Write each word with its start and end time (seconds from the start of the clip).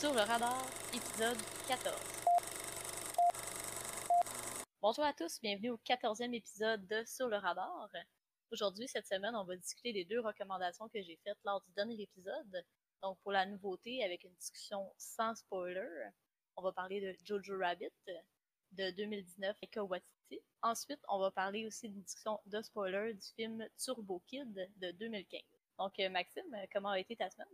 Sur 0.00 0.14
le 0.14 0.20
radar, 0.20 0.66
épisode 0.94 1.36
14. 1.68 1.94
Bonjour 4.80 5.04
à 5.04 5.12
tous, 5.12 5.38
bienvenue 5.42 5.68
au 5.68 5.76
14e 5.76 6.32
épisode 6.32 6.86
de 6.86 7.04
Sur 7.04 7.28
le 7.28 7.36
radar. 7.36 7.90
Aujourd'hui, 8.50 8.88
cette 8.88 9.06
semaine, 9.06 9.36
on 9.36 9.44
va 9.44 9.56
discuter 9.56 9.92
des 9.92 10.06
deux 10.06 10.20
recommandations 10.20 10.88
que 10.88 11.02
j'ai 11.02 11.20
faites 11.22 11.36
lors 11.44 11.60
du 11.60 11.70
dernier 11.72 12.00
épisode. 12.00 12.64
Donc, 13.02 13.18
pour 13.20 13.32
la 13.32 13.44
nouveauté, 13.44 14.02
avec 14.02 14.24
une 14.24 14.32
discussion 14.36 14.90
sans 14.96 15.34
spoiler, 15.34 16.08
on 16.56 16.62
va 16.62 16.72
parler 16.72 17.02
de 17.02 17.14
Jojo 17.22 17.58
Rabbit 17.58 17.92
de 18.72 18.90
2019 18.92 19.54
avec 19.62 19.76
Watiti. 19.76 20.40
Ensuite, 20.62 21.00
on 21.10 21.18
va 21.18 21.30
parler 21.30 21.66
aussi 21.66 21.90
d'une 21.90 22.00
discussion 22.00 22.40
de 22.46 22.62
spoiler 22.62 23.12
du 23.12 23.26
film 23.36 23.68
Turbo 23.76 24.22
Kid 24.28 24.66
de 24.78 24.92
2015. 24.92 25.42
Donc, 25.78 25.92
euh, 26.00 26.08
Maxime, 26.08 26.56
comment 26.72 26.88
a 26.88 26.98
été 26.98 27.16
ta 27.16 27.28
semaine? 27.28 27.48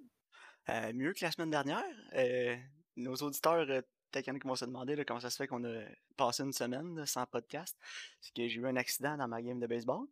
Euh, 0.68 0.92
mieux 0.92 1.12
que 1.12 1.24
la 1.24 1.30
semaine 1.30 1.50
dernière. 1.50 1.84
Euh, 2.14 2.56
nos 2.96 3.14
auditeurs, 3.16 3.68
euh, 3.70 3.82
peut-être 4.10 4.24
qu'il 4.24 4.32
y 4.32 4.34
en 4.34 4.36
a 4.36 4.40
qui 4.40 4.48
vont 4.48 4.56
se 4.56 4.64
demander 4.64 4.96
là, 4.96 5.04
comment 5.04 5.20
ça 5.20 5.30
se 5.30 5.36
fait 5.36 5.46
qu'on 5.46 5.64
a 5.64 5.82
passé 6.16 6.42
une 6.42 6.52
semaine 6.52 6.96
là, 6.96 7.06
sans 7.06 7.26
podcast. 7.26 7.76
C'est 8.20 8.34
que 8.34 8.48
j'ai 8.48 8.60
eu 8.60 8.66
un 8.66 8.76
accident 8.76 9.16
dans 9.16 9.28
ma 9.28 9.42
game 9.42 9.60
de 9.60 9.66
baseball. 9.66 10.06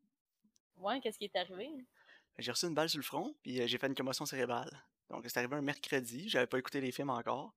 Ouais, 0.76 1.00
qu'est-ce 1.00 1.18
qui 1.18 1.24
est 1.24 1.36
arrivé? 1.36 1.70
J'ai 2.38 2.50
reçu 2.50 2.66
une 2.66 2.74
balle 2.74 2.88
sur 2.88 2.98
le 2.98 3.04
front, 3.04 3.34
puis 3.42 3.60
euh, 3.60 3.66
j'ai 3.66 3.78
fait 3.78 3.86
une 3.86 3.94
commotion 3.94 4.26
cérébrale. 4.26 4.70
Donc, 5.10 5.24
c'est 5.26 5.38
arrivé 5.38 5.54
un 5.56 5.62
mercredi, 5.62 6.28
j'avais 6.28 6.46
pas 6.46 6.58
écouté 6.58 6.80
les 6.80 6.90
films 6.90 7.10
encore. 7.10 7.54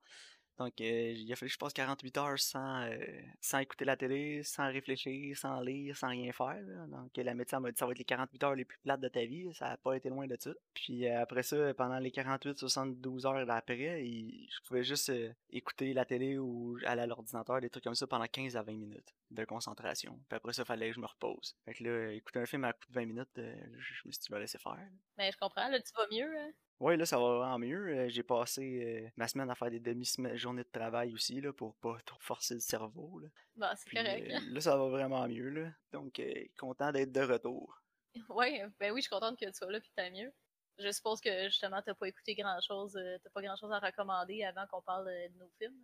Donc, 0.60 0.74
euh, 0.82 1.14
il 1.16 1.32
a 1.32 1.36
fallu 1.36 1.50
que 1.50 1.54
je 1.54 1.58
passe 1.60 1.74
48 1.74 2.18
heures 2.18 2.40
sans, 2.40 2.82
euh, 2.84 2.98
sans 3.42 3.60
écouter 3.60 3.86
la 3.86 3.96
télé, 3.96 4.42
sans 4.44 4.68
réfléchir, 4.72 5.38
sans 5.38 5.62
lire, 5.62 5.96
sans 5.96 6.08
rien 6.10 6.32
faire. 6.32 6.60
Donc, 6.88 7.12
la 7.16 7.34
médecin 7.36 7.60
m'a 7.60 7.72
dit 7.72 7.78
ça 7.78 7.86
va 7.86 7.92
être 7.92 8.00
les 8.00 8.06
48 8.06 8.44
heures 8.44 8.56
les 8.56 8.66
plus 8.66 8.80
plates 8.80 9.00
de 9.02 9.08
ta 9.08 9.24
vie. 9.26 9.54
Ça 9.54 9.68
a 9.68 9.78
pas 9.78 9.96
été 9.96 10.10
loin 10.10 10.26
de 10.28 10.36
ça. 10.40 10.52
Puis 10.74 11.08
euh, 11.08 11.22
après 11.22 11.44
ça, 11.44 11.74
pendant 11.76 12.00
les 12.00 12.10
48-72 12.12 13.26
heures 13.28 13.46
d'après, 13.46 14.04
il- 14.06 14.48
je 14.52 14.68
pouvais 14.68 14.84
juste 14.84 15.12
écouter 15.52 15.94
la 15.94 16.06
télé 16.06 16.38
ou 16.38 16.78
aller 16.86 17.02
à 17.04 17.08
l'ordinateur, 17.08 17.62
des 17.62 17.70
trucs 17.70 17.84
comme 17.84 17.96
ça 17.96 18.08
pendant 18.08 18.26
15 18.28 18.56
à 18.58 18.64
20 18.64 18.74
minutes 18.78 19.14
de 19.32 19.46
concentration. 19.46 20.20
Puis 20.30 20.38
après 20.38 20.54
ça, 20.54 20.64
il 20.64 20.66
fallait 20.66 20.90
que 20.90 20.96
je 20.96 21.00
me 21.00 21.06
repose. 21.08 21.56
Fait 21.66 21.74
que 21.74 21.84
là, 21.84 22.12
écouter 22.14 22.40
un 22.40 22.46
film 22.46 22.64
à 22.64 22.74
coup 22.74 22.88
de 22.90 22.94
20 22.94 23.06
minutes, 23.06 23.38
euh, 23.38 23.56
je 23.78 24.08
me 24.08 24.12
suis 24.12 24.20
dit, 24.20 24.28
je 24.30 24.34
vais 24.34 24.40
laisser 24.42 24.58
faire. 24.58 24.90
Mais 25.18 25.32
je 25.32 25.38
comprends, 25.38 25.68
là, 25.68 25.80
tu 25.82 25.92
vas 25.96 26.08
mieux, 26.12 26.38
hein? 26.40 26.52
Ouais, 26.80 26.96
là, 26.96 27.06
ça 27.06 27.18
va 27.18 27.38
vraiment 27.38 27.58
mieux. 27.60 27.88
Euh, 27.88 28.10
J'ai 28.10 28.24
passé 28.24 28.62
euh, 29.06 29.10
ma 29.18 29.28
semaine 29.28 29.50
à 29.50 29.56
faire 29.56 29.72
des 29.72 29.80
demi-journées 29.80 30.64
de 30.64 30.70
travail 30.70 31.14
aussi, 31.14 31.42
là, 31.42 31.52
pour 31.52 31.76
pas 31.78 31.98
trop 32.06 32.20
forcer 32.22 32.54
le 32.54 32.60
cerveau, 32.60 33.20
là. 33.20 33.30
Bon, 33.56 33.68
c'est 33.76 33.86
Puis 33.86 33.98
correct. 33.98 34.32
euh, 34.32 34.40
là, 34.54 34.62
ça 34.62 34.78
va 34.78 34.88
vraiment 34.88 35.28
mieux, 35.28 35.50
là. 35.50 35.72
Donc, 35.92 36.22
content 36.58 36.92
d'être 36.92 37.12
de 37.12 37.22
retour. 37.22 37.82
Ouais, 38.30 38.66
ben 38.80 38.92
oui, 38.92 39.02
je 39.02 39.08
suis 39.08 39.10
contente 39.10 39.38
que 39.40 39.46
tu 39.46 39.54
sois 39.54 39.72
là 39.72 39.80
puis 39.80 39.90
que 39.90 39.96
t'ailles 39.96 40.12
mieux. 40.12 40.34
Je 40.80 40.92
suppose 40.92 41.20
que 41.22 41.46
justement, 41.50 41.82
t'as 41.82 41.96
pas 41.96 42.08
écouté 42.08 42.36
grand 42.36 42.60
chose, 42.62 42.94
t'as 43.24 43.30
pas 43.32 43.42
grand 43.42 43.56
chose 43.56 43.72
à 43.72 43.80
recommander 43.80 44.44
avant 44.44 44.66
qu'on 44.68 44.82
parle 44.82 45.06
de 45.08 45.38
nos 45.40 45.50
films. 45.60 45.76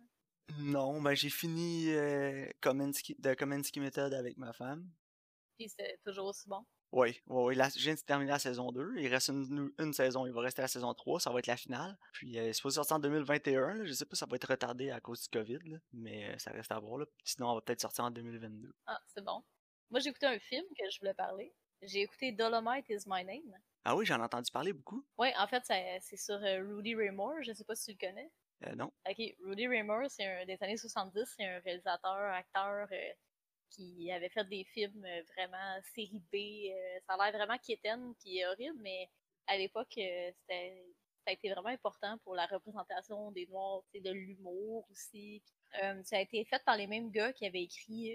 Non, 0.58 1.00
ben 1.00 1.14
j'ai 1.14 1.30
fini 1.30 1.90
euh, 1.90 2.46
Kominsky, 2.60 3.16
Kominsky 3.38 3.80
Method 3.80 4.12
avec 4.14 4.36
ma 4.36 4.52
femme. 4.52 4.88
Puis 5.56 5.68
c'était 5.68 5.98
toujours 6.04 6.26
aussi 6.26 6.48
bon? 6.48 6.64
Oui, 6.92 7.20
oui, 7.26 7.42
oui. 7.42 7.54
La, 7.56 7.68
je 7.70 7.80
viens 7.80 7.94
de 7.94 8.00
terminer 8.00 8.30
la 8.30 8.38
saison 8.38 8.70
2. 8.70 8.94
Il 8.98 9.08
reste 9.08 9.28
une, 9.28 9.72
une 9.80 9.92
saison. 9.92 10.26
Il 10.26 10.32
va 10.32 10.42
rester 10.42 10.62
la 10.62 10.68
saison 10.68 10.94
3. 10.94 11.18
Ça 11.18 11.30
va 11.30 11.40
être 11.40 11.48
la 11.48 11.56
finale. 11.56 11.98
Puis, 12.12 12.38
euh, 12.38 12.46
c'est 12.46 12.52
supposé 12.52 12.76
sortir 12.76 12.96
en 12.96 13.00
2021. 13.00 13.74
Là. 13.74 13.84
Je 13.84 13.92
sais 13.92 14.04
pas 14.04 14.14
si 14.14 14.20
ça 14.20 14.26
va 14.26 14.36
être 14.36 14.48
retardé 14.48 14.90
à 14.90 15.00
cause 15.00 15.22
du 15.22 15.28
COVID. 15.28 15.58
Là. 15.64 15.78
Mais 15.92 16.30
euh, 16.30 16.38
ça 16.38 16.52
reste 16.52 16.70
à 16.70 16.78
voir. 16.78 16.98
Là. 16.98 17.06
Sinon, 17.24 17.50
on 17.50 17.54
va 17.56 17.62
peut-être 17.62 17.80
sortir 17.80 18.04
en 18.04 18.12
2022. 18.12 18.72
Ah, 18.86 19.00
c'est 19.08 19.24
bon. 19.24 19.42
Moi, 19.90 19.98
j'ai 19.98 20.10
écouté 20.10 20.26
un 20.26 20.38
film 20.38 20.64
que 20.78 20.88
je 20.88 21.00
voulais 21.00 21.14
parler. 21.14 21.52
J'ai 21.82 22.02
écouté 22.02 22.30
Dolomite 22.30 22.88
is 22.88 23.02
My 23.06 23.24
Name. 23.24 23.58
Ah 23.84 23.96
oui, 23.96 24.06
j'en 24.06 24.18
ai 24.20 24.22
entendu 24.22 24.52
parler 24.52 24.72
beaucoup. 24.72 25.04
Ouais, 25.18 25.34
en 25.36 25.48
fait, 25.48 25.64
c'est 26.00 26.16
sur 26.16 26.36
euh, 26.36 26.62
Rudy 26.62 26.94
Ray 26.94 27.10
Moore. 27.10 27.42
Je 27.42 27.52
sais 27.52 27.64
pas 27.64 27.74
si 27.74 27.86
tu 27.86 27.98
le 28.00 28.08
connais. 28.08 28.30
Euh. 28.66 28.84
Ok, 29.08 29.34
Rudy 29.44 29.66
Ray 29.66 29.82
Moore, 29.82 30.08
c'est 30.08 30.26
un 30.26 30.44
des 30.46 30.56
années 30.62 30.76
70, 30.76 31.34
c'est 31.36 31.44
un 31.44 31.58
réalisateur, 31.60 32.32
acteur 32.32 32.86
euh, 32.90 33.12
qui 33.70 34.10
avait 34.10 34.28
fait 34.28 34.44
des 34.44 34.64
films 34.64 35.04
euh, 35.04 35.22
vraiment 35.34 35.80
série 35.94 36.22
B. 36.32 36.72
ça 37.06 37.14
a 37.14 37.30
l'air 37.30 37.38
vraiment 37.38 37.58
quétaine 37.58 38.14
puis 38.20 38.44
horrible, 38.44 38.78
mais 38.80 39.08
à 39.46 39.56
l'époque, 39.56 39.92
c'était 39.92 40.84
ça 41.26 41.30
a 41.30 41.32
été 41.32 41.50
vraiment 41.50 41.70
important 41.70 42.18
pour 42.18 42.34
la 42.34 42.44
représentation 42.44 43.30
des 43.30 43.46
Noirs, 43.46 43.82
de 43.94 44.10
l'humour 44.10 44.86
aussi. 44.90 45.42
Ça 46.02 46.18
a 46.18 46.20
été 46.20 46.44
fait 46.44 46.62
par 46.64 46.76
les 46.76 46.86
mêmes 46.86 47.10
gars 47.10 47.32
qui 47.32 47.46
avaient 47.46 47.62
écrit 47.62 48.14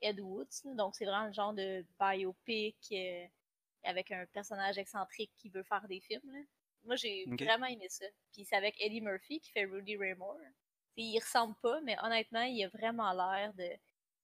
Ed 0.00 0.18
Woods, 0.18 0.74
donc 0.74 0.96
c'est 0.96 1.04
vraiment 1.04 1.26
le 1.26 1.32
genre 1.32 1.54
de 1.54 1.86
biopic 2.00 2.92
avec 3.84 4.10
un 4.10 4.26
personnage 4.26 4.78
excentrique 4.78 5.30
qui 5.36 5.48
veut 5.48 5.62
faire 5.62 5.86
des 5.86 6.00
films. 6.00 6.44
Moi, 6.84 6.96
j'ai 6.96 7.24
vraiment 7.38 7.66
aimé 7.66 7.86
ça. 7.88 8.06
Puis 8.32 8.44
c'est 8.44 8.56
avec 8.56 8.74
Eddie 8.80 9.00
Murphy 9.00 9.40
qui 9.40 9.50
fait 9.52 9.64
Rudy 9.64 9.96
Ray 9.96 10.14
Moore. 10.14 10.38
T'sais, 10.92 11.02
il 11.02 11.18
ressemble 11.20 11.54
pas, 11.62 11.80
mais 11.82 11.96
honnêtement, 12.02 12.42
il 12.42 12.64
a 12.64 12.68
vraiment 12.68 13.12
l'air 13.12 13.52
de. 13.54 13.68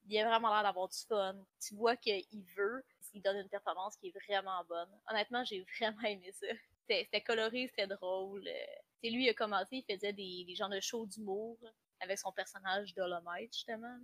Il 0.08 0.18
a 0.18 0.28
vraiment 0.28 0.52
l'air 0.52 0.62
d'avoir 0.62 0.88
du 0.88 0.98
fun. 1.08 1.36
Tu 1.60 1.74
vois 1.74 1.96
qu'il 1.96 2.24
veut, 2.56 2.84
il 3.12 3.22
donne 3.22 3.38
une 3.38 3.48
performance 3.48 3.96
qui 3.96 4.08
est 4.08 4.26
vraiment 4.26 4.64
bonne. 4.68 4.90
Honnêtement, 5.10 5.44
j'ai 5.44 5.64
vraiment 5.80 6.02
aimé 6.02 6.30
ça. 6.32 6.46
C'était 6.88 7.20
coloré, 7.20 7.66
c'était 7.68 7.88
drôle. 7.88 8.44
T'sais, 8.44 9.10
lui, 9.10 9.24
il 9.24 9.28
a 9.28 9.34
commencé, 9.34 9.84
il 9.88 9.94
faisait 9.94 10.12
des, 10.12 10.44
des 10.46 10.54
genres 10.54 10.68
de 10.68 10.80
shows 10.80 11.06
d'humour 11.06 11.58
avec 12.00 12.18
son 12.18 12.30
personnage 12.32 12.94
Dolomite, 12.94 13.52
justement. 13.52 13.98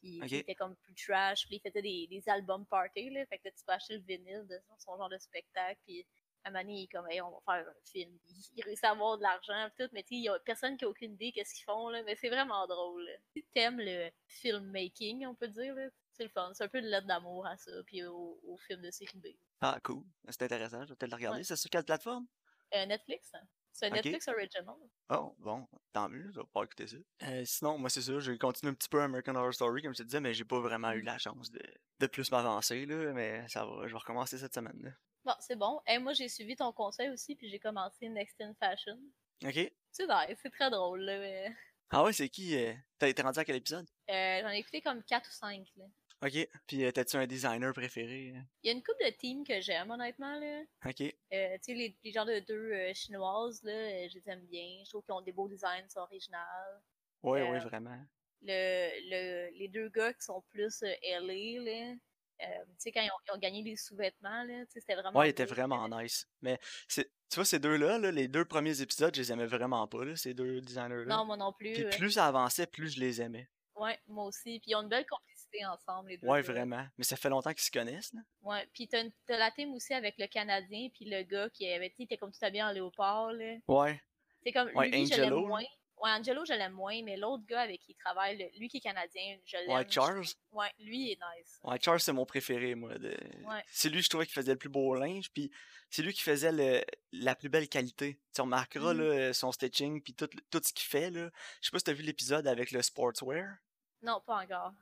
Puis 0.00 0.20
Ok. 0.22 0.30
il 0.30 0.36
était 0.38 0.54
comme 0.54 0.76
plus 0.76 0.94
trash, 0.94 1.46
puis 1.46 1.56
il 1.56 1.68
faisait 1.68 1.82
des, 1.82 2.06
des 2.08 2.28
albums 2.28 2.66
party, 2.66 3.10
là. 3.10 3.26
Fait 3.26 3.38
que 3.38 3.44
là, 3.48 3.50
tu 3.52 3.64
peux 3.64 3.72
acheter 3.72 3.94
le 3.98 4.04
vinyle 4.04 4.46
de 4.48 4.58
son, 4.68 4.78
son 4.78 4.96
genre 4.96 5.08
de 5.08 5.18
spectacle, 5.18 5.80
puis 5.84 6.06
un 6.48 6.50
moment 6.50 6.62
donné, 6.62 6.80
il 6.80 6.84
est 6.84 6.88
comme, 6.88 7.10
Hey, 7.10 7.20
on 7.20 7.30
va 7.30 7.38
faire 7.44 7.68
un 7.68 7.84
film. 7.84 8.18
Il, 8.56 8.62
réussit 8.62 8.84
à 8.84 8.90
avoir 8.90 9.16
de 9.18 9.22
l'argent, 9.22 9.68
tout, 9.78 9.88
mais 9.92 10.02
tu 10.02 10.08
sais, 10.08 10.14
il 10.16 10.24
y 10.24 10.28
a 10.28 10.38
personne 10.40 10.76
qui 10.76 10.84
a 10.84 10.88
aucune 10.88 11.12
idée 11.12 11.32
qu'est-ce 11.32 11.54
qu'ils 11.54 11.64
font, 11.64 11.88
là, 11.88 12.02
mais 12.04 12.16
c'est 12.16 12.28
vraiment 12.28 12.66
drôle. 12.66 13.08
Si 13.32 13.44
t'aimes 13.54 13.80
le 13.80 14.10
filmmaking, 14.26 15.26
on 15.26 15.34
peut 15.34 15.48
dire, 15.48 15.74
là, 15.74 15.88
c'est 16.12 16.24
le 16.24 16.30
fun. 16.30 16.50
C'est 16.54 16.64
un 16.64 16.68
peu 16.68 16.82
de 16.82 16.88
lettre 16.88 17.06
d'amour 17.06 17.46
à 17.46 17.56
ça, 17.56 17.70
puis 17.86 18.04
au, 18.04 18.38
au 18.44 18.56
film 18.58 18.82
de 18.82 18.90
série 18.90 19.18
B. 19.18 19.28
Ah, 19.60 19.78
cool. 19.82 20.02
C'est 20.28 20.42
intéressant. 20.42 20.84
Je 20.84 20.90
vais 20.90 20.96
peut-être 20.96 21.10
le 21.10 21.16
regarder. 21.16 21.38
Ouais. 21.38 21.44
C'est 21.44 21.56
sur 21.56 21.70
quelle 21.70 21.84
plateforme? 21.84 22.26
Euh, 22.74 22.86
Netflix, 22.86 23.30
hein. 23.34 23.46
c'est 23.70 23.86
un. 23.86 23.90
Netflix 23.90 24.28
original. 24.28 24.74
Oh, 25.10 25.36
bon, 25.38 25.68
tant 25.92 26.08
mieux, 26.08 26.30
je 26.32 26.40
vais 26.40 26.46
pas 26.52 26.64
écouter 26.64 26.86
ça. 26.86 26.96
Euh, 27.24 27.44
sinon, 27.44 27.76
moi, 27.76 27.90
c'est 27.90 28.00
ça, 28.00 28.18
j'ai 28.18 28.38
continué 28.38 28.70
un 28.70 28.74
petit 28.74 28.88
peu 28.88 29.02
American 29.02 29.34
Horror 29.34 29.52
Story, 29.52 29.82
comme 29.82 29.92
je 29.92 29.98
te 29.98 30.04
disais, 30.04 30.20
mais 30.20 30.32
j'ai 30.32 30.44
pas 30.44 30.58
vraiment 30.60 30.92
eu 30.92 31.02
la 31.02 31.18
chance 31.18 31.50
de, 31.50 31.62
de 32.00 32.06
plus 32.06 32.30
m'avancer, 32.30 32.86
là, 32.86 33.12
mais 33.12 33.46
ça 33.48 33.66
va, 33.66 33.86
je 33.86 33.92
vais 33.92 33.98
recommencer 33.98 34.38
cette 34.38 34.54
semaine, 34.54 34.80
là. 34.82 34.90
Bon, 35.24 35.34
c'est 35.40 35.56
bon. 35.56 35.80
Et 35.86 35.98
moi, 35.98 36.12
j'ai 36.14 36.28
suivi 36.28 36.56
ton 36.56 36.72
conseil 36.72 37.08
aussi, 37.10 37.36
puis 37.36 37.48
j'ai 37.48 37.58
commencé 37.58 38.08
Next 38.08 38.40
in 38.40 38.54
Fashion. 38.54 38.98
Ok. 39.44 39.72
C'est 39.90 40.06
nice, 40.06 40.38
c'est 40.42 40.50
très 40.50 40.70
drôle, 40.70 41.00
là, 41.02 41.18
mais... 41.18 41.52
Ah 41.90 42.02
ouais, 42.04 42.12
c'est 42.12 42.28
qui? 42.28 42.56
euh, 42.56 42.72
T'as 42.98 43.08
été 43.08 43.22
rendu 43.22 43.38
à 43.38 43.44
quel 43.44 43.56
épisode? 43.56 43.86
Euh, 44.10 44.40
J'en 44.40 44.48
ai 44.48 44.58
écouté 44.58 44.80
comme 44.80 45.02
4 45.04 45.28
ou 45.28 45.32
5, 45.32 45.66
là. 45.76 45.84
Ok. 46.24 46.48
Puis, 46.66 46.84
euh, 46.84 46.90
t'as-tu 46.92 47.16
un 47.16 47.26
designer 47.26 47.72
préféré? 47.74 48.32
hein? 48.36 48.44
Il 48.62 48.68
y 48.68 48.70
a 48.70 48.72
une 48.72 48.82
couple 48.82 49.04
de 49.04 49.10
teams 49.10 49.44
que 49.44 49.60
j'aime, 49.60 49.90
honnêtement, 49.90 50.38
là. 50.38 50.62
Ok. 50.86 50.96
Tu 50.96 51.14
sais, 51.30 51.58
les, 51.74 51.96
les 52.02 52.12
genres 52.12 52.24
de 52.24 52.38
deux 52.40 52.92
chinoises, 52.94 53.62
là, 53.64 54.08
je 54.08 54.14
les 54.14 54.28
aime 54.30 54.46
bien. 54.46 54.82
Je 54.84 54.90
trouve 54.90 55.04
qu'ils 55.04 55.14
ont 55.14 55.20
des 55.20 55.32
beaux 55.32 55.48
designs, 55.48 55.86
sont 55.88 56.00
originales. 56.00 56.80
Ouais, 57.22 57.42
ouais, 57.48 57.58
vraiment. 57.58 57.98
Le, 58.40 58.90
le, 59.10 59.58
les 59.58 59.68
deux 59.68 59.88
gars 59.90 60.12
qui 60.14 60.22
sont 60.24 60.42
plus 60.50 60.82
LA, 61.02 61.60
là, 61.62 61.94
sais, 62.78 62.92
quand 62.92 63.02
ils 63.02 63.10
ont, 63.10 63.18
ils 63.28 63.32
ont 63.32 63.38
gagné 63.38 63.62
des 63.62 63.76
sous-vêtements, 63.76 64.46
c'était 64.68 64.94
vraiment 64.94 65.18
Ouais, 65.18 65.28
il 65.28 65.30
était 65.30 65.46
beau. 65.46 65.54
vraiment 65.54 65.88
nice. 65.88 66.28
Mais, 66.40 66.58
c'est, 66.88 67.04
tu 67.30 67.36
vois, 67.36 67.44
ces 67.44 67.58
deux-là, 67.58 67.98
là, 67.98 68.10
les 68.10 68.28
deux 68.28 68.44
premiers 68.44 68.80
épisodes, 68.80 69.14
je 69.14 69.20
les 69.20 69.32
aimais 69.32 69.46
vraiment 69.46 69.86
pas, 69.88 70.04
là, 70.04 70.16
ces 70.16 70.34
deux 70.34 70.60
designers-là. 70.60 71.16
Non, 71.16 71.24
moi 71.24 71.36
non 71.36 71.52
plus. 71.52 71.72
Puis 71.72 71.84
euh, 71.84 71.90
plus 71.90 72.10
ça 72.12 72.26
avançait, 72.26 72.66
plus 72.66 72.94
je 72.94 73.00
les 73.00 73.20
aimais. 73.22 73.48
Ouais, 73.76 73.98
moi 74.06 74.24
aussi. 74.26 74.60
Puis 74.60 74.70
ils 74.72 74.74
ont 74.76 74.82
une 74.82 74.88
belle 74.88 75.06
complicité 75.06 75.64
ensemble, 75.66 76.10
les 76.10 76.18
deux 76.18 76.26
Ouais, 76.26 76.42
vraiment. 76.42 76.86
Mais 76.98 77.04
ça 77.04 77.16
fait 77.16 77.30
longtemps 77.30 77.52
qu'ils 77.52 77.62
se 77.64 77.70
connaissent, 77.70 78.12
là. 78.12 78.20
Ouais, 78.42 78.68
puis 78.74 78.86
t'as, 78.86 79.02
t'as 79.26 79.38
la 79.38 79.50
team 79.50 79.72
aussi 79.74 79.94
avec 79.94 80.14
le 80.18 80.26
Canadien, 80.26 80.88
puis 80.94 81.06
le 81.06 81.22
gars 81.22 81.48
qui 81.50 81.66
avait, 81.72 81.90
tu 81.90 82.02
était 82.02 82.16
comme 82.18 82.30
tout 82.32 82.44
habillé 82.44 82.62
en 82.62 82.70
léopard, 82.72 83.32
là. 83.32 83.56
Ouais. 83.68 84.00
C'est 84.44 84.52
comme, 84.52 84.70
Ouais, 84.74 84.88
lui, 84.90 85.06
je 85.06 85.14
l'aime 85.14 85.24
Angelo, 85.32 85.40
là. 85.42 85.48
moins. 85.48 85.64
Ouais, 86.02 86.10
Angelo, 86.10 86.44
je 86.44 86.52
l'aime 86.52 86.72
moins, 86.72 87.00
mais 87.02 87.16
l'autre 87.16 87.44
gars 87.46 87.60
avec 87.60 87.80
qui 87.80 87.92
il 87.92 87.94
travaille, 87.94 88.36
le- 88.36 88.58
lui 88.58 88.68
qui 88.68 88.78
est 88.78 88.80
canadien, 88.80 89.38
je 89.46 89.56
l'aime. 89.56 89.70
Ouais, 89.70 89.86
Charles. 89.88 90.24
Ouais, 90.50 90.70
lui, 90.80 90.98
il 90.98 91.12
est 91.12 91.18
nice. 91.38 91.60
Ouais, 91.62 91.78
Charles, 91.80 92.00
c'est 92.00 92.12
mon 92.12 92.26
préféré, 92.26 92.74
moi. 92.74 92.98
de- 92.98 93.16
Ouais. 93.46 93.62
C'est 93.68 93.88
lui, 93.88 94.02
je 94.02 94.08
trouvais, 94.08 94.26
qui 94.26 94.32
faisait 94.32 94.52
le 94.52 94.58
plus 94.58 94.68
beau 94.68 94.94
linge, 94.96 95.30
puis 95.32 95.50
c'est 95.90 96.02
lui 96.02 96.12
qui 96.12 96.22
faisait 96.22 96.50
le... 96.52 96.82
la 97.12 97.34
plus 97.36 97.48
belle 97.48 97.68
qualité. 97.68 98.18
Tu 98.34 98.40
remarqueras, 98.40 98.94
Mhm. 98.94 99.00
là, 99.00 99.32
son 99.32 99.52
stitching, 99.52 100.02
puis 100.02 100.14
tout, 100.14 100.28
tout 100.50 100.60
ce 100.64 100.72
qu'il 100.72 100.86
fait, 100.88 101.10
là. 101.10 101.30
Je 101.60 101.66
sais 101.66 101.70
pas 101.70 101.78
si 101.78 101.84
t'as 101.84 101.92
vu 101.92 102.02
l'épisode 102.02 102.46
avec 102.48 102.72
le 102.72 102.82
sportswear. 102.82 103.54
Non, 104.02 104.20
pas 104.26 104.42
encore. 104.42 104.72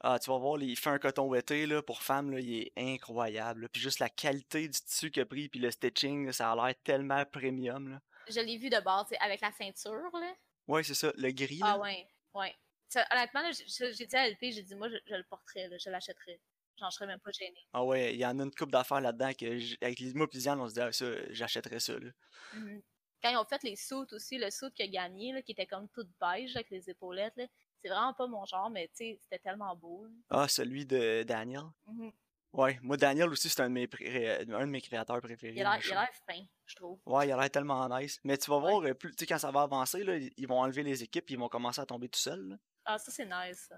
Ah, 0.00 0.16
tu 0.20 0.30
vas 0.30 0.38
voir, 0.38 0.62
il 0.62 0.76
fait 0.78 0.90
un 0.90 1.00
coton 1.00 1.24
ouetté, 1.26 1.66
là, 1.66 1.82
pour 1.82 2.02
femme, 2.04 2.30
là, 2.30 2.38
il 2.38 2.54
est 2.62 2.72
incroyable, 2.76 3.62
là. 3.62 3.68
Puis 3.68 3.82
juste 3.82 3.98
la 3.98 4.08
qualité 4.08 4.68
du 4.68 4.80
tissu 4.80 5.10
qu'il 5.10 5.22
a 5.22 5.26
pris, 5.26 5.48
puis 5.48 5.58
le 5.58 5.72
stitching, 5.72 6.26
là, 6.26 6.32
ça 6.32 6.52
a 6.52 6.54
l'air 6.54 6.74
tellement 6.84 7.24
premium, 7.24 7.88
là. 7.88 8.00
Je 8.30 8.38
l'ai 8.40 8.58
vu 8.58 8.68
de 8.70 8.78
bord, 8.80 9.08
avec 9.20 9.40
la 9.40 9.50
ceinture, 9.50 10.10
là. 10.12 10.34
Ouais, 10.68 10.82
c'est 10.84 10.94
ça, 10.94 11.12
le 11.16 11.30
gris, 11.32 11.60
Ah 11.62 11.72
là. 11.72 11.78
ouais, 11.78 12.06
ouais. 12.34 12.54
Ça, 12.88 13.04
honnêtement, 13.12 13.42
j'ai 13.52 14.06
dit 14.06 14.16
à 14.16 14.28
LP, 14.28 14.52
j'ai 14.52 14.62
dit, 14.62 14.74
moi, 14.74 14.88
je, 14.88 14.96
je 15.06 15.14
le 15.14 15.24
porterais, 15.24 15.68
là, 15.68 15.76
je 15.78 15.90
l'achèterais. 15.90 16.40
J'en 16.78 16.90
serais 16.90 17.06
même 17.06 17.18
pas 17.20 17.32
gênée. 17.32 17.66
Ah 17.72 17.84
ouais, 17.84 18.14
il 18.14 18.20
y 18.20 18.24
en 18.26 18.38
a 18.38 18.44
une 18.44 18.54
coupe 18.54 18.70
d'affaires 18.70 19.00
là-dedans 19.00 19.32
que, 19.32 19.84
avec 19.84 19.98
les 19.98 20.14
mots 20.14 20.26
Lisiane, 20.32 20.60
on 20.60 20.68
se 20.68 20.74
dit, 20.74 20.80
ah, 20.80 20.92
ça, 20.92 21.06
j'achèterais 21.32 21.80
ça, 21.80 21.98
là. 21.98 22.10
Mhm. 22.52 22.80
quand 23.22 23.30
ils 23.30 23.36
ont 23.36 23.44
fait 23.44 23.62
les 23.64 23.74
suits 23.76 24.06
aussi, 24.12 24.38
le 24.38 24.48
suit 24.50 24.70
qui 24.74 24.82
a 24.82 24.86
gagné, 24.86 25.32
là, 25.32 25.42
qui 25.42 25.52
était 25.52 25.66
comme 25.66 25.88
tout 25.88 26.06
beige 26.20 26.54
avec 26.54 26.70
les 26.70 26.88
épaulettes, 26.88 27.36
là, 27.36 27.46
c'est 27.82 27.88
vraiment 27.88 28.14
pas 28.14 28.26
mon 28.28 28.44
genre, 28.46 28.70
mais 28.70 28.86
tu 28.88 28.96
sais, 28.96 29.18
c'était 29.22 29.38
tellement 29.40 29.74
beau. 29.76 30.04
là. 30.06 30.12
Ah, 30.30 30.48
celui 30.48 30.86
de 30.86 31.24
Daniel? 31.24 31.64
Mhm. 31.86 32.12
Ouais, 32.52 32.78
moi, 32.82 32.96
Daniel 32.96 33.28
aussi, 33.28 33.48
c'est 33.48 33.60
un, 33.60 33.68
de 33.68 33.74
mes 33.74 33.86
pré- 33.86 34.38
un 34.40 34.66
de 34.66 34.70
mes 34.70 34.80
créateurs 34.80 35.20
préférés. 35.20 35.54
Il 35.54 35.62
a 35.62 35.76
l'air 35.78 35.98
a 35.98 36.06
fin, 36.26 36.42
je 36.64 36.74
trouve. 36.76 36.98
Ouais, 37.04 37.28
il 37.28 37.32
a 37.32 37.36
l'air 37.36 37.50
tellement 37.50 37.86
nice. 37.98 38.18
Mais 38.24 38.38
tu 38.38 38.50
vas 38.50 38.58
voir, 38.58 38.82
euh, 38.82 38.94
plus, 38.94 39.14
quand 39.28 39.38
ça 39.38 39.50
va 39.50 39.62
avancer, 39.62 40.02
là, 40.02 40.16
ils 40.16 40.48
vont 40.48 40.60
enlever 40.60 40.82
les 40.82 41.02
équipes 41.02 41.30
et 41.30 41.34
ils 41.34 41.38
vont 41.38 41.48
commencer 41.48 41.80
à 41.80 41.86
tomber 41.86 42.08
tout 42.08 42.18
seuls. 42.18 42.48
là. 42.48 42.56
Ah, 42.86 42.98
ça, 42.98 43.10
c'est 43.12 43.26
nice, 43.26 43.66
ça. 43.68 43.76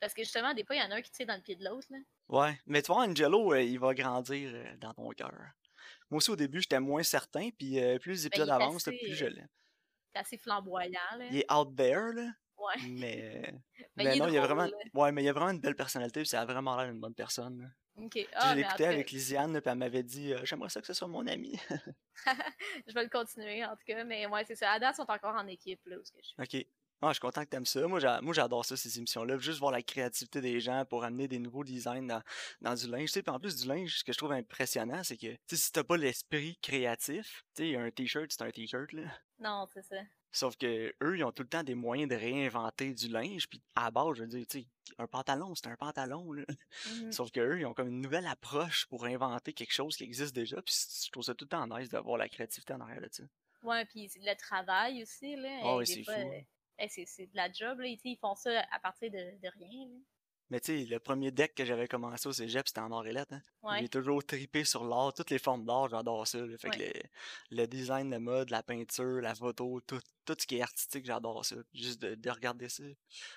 Parce 0.00 0.14
que 0.14 0.22
justement, 0.22 0.54
des 0.54 0.64
fois, 0.64 0.76
il 0.76 0.78
y 0.78 0.82
en 0.82 0.90
a 0.90 0.94
un 0.94 1.02
qui 1.02 1.10
tire 1.10 1.26
dans 1.26 1.36
le 1.36 1.42
pied 1.42 1.56
de 1.56 1.64
l'autre, 1.64 1.86
là. 1.90 1.98
Ouais, 2.28 2.58
mais 2.64 2.80
tu 2.80 2.90
vois, 2.90 3.04
Angelo, 3.04 3.52
euh, 3.52 3.60
il 3.62 3.78
va 3.78 3.92
grandir 3.92 4.50
euh, 4.54 4.76
dans 4.78 4.94
ton 4.94 5.10
cœur. 5.10 5.34
Moi 6.08 6.18
aussi, 6.18 6.30
au 6.30 6.36
début, 6.36 6.62
j'étais 6.62 6.80
moins 6.80 7.02
certain, 7.02 7.50
puis 7.50 7.78
euh, 7.78 7.98
plus 7.98 8.12
les 8.12 8.26
épisodes 8.28 8.48
Ben, 8.48 8.56
il 8.56 8.60
est 8.60 8.64
avancent, 8.64 8.88
assez, 8.88 8.96
plus 8.98 9.14
je 9.14 9.26
l'aime. 9.26 9.48
C'est 10.14 10.20
assez 10.20 10.38
flamboyant, 10.38 10.98
là. 11.18 11.26
Il 11.30 11.36
est 11.38 11.52
out 11.52 11.76
there, 11.76 12.14
là, 12.14 12.30
Ouais. 12.56 12.74
mais... 12.88 13.42
Mais 13.96 14.04
mais 14.04 14.16
il 14.16 14.18
non, 14.20 14.28
il 14.28 14.38
a 14.38 14.40
drôle, 14.46 14.56
vraiment... 14.56 14.62
là. 14.64 14.76
Ouais, 14.94 15.12
mais 15.12 15.22
il 15.22 15.28
a 15.28 15.32
vraiment 15.32 15.50
une 15.50 15.60
belle 15.60 15.76
personnalité, 15.76 16.20
puis 16.20 16.28
ça 16.28 16.40
a 16.40 16.44
vraiment 16.46 16.76
l'air 16.76 16.88
d'une 16.90 17.00
bonne 17.00 17.14
personne. 17.14 17.60
là. 17.60 17.68
Ok. 18.00 18.12
Tu 18.12 18.26
Ah, 18.34 18.50
je 18.50 18.56
l'écoutais 18.56 18.86
avec 18.86 19.06
cas, 19.08 19.12
Lisiane, 19.16 19.60
puis 19.60 19.70
elle 19.70 19.78
m'avait 19.78 20.02
dit 20.02 20.32
euh, 20.32 20.44
J'aimerais 20.44 20.68
ça 20.68 20.80
que 20.80 20.86
ce 20.86 20.94
soit 20.94 21.08
mon 21.08 21.26
ami. 21.26 21.58
je 22.86 22.92
vais 22.94 23.02
le 23.04 23.08
continuer, 23.08 23.64
en 23.64 23.70
tout 23.76 23.82
cas. 23.86 24.04
Mais 24.04 24.26
ouais, 24.26 24.44
c'est 24.44 24.54
ça. 24.56 24.70
À 24.72 24.78
date, 24.78 24.94
ils 24.94 25.02
sont 25.02 25.10
encore 25.10 25.34
en 25.34 25.46
équipe, 25.46 25.80
là, 25.86 25.96
où 25.98 26.04
ce 26.04 26.12
que 26.12 26.18
je 26.22 26.28
suis. 26.28 26.36
Ok. 26.60 26.66
Ah, 27.02 27.08
je 27.08 27.12
suis 27.14 27.20
content 27.20 27.42
que 27.44 27.48
t'aimes 27.48 27.64
ça. 27.64 27.86
Moi, 27.88 27.98
j'a- 27.98 28.20
moi, 28.20 28.34
j'adore 28.34 28.62
ça, 28.64 28.76
ces 28.76 28.98
émissions-là. 28.98 29.38
Juste 29.38 29.58
voir 29.58 29.72
la 29.72 29.80
créativité 29.80 30.42
des 30.42 30.60
gens 30.60 30.84
pour 30.84 31.02
amener 31.02 31.28
des 31.28 31.38
nouveaux 31.38 31.64
designs 31.64 32.06
dans, 32.06 32.22
dans 32.60 32.74
du 32.74 32.86
linge. 32.88 33.06
Tu 33.06 33.12
sais, 33.14 33.22
puis 33.22 33.30
en 33.34 33.40
plus 33.40 33.56
du 33.56 33.66
linge, 33.66 33.98
ce 33.98 34.04
que 34.04 34.12
je 34.12 34.18
trouve 34.18 34.32
impressionnant, 34.32 35.02
c'est 35.02 35.16
que 35.16 35.34
tu 35.46 35.56
si 35.56 35.72
t'as 35.72 35.82
pas 35.82 35.96
l'esprit 35.96 36.58
créatif, 36.60 37.42
tu 37.56 37.72
sais, 37.72 37.76
un 37.76 37.90
t-shirt, 37.90 38.26
c'est 38.30 38.42
un 38.42 38.50
t-shirt, 38.50 38.92
là. 38.92 39.04
Non, 39.38 39.66
c'est 39.72 39.82
ça. 39.82 39.96
Sauf 40.32 40.56
que 40.56 40.94
eux, 41.02 41.18
ils 41.18 41.24
ont 41.24 41.32
tout 41.32 41.42
le 41.42 41.48
temps 41.48 41.62
des 41.64 41.74
moyens 41.74 42.08
de 42.08 42.14
réinventer 42.14 42.94
du 42.94 43.08
linge. 43.08 43.48
Puis 43.48 43.60
à 43.74 43.84
la 43.84 43.90
base, 43.90 44.14
je 44.16 44.22
veux 44.22 44.28
dire, 44.28 44.46
tu 44.46 44.60
sais, 44.60 44.66
un 44.98 45.06
pantalon, 45.06 45.54
c'est 45.54 45.66
un 45.66 45.76
pantalon, 45.76 46.32
là. 46.32 46.44
Mhm. 46.86 47.12
Sauf 47.12 47.30
que 47.32 47.40
eux, 47.40 47.60
ils 47.60 47.66
ont 47.66 47.74
comme 47.74 47.88
une 47.88 48.00
nouvelle 48.00 48.26
approche 48.26 48.86
pour 48.86 49.04
inventer 49.06 49.52
quelque 49.52 49.72
chose 49.72 49.96
qui 49.96 50.04
existe 50.04 50.34
déjà. 50.34 50.62
Puis 50.62 50.74
je 51.04 51.10
trouve 51.10 51.24
ça 51.24 51.34
tout 51.34 51.44
le 51.44 51.48
temps 51.48 51.66
nice 51.66 51.88
d'avoir 51.88 52.16
la 52.16 52.28
créativité 52.28 52.72
en 52.74 52.80
arrière 52.80 53.00
de 53.00 53.08
ça. 53.10 53.24
Ouais, 53.62 53.84
puis 53.86 54.08
le 54.16 54.34
travail 54.36 55.02
aussi, 55.02 55.36
là. 55.36 55.78
Des 55.78 55.86
c'est 55.86 56.04
fou. 56.04 56.10
euh, 56.12 56.40
eh, 56.78 56.88
c'est 56.88 57.26
de 57.26 57.36
la 57.36 57.52
job, 57.52 57.80
là. 57.80 57.86
Ils, 57.86 57.96
tu 57.96 58.02
sais, 58.02 58.08
ils 58.10 58.18
font 58.18 58.34
ça 58.34 58.64
à 58.70 58.78
partir 58.78 59.10
de, 59.10 59.18
de 59.18 59.48
rien, 59.58 59.86
là. 59.88 59.96
Mais 60.50 60.60
tu 60.60 60.78
sais, 60.80 60.84
le 60.86 60.98
premier 60.98 61.30
deck 61.30 61.54
que 61.54 61.64
j'avais 61.64 61.86
commencé 61.88 62.28
au 62.28 62.32
cégep, 62.32 62.66
c'était 62.68 62.80
en 62.80 62.90
or 62.92 63.06
et 63.06 63.12
lettres, 63.12 63.34
hein. 63.34 63.42
Ouais. 63.62 63.80
J'ai 63.80 63.88
toujours 63.88 64.24
tripé 64.24 64.64
sur 64.64 64.84
l'art, 64.84 65.12
toutes 65.14 65.30
les 65.30 65.38
formes 65.38 65.64
d'art, 65.64 65.88
j'adore 65.88 66.26
ça. 66.26 66.38
là. 66.44 66.58
Fait 66.58 66.70
que 66.70 66.78
le, 66.78 66.92
le 67.62 67.66
design, 67.66 68.10
le 68.10 68.18
mode, 68.18 68.50
la 68.50 68.62
peinture, 68.62 69.20
la 69.20 69.34
photo, 69.34 69.80
tout, 69.86 70.00
tout 70.24 70.36
ce 70.38 70.46
qui 70.46 70.56
est 70.56 70.62
artistique, 70.62 71.06
j'adore 71.06 71.44
ça. 71.44 71.56
Juste 71.72 72.00
de, 72.02 72.14
de 72.16 72.30
regarder 72.30 72.68
ça. 72.68 72.82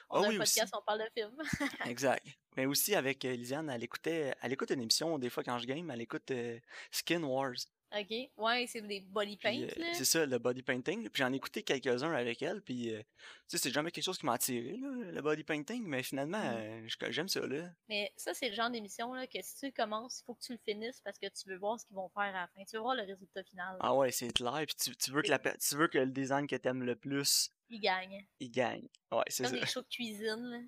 On 0.09 0.21
Ah 0.21 0.25
a 0.25 0.29
oui, 0.29 0.37
un 0.37 0.41
aussi. 0.41 0.59
podcast, 0.59 0.73
on 0.77 0.81
parle 0.83 0.99
de 0.99 1.09
films. 1.13 1.37
Exact. 1.85 2.25
Mais 2.57 2.65
aussi 2.65 2.95
avec 2.95 3.23
euh, 3.25 3.35
Lisiane, 3.35 3.69
elle 3.69 3.83
écoutait, 3.83 4.33
elle 4.41 4.53
écoute 4.53 4.71
une 4.71 4.81
émission, 4.81 5.17
des 5.19 5.29
fois 5.29 5.43
quand 5.43 5.57
je 5.59 5.65
game, 5.67 5.89
elle 5.91 6.01
écoute 6.01 6.29
euh, 6.31 6.59
Skin 6.91 7.23
Wars. 7.23 7.53
Ok. 7.93 8.29
Ouais, 8.37 8.65
c'est 8.67 8.81
des 8.81 8.99
body 9.01 9.37
paint, 9.37 9.51
Puis, 9.67 9.83
euh, 9.83 9.89
c'est 9.93 10.05
ça, 10.05 10.25
le 10.25 10.37
body 10.39 10.61
painting. 10.63 11.09
Puis 11.09 11.21
j'en 11.21 11.31
ai 11.31 11.35
écouté 11.35 11.63
quelques-uns 11.63 12.11
avec 12.13 12.41
elle. 12.41 12.61
Puis, 12.61 12.93
euh, 12.93 12.99
tu 13.01 13.05
sais, 13.47 13.57
c'est 13.57 13.71
jamais 13.71 13.91
quelque 13.91 14.03
chose 14.03 14.17
qui 14.17 14.25
m'a 14.25 14.33
attiré, 14.33 14.77
là, 14.77 15.11
le 15.11 15.21
body 15.21 15.43
painting. 15.43 15.83
Mais 15.85 16.03
finalement, 16.03 16.39
Mm. 16.41 16.55
euh, 16.57 16.87
j'aime 17.11 17.27
ça, 17.29 17.45
là. 17.45 17.69
Mais 17.89 18.11
ça, 18.17 18.33
c'est 18.33 18.49
le 18.49 18.55
genre 18.55 18.69
d'émission 18.69 19.13
là, 19.13 19.27
que 19.27 19.39
si 19.41 19.55
tu 19.57 19.71
commences, 19.71 20.19
il 20.21 20.25
faut 20.25 20.33
que 20.35 20.41
tu 20.43 20.51
le 20.53 20.59
finisses 20.65 20.99
parce 21.01 21.17
que 21.19 21.27
tu 21.27 21.49
veux 21.49 21.57
voir 21.57 21.79
ce 21.79 21.85
qu'ils 21.85 21.95
vont 21.95 22.09
faire 22.09 22.23
à 22.23 22.31
la 22.41 22.47
fin. 22.47 22.63
Tu 22.65 22.75
veux 22.75 22.81
voir 22.81 22.95
le 22.95 23.03
résultat 23.03 23.43
final. 23.43 23.77
Ah 23.79 23.95
ouais, 23.95 24.11
c'est 24.11 24.31
clair. 24.33 24.63
Puis 24.65 24.75
tu, 24.75 24.95
tu 24.95 25.11
veux 25.11 25.21
que 25.21 25.29
la, 25.29 25.39
tu 25.39 25.75
veux 25.75 25.87
que 25.87 25.97
le 25.99 26.07
design 26.11 26.47
que 26.47 26.55
t'aimes 26.55 26.83
le 26.83 26.95
plus, 26.95 27.51
Ils 27.69 27.79
gagnent. 27.79 28.25
il 28.39 28.51
gagne. 28.51 28.87
Ouais, 29.11 29.23
c'est 29.27 29.43
Comme 29.43 29.53
ça. 29.53 29.59
les 29.59 29.65
shows 29.71 29.81
de 29.81 29.87
cuisine. 29.87 30.49
Là. 30.49 30.59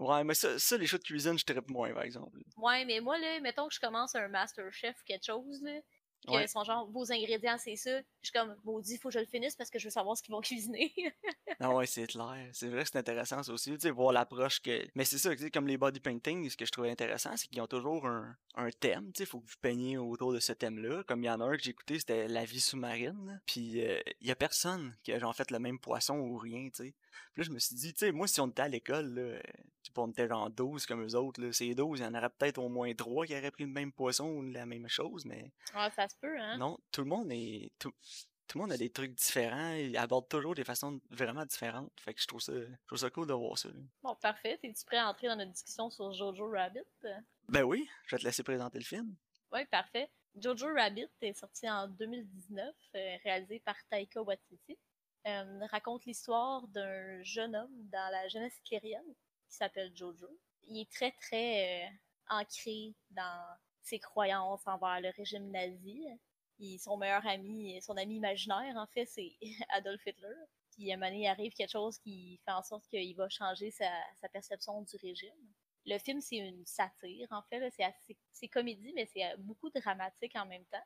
Ouais, 0.00 0.24
mais 0.24 0.34
ça, 0.34 0.58
ça, 0.58 0.76
les 0.76 0.88
shows 0.88 0.98
de 0.98 1.04
cuisine, 1.04 1.38
je 1.38 1.44
trippe 1.44 1.68
moins, 1.70 1.92
par 1.94 2.02
exemple. 2.02 2.36
Ouais, 2.56 2.84
mais 2.84 3.00
moi, 3.00 3.16
là, 3.16 3.38
mettons 3.40 3.68
que 3.68 3.74
je 3.74 3.78
commence 3.78 4.16
un 4.16 4.26
Masterchef 4.26 4.96
ou 5.00 5.04
quelque 5.04 5.24
chose, 5.24 5.62
là, 5.62 5.78
que 6.26 6.32
Ouais. 6.32 6.46
son 6.48 6.64
genre, 6.64 6.86
vos 6.90 7.10
ingrédients, 7.12 7.56
c'est 7.58 7.76
ça. 7.76 7.98
Je 7.98 8.04
suis 8.28 8.32
comme, 8.32 8.56
maudit, 8.64 8.98
faut 8.98 9.08
que 9.08 9.14
je 9.14 9.18
le 9.20 9.26
finisse 9.26 9.56
parce 9.56 9.70
que 9.70 9.78
je 9.78 9.84
veux 9.86 9.90
savoir 9.90 10.16
ce 10.16 10.22
qu'ils 10.22 10.32
vont 10.32 10.40
cuisiner. 10.42 10.92
Ah 11.60 11.70
ouais, 11.74 11.86
c'est 11.86 12.06
clair. 12.06 12.48
C'est 12.52 12.68
vrai 12.68 12.82
que 12.84 12.88
c'est 12.90 12.98
intéressant 12.98 13.42
ça 13.42 13.52
aussi, 13.52 13.70
tu 13.72 13.80
sais, 13.80 13.90
voir 13.90 14.12
l'approche 14.12 14.60
que... 14.60 14.86
Mais 14.94 15.04
c'est 15.04 15.18
ça, 15.18 15.30
tu 15.34 15.42
sais, 15.42 15.50
comme 15.50 15.66
les 15.66 15.76
body 15.76 16.00
painting, 16.00 16.48
ce 16.48 16.56
que 16.56 16.64
je 16.66 16.70
trouvais 16.72 16.90
intéressant, 16.90 17.36
c'est 17.36 17.48
qu'ils 17.48 17.60
ont 17.60 17.66
toujours 17.66 18.06
un, 18.06 18.36
un 18.56 18.70
thème, 18.70 19.12
tu 19.12 19.18
sais, 19.18 19.26
faut 19.26 19.40
que 19.40 19.46
vous 19.46 19.56
peigniez 19.60 19.96
autour 19.98 20.32
de 20.32 20.40
ce 20.40 20.52
thème-là. 20.52 21.02
Comme 21.04 21.22
il 21.22 21.26
y 21.26 21.30
en 21.30 21.40
a 21.40 21.44
un 21.44 21.56
que 21.56 21.62
j'ai 21.62 21.70
écouté, 21.70 21.98
c'était 21.98 22.28
la 22.28 22.44
vie 22.44 22.60
sous-marine. 22.60 23.40
Puis 23.46 23.80
euh, 23.84 24.00
il 24.20 24.28
y 24.28 24.30
a 24.30 24.36
personne 24.36 24.96
qui 25.02 25.12
a 25.12 25.18
genre 25.18 25.34
fait 25.34 25.50
le 25.50 25.58
même 25.58 25.78
poisson 25.78 26.14
ou 26.16 26.36
rien, 26.38 26.68
tu 26.74 26.84
sais. 26.84 26.94
Puis 27.32 27.42
là, 27.42 27.46
je 27.48 27.50
me 27.50 27.58
suis 27.58 27.74
dit, 27.76 27.92
tu 27.92 28.00
sais, 28.00 28.12
moi, 28.12 28.26
si 28.26 28.40
on 28.40 28.48
était 28.48 28.62
à 28.62 28.68
l'école, 28.68 29.14
là, 29.14 29.22
euh, 29.22 29.40
on 29.96 30.10
était 30.10 30.28
genre 30.28 30.50
12 30.50 30.86
comme 30.86 31.04
eux 31.04 31.14
autres, 31.14 31.40
là, 31.40 31.52
ces 31.52 31.74
12, 31.74 32.00
il 32.00 32.02
y 32.02 32.06
en 32.06 32.14
aurait 32.14 32.30
peut-être 32.30 32.58
au 32.58 32.68
moins 32.68 32.92
3 32.94 33.26
qui 33.26 33.36
auraient 33.36 33.50
pris 33.50 33.64
le 33.64 33.70
même 33.70 33.92
poisson 33.92 34.28
ou 34.28 34.42
la 34.42 34.66
même 34.66 34.88
chose, 34.88 35.24
mais 35.24 35.52
ouais, 35.74 35.90
ça 35.94 36.08
se 36.08 36.16
peut, 36.20 36.38
hein? 36.38 36.56
non, 36.58 36.78
tout 36.90 37.02
le 37.02 37.08
monde 37.08 37.28
est... 37.30 37.70
Tout... 37.78 37.92
Tout 38.46 38.58
le 38.58 38.64
monde 38.64 38.72
a 38.72 38.76
des 38.76 38.90
trucs 38.90 39.14
différents, 39.14 39.72
ils 39.72 39.96
abordent 39.96 40.28
toujours 40.28 40.54
des 40.54 40.64
façons 40.64 41.00
vraiment 41.08 41.46
différentes. 41.46 41.90
Fait 41.98 42.12
que 42.12 42.20
je 42.20 42.26
trouve 42.26 42.42
ça, 42.42 42.52
je 42.52 42.86
trouve 42.86 42.98
ça 42.98 43.08
cool 43.08 43.26
de 43.26 43.32
voir 43.32 43.56
ça. 43.56 43.70
là. 43.70 43.80
Bon, 44.02 44.14
parfait. 44.16 44.60
Es-tu 44.62 44.84
prêt 44.84 44.98
à 44.98 45.08
entrer 45.08 45.28
dans 45.28 45.36
notre 45.36 45.52
discussion 45.52 45.88
sur 45.88 46.12
Jojo 46.12 46.50
Rabbit? 46.50 46.80
Ben 47.48 47.62
oui, 47.62 47.88
je 48.04 48.14
vais 48.14 48.20
te 48.20 48.26
laisser 48.26 48.42
présenter 48.42 48.78
le 48.78 48.84
film. 48.84 49.14
Oui, 49.50 49.64
parfait. 49.70 50.10
Jojo 50.36 50.66
Rabbit 50.74 51.08
est 51.22 51.32
sorti 51.32 51.68
en 51.70 51.88
2019, 51.88 52.74
euh, 52.96 53.16
réalisé 53.24 53.60
par 53.60 53.76
Taika 53.88 54.20
Waititi. 54.20 54.76
Euh, 55.26 55.66
raconte 55.70 56.04
l'histoire 56.04 56.66
d'un 56.68 57.22
jeune 57.22 57.56
homme 57.56 57.88
dans 57.90 58.12
la 58.12 58.28
jeunesse 58.28 58.58
hitlérienne 58.58 59.14
qui 59.48 59.56
s'appelle 59.56 59.90
Jojo. 59.96 60.28
Il 60.66 60.80
est 60.80 60.90
très, 60.90 61.12
très 61.12 61.86
euh, 61.86 61.90
ancré 62.28 62.94
dans 63.10 63.42
ses 63.82 63.98
croyances 63.98 64.66
envers 64.66 65.00
le 65.00 65.10
régime 65.16 65.50
nazi. 65.50 66.06
Son 66.78 66.96
meilleur 66.98 67.26
ami, 67.26 67.80
son 67.82 67.96
ami 67.96 68.16
imaginaire, 68.16 68.76
en 68.76 68.86
fait, 68.86 69.06
c'est 69.06 69.32
Adolf 69.70 70.06
Hitler. 70.06 70.28
Puis 70.72 70.90
à 70.90 70.94
un 70.94 70.96
moment 70.98 71.10
donné, 71.10 71.22
il 71.22 71.26
arrive 71.26 71.52
quelque 71.54 71.70
chose 71.70 71.98
qui 71.98 72.38
fait 72.44 72.52
en 72.52 72.62
sorte 72.62 72.86
qu'il 72.88 73.16
va 73.16 73.28
changer 73.28 73.70
sa, 73.70 73.90
sa 74.20 74.28
perception 74.28 74.82
du 74.82 74.96
régime. 74.96 75.54
Le 75.86 75.98
film, 75.98 76.20
c'est 76.20 76.36
une 76.36 76.64
satire, 76.66 77.28
en 77.30 77.42
fait. 77.42 77.72
c'est 78.32 78.48
comédie, 78.48 78.92
mais 78.94 79.06
c'est 79.06 79.24
euh, 79.24 79.36
beaucoup 79.38 79.70
dramatique 79.70 80.34
en 80.36 80.46
même 80.46 80.64
temps. 80.66 80.84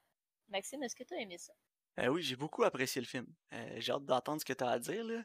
Maxime, 0.49 0.83
est-ce 0.83 0.97
que 0.97 1.05
tu 1.05 1.15
as 1.15 1.21
aimé 1.21 1.39
ça? 1.39 1.53
Euh, 1.99 2.09
oui, 2.09 2.23
j'ai 2.23 2.37
beaucoup 2.37 2.65
apprécié 2.65 3.01
le 3.01 3.07
film. 3.07 3.27
Euh, 3.53 3.77
j'ai 3.79 3.93
hâte 3.93 4.05
d'entendre 4.05 4.41
ce 4.41 4.45
que 4.45 4.53
tu 4.53 4.65
as 4.65 4.71
à 4.71 4.79
dire. 4.79 5.05
Là. 5.05 5.23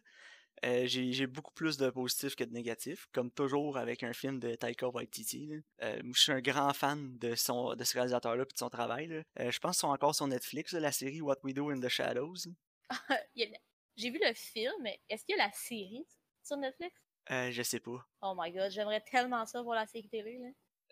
Euh, 0.66 0.88
j'ai, 0.88 1.28
beaucoup 1.28 1.52
plus 1.54 1.78
de 1.78 1.90
positifs 1.90 2.36
que 2.36 2.44
de 2.44 2.54
négatifs, 2.54 3.08
comme 3.12 3.30
toujours 3.32 3.78
avec 3.78 4.02
un 4.02 4.14
film 4.14 4.40
de 4.40 4.56
Taika 4.56 4.88
Waititi. 4.88 5.62
Euh, 5.82 6.02
moi, 6.04 6.14
je 6.16 6.22
suis 6.22 6.32
un 6.32 6.40
grand 6.40 6.74
fan 6.74 7.18
de, 7.18 7.36
son, 7.36 7.76
de 7.76 7.84
ce 7.84 7.96
réalisateur-là 7.96 8.44
et 8.44 8.46
de 8.46 8.58
son 8.58 8.70
travail. 8.70 9.24
Euh, 9.40 9.52
je 9.52 9.60
pense 9.60 9.76
qu'ils 9.76 9.82
sont 9.82 9.94
encore 9.94 10.16
sur 10.16 10.28
Netflix, 10.28 10.72
là, 10.72 10.80
la 10.80 10.94
série 10.94 11.22
What 11.22 11.38
We 11.44 11.54
Do 11.54 11.70
in 11.70 11.82
the 11.82 11.90
Shadows. 11.90 12.48
J'ai 13.36 14.10
vu 14.10 14.20
le 14.26 14.34
film, 14.34 14.74
mais 14.82 15.02
est-ce 15.10 15.26
qu'il 15.26 15.36
y 15.36 15.40
a 15.40 15.46
la 15.46 15.52
série 15.52 16.08
sur 16.44 16.56
Netflix? 16.58 16.96
Je 17.30 17.62
sais 17.62 17.80
pas. 17.80 18.08
Oh 18.22 18.34
my 18.38 18.52
god, 18.52 18.72
j'aimerais 18.72 19.02
tellement 19.02 19.46
ça 19.46 19.62
voir 19.62 19.76
la 19.76 19.88
série 19.88 20.10
télé. 20.10 20.38
Là. 20.38 20.50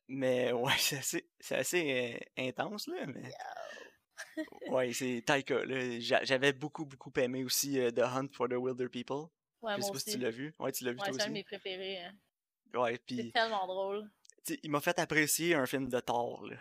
Mais 0.10 0.52
ouais, 0.52 0.74
c'est 0.78 1.56
assez, 1.56 2.20
intense, 2.38 2.88
là. 2.88 3.06
Mais... 3.08 3.32
ouais, 4.70 4.94
c'est 4.94 5.24
Taika. 5.26 5.62
J'avais 6.24 6.54
beaucoup, 6.54 6.86
beaucoup 6.86 7.12
aimé 7.18 7.44
aussi 7.44 7.80
euh, 7.80 7.92
The 7.92 8.00
Hunt 8.00 8.30
for 8.34 8.48
the 8.50 8.54
Wilder 8.54 8.88
People. 8.90 9.26
Ouais, 9.62 9.76
je 9.78 9.82
sais 9.82 9.92
pas 9.92 10.00
si 10.00 10.10
aussi. 10.10 10.12
tu 10.14 10.18
l'as 10.18 10.32
vu. 10.32 10.56
Ouais, 10.60 10.72
tu 10.72 10.84
l'as 10.84 10.92
vu 10.92 10.98
Ouais, 11.00 11.06
toi 11.06 11.14
c'est 11.14 11.22
un 11.22 11.26
de 11.26 11.32
aussi. 11.32 11.34
mes 11.34 11.44
préférés. 11.44 12.00
hein. 12.00 12.14
Ouais, 12.74 12.94
C'est 12.94 13.06
puis 13.06 13.32
tellement 13.32 13.68
drôle. 13.68 14.10
il 14.64 14.72
m'a 14.72 14.80
fait 14.82 14.98
apprécier 15.00 15.56
un 15.56 15.66
film 15.66 15.88
de 15.90 16.00
Thor. 16.00 16.46
Là. 16.48 16.56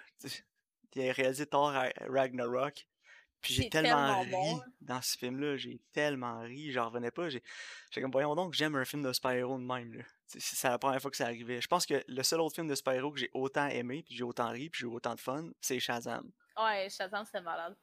Il 0.94 1.08
a 1.08 1.12
réalisé 1.12 1.46
Thor 1.46 1.70
Ra- 1.70 1.92
Ragnarok. 2.08 2.86
Puis 3.40 3.54
j'ai 3.54 3.62
C'est 3.62 3.68
tellement, 3.70 4.20
tellement 4.20 4.20
ri 4.20 4.30
bon, 4.56 4.60
dans 4.82 5.00
ce 5.00 5.16
film-là. 5.16 5.56
J'ai 5.56 5.80
tellement 5.92 6.40
ri. 6.40 6.72
J'en 6.72 6.88
revenais 6.90 7.10
pas. 7.10 7.30
J'ai 7.30 7.42
j'étais 7.88 8.02
comme, 8.02 8.10
voyons 8.10 8.34
donc, 8.34 8.52
j'aime 8.52 8.74
un 8.74 8.84
film 8.84 9.02
de 9.02 9.12
super-héros 9.14 9.56
de 9.58 9.64
même. 9.64 9.94
là. 9.94 10.02
C'est 10.26 10.68
la 10.68 10.78
première 10.78 11.00
fois 11.00 11.10
que 11.10 11.16
ça 11.16 11.24
arrivait. 11.24 11.58
Je 11.62 11.66
pense 11.66 11.86
que 11.86 12.04
le 12.06 12.22
seul 12.22 12.40
autre 12.42 12.54
film 12.56 12.68
de 12.68 12.74
super-héros 12.74 13.12
que 13.12 13.18
j'ai 13.20 13.30
autant 13.32 13.66
aimé, 13.68 14.02
puis 14.04 14.14
j'ai 14.14 14.24
autant 14.24 14.50
ri, 14.50 14.68
puis 14.68 14.80
j'ai 14.80 14.86
eu 14.86 14.90
autant 14.90 15.14
de 15.14 15.20
fun, 15.20 15.48
c'est 15.62 15.80
Shazam. 15.80 16.30
Ouais, 16.62 16.88
Shazam, 16.90 17.24
c'était 17.24 17.40
malade. 17.40 17.76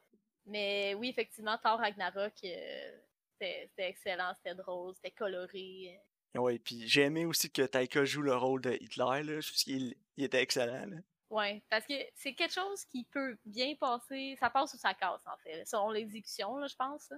Mais 0.46 0.94
oui, 0.94 1.08
effectivement, 1.10 1.58
Thor 1.58 1.78
Ragnarok, 1.78 2.32
euh, 2.44 2.98
c'était 3.40 3.70
excellent, 3.76 4.32
c'était 4.36 4.54
drôle, 4.54 4.94
c'était 4.94 5.10
coloré. 5.10 6.00
Ouais, 6.34 6.58
puis 6.58 6.86
j'ai 6.88 7.02
aimé 7.02 7.24
aussi 7.26 7.50
que 7.50 7.62
Taika 7.62 8.04
joue 8.04 8.22
le 8.22 8.34
rôle 8.36 8.60
de 8.62 8.72
Hitler. 8.72 9.22
Là. 9.22 9.40
Je 9.40 9.48
trouve 9.48 9.58
qu'il 9.62 9.94
il 10.16 10.24
était 10.24 10.42
excellent. 10.42 10.86
Là. 10.86 10.96
Ouais, 11.30 11.62
parce 11.68 11.84
que 11.86 11.94
c'est 12.14 12.34
quelque 12.34 12.54
chose 12.54 12.84
qui 12.86 13.04
peut 13.04 13.36
bien 13.44 13.74
passer, 13.74 14.36
ça 14.40 14.48
passe 14.50 14.72
ou 14.74 14.78
ça 14.78 14.94
casse 14.94 15.20
en 15.26 15.36
fait, 15.38 15.64
selon 15.66 15.90
l'exécution, 15.90 16.66
je 16.66 16.74
pense. 16.76 17.12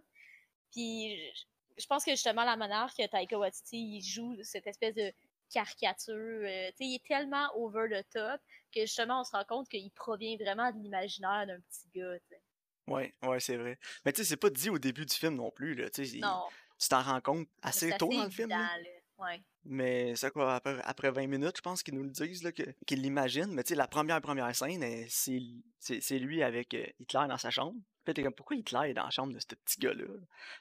Puis 0.72 1.16
je- 1.34 1.44
je 1.82 1.86
pense 1.86 2.04
que 2.04 2.10
justement 2.12 2.44
la 2.44 2.56
manière 2.56 2.92
que 2.96 3.06
Taika 3.06 3.38
Waititi 3.38 3.96
il 3.98 4.02
joue 4.02 4.36
cette 4.42 4.66
espèce 4.66 4.94
de 4.94 5.12
caricature, 5.52 6.14
euh, 6.14 6.68
tu 6.70 6.76
sais, 6.76 6.84
il 6.84 6.94
est 6.96 7.06
tellement 7.06 7.48
over 7.56 7.88
the 7.88 8.08
top 8.10 8.40
que 8.70 8.80
justement 8.82 9.20
on 9.20 9.24
se 9.24 9.32
rend 9.32 9.44
compte 9.44 9.68
qu'il 9.68 9.90
provient 9.92 10.36
vraiment 10.36 10.70
de 10.72 10.78
l'imaginaire 10.78 11.46
d'un 11.46 11.60
petit 11.60 11.88
gars. 11.94 12.18
tu 12.18 12.34
sais. 12.34 12.42
Ouais, 12.86 13.14
ouais, 13.22 13.40
c'est 13.40 13.56
vrai. 13.56 13.78
Mais 14.04 14.12
tu 14.12 14.22
sais, 14.22 14.28
c'est 14.28 14.36
pas 14.36 14.50
dit 14.50 14.68
au 14.70 14.78
début 14.78 15.06
du 15.06 15.14
film 15.14 15.34
non 15.36 15.50
plus, 15.50 15.74
là. 15.74 15.88
Tu 15.90 16.04
sais, 16.04 16.16
il- 16.16 16.20
Non, 16.20 16.44
tu 16.78 16.88
t'en 16.88 17.02
rends 17.02 17.20
compte 17.20 17.48
assez 17.62 17.88
assez 17.88 17.98
tôt 17.98 18.08
dans 18.12 18.24
le 18.24 18.30
film, 18.30 18.50
évident, 18.50 18.66
là. 18.66 18.88
Ouais. 19.18 19.42
Mais 19.64 20.16
c'est 20.16 20.30
quoi, 20.30 20.54
après, 20.56 20.80
après 20.84 21.10
20 21.10 21.26
minutes, 21.26 21.58
je 21.58 21.60
pense 21.60 21.82
qu'ils 21.82 21.94
nous 21.94 22.04
le 22.04 22.08
disent, 22.10 22.42
qu'ils 22.86 23.02
l'imaginent. 23.02 23.52
Mais 23.52 23.62
tu 23.62 23.68
sais, 23.70 23.74
la 23.74 23.86
première, 23.86 24.20
première 24.22 24.54
scène, 24.56 24.82
c'est 25.08 26.18
lui 26.18 26.42
avec 26.42 26.72
euh, 26.74 26.86
Hitler 26.98 27.26
dans 27.28 27.36
sa 27.36 27.50
chambre. 27.50 27.78
Puis 28.04 28.14
t'es 28.14 28.22
comme, 28.22 28.32
pourquoi 28.34 28.56
Hitler 28.56 28.90
est 28.90 28.94
dans 28.94 29.04
la 29.04 29.10
chambre 29.10 29.34
de 29.34 29.38
ce 29.38 29.46
petit 29.46 29.78
gars-là? 29.78 30.06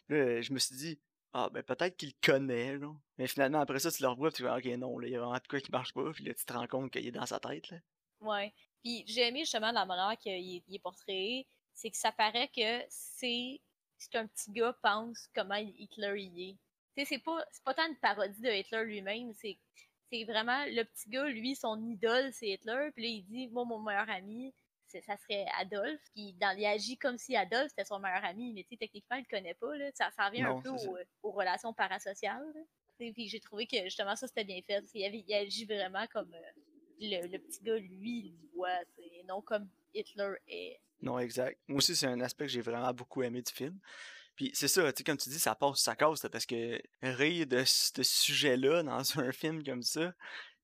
Là, 0.10 0.42
je 0.42 0.52
me 0.54 0.60
suis 0.60 0.76
dit, 0.76 1.00
ah, 1.34 1.50
ben 1.54 1.64
peut-être 1.64 1.96
qu'il 1.96 2.10
le 2.10 2.16
connaît, 2.22 2.78
là. 2.78 2.92
Mais 3.18 3.28
finalement, 3.28 3.62
après 3.62 3.80
ça, 3.80 3.90
tu 3.92 4.02
le 4.04 4.10
revois, 4.10 4.30
puis 4.30 4.38
tu 4.38 4.44
fais, 4.44 4.50
ok, 4.74 4.78
non, 4.78 5.00
là, 5.00 5.08
il 5.08 5.14
y 5.14 5.16
a 5.16 5.20
vraiment 5.20 5.36
de 5.38 5.48
quoi 5.48 5.62
qui 5.62 5.72
marche 5.72 5.94
pas. 5.94 6.12
Puis 6.12 6.26
là, 6.26 6.34
tu 6.34 6.44
te 6.46 6.52
rends 6.52 6.68
compte 6.68 6.92
qu'il 6.92 7.08
est 7.08 7.12
dans 7.12 7.26
sa 7.26 7.40
tête, 7.40 7.70
là. 7.70 7.78
Ouais. 8.22 8.54
Puis 8.84 9.04
j'ai 9.08 9.28
aimé 9.28 9.40
justement 9.42 9.72
la 9.72 9.86
manière 9.86 10.18
qu'il 10.18 10.64
est, 10.68 10.80
portrayé, 10.80 11.48
c'est 11.74 11.90
que 11.90 11.98
ça 11.98 12.12
paraît 12.12 12.50
que 12.50 12.84
c'est 12.90 13.60
ce 13.98 14.10
qu'un 14.10 14.28
petit 14.28 14.52
gars 14.52 14.76
pense 14.82 15.28
comment 15.36 15.56
Hitler 15.56 16.22
y 16.24 16.50
est. 16.50 16.56
Tu 16.96 17.04
sais, 17.04 17.06
c'est 17.06 17.24
pas, 17.24 17.44
c'est 17.52 17.64
pas 17.64 17.74
tant 17.74 17.88
une 17.88 17.98
parodie 17.98 18.42
de 18.42 18.50
Hitler 18.50 18.84
lui-même, 18.86 19.34
c'est, 19.34 19.58
c'est 20.12 20.24
vraiment 20.24 20.66
le 20.66 20.84
petit 20.84 21.10
gars, 21.10 21.26
lui, 21.26 21.56
son 21.56 21.82
idole, 21.86 22.32
c'est 22.34 22.50
Hitler, 22.50 22.90
puis 22.94 23.04
là, 23.04 23.10
il 23.10 23.24
dit, 23.26 23.48
moi, 23.50 23.66
mon 23.66 23.80
meilleur 23.80 24.10
ami, 24.10 24.54
ça 24.88 25.18
serait 25.18 25.46
Adolphe, 25.60 26.02
puis 26.16 26.34
dans, 26.34 26.58
il 26.58 26.66
agit 26.66 26.98
comme 26.98 27.18
si 27.18 27.36
Adolphe 27.36 27.70
c'était 27.70 27.86
son 27.86 28.00
meilleur 28.00 28.24
ami, 28.26 28.54
mais 28.54 28.64
tu 28.64 28.70
sais, 28.70 28.78
techniquement, 28.78 29.18
il 29.18 29.26
le 29.30 29.38
connaît 29.38 29.54
pas, 29.54 29.76
là. 29.76 29.90
Ça, 29.94 30.10
ça 30.12 30.28
revient 30.28 30.42
un 30.44 30.62
peu 30.62 30.70
aux, 30.70 30.98
aux 31.24 31.32
relations 31.32 31.74
parasociales, 31.74 32.52
là. 32.56 32.62
Puis 32.98 33.30
j'ai 33.30 33.40
trouvé 33.40 33.66
que 33.66 33.82
justement 33.86 34.16
ça 34.18 34.28
c'était 34.28 34.44
bien 34.44 34.60
fait. 34.62 34.84
Il, 34.94 35.06
avait- 35.06 35.24
il 35.26 35.34
agit 35.34 35.64
vraiment 35.64 36.06
comme 36.08 36.34
euh, 36.34 36.52
le, 37.00 37.28
le 37.28 37.40
petit 37.40 37.62
gars, 37.64 37.78
lui, 37.78 38.34
il 38.34 38.50
voit, 38.56 38.82
et 38.98 39.24
non 39.28 39.42
comme 39.42 39.68
Hitler 39.94 40.34
est. 40.48 40.80
Non, 41.02 41.18
exact. 41.20 41.58
Moi 41.68 41.78
aussi, 41.78 41.96
c'est 41.96 42.08
un 42.08 42.20
aspect 42.22 42.46
que 42.46 42.52
j'ai 42.52 42.62
vraiment 42.62 42.94
beaucoup 42.94 43.24
aimé 43.24 43.42
du 43.42 43.52
film. 43.54 43.80
Puis 44.36 44.52
c'est 44.54 44.68
ça, 44.68 44.92
tu 44.94 44.98
sais, 45.00 45.04
comme 45.04 45.18
tu 45.18 45.30
dis, 45.30 45.40
ça 45.40 45.56
passe, 45.56 45.80
ça 45.82 45.96
casse, 45.96 46.24
là, 46.24 46.30
parce 46.30 46.46
que 46.46 46.82
rire 47.02 47.46
de 47.48 47.64
ce 47.66 48.04
sujet-là 48.04 48.84
dans 48.84 49.20
un 49.20 49.32
film 49.32 49.64
comme 49.64 49.84
ça, 49.84 50.14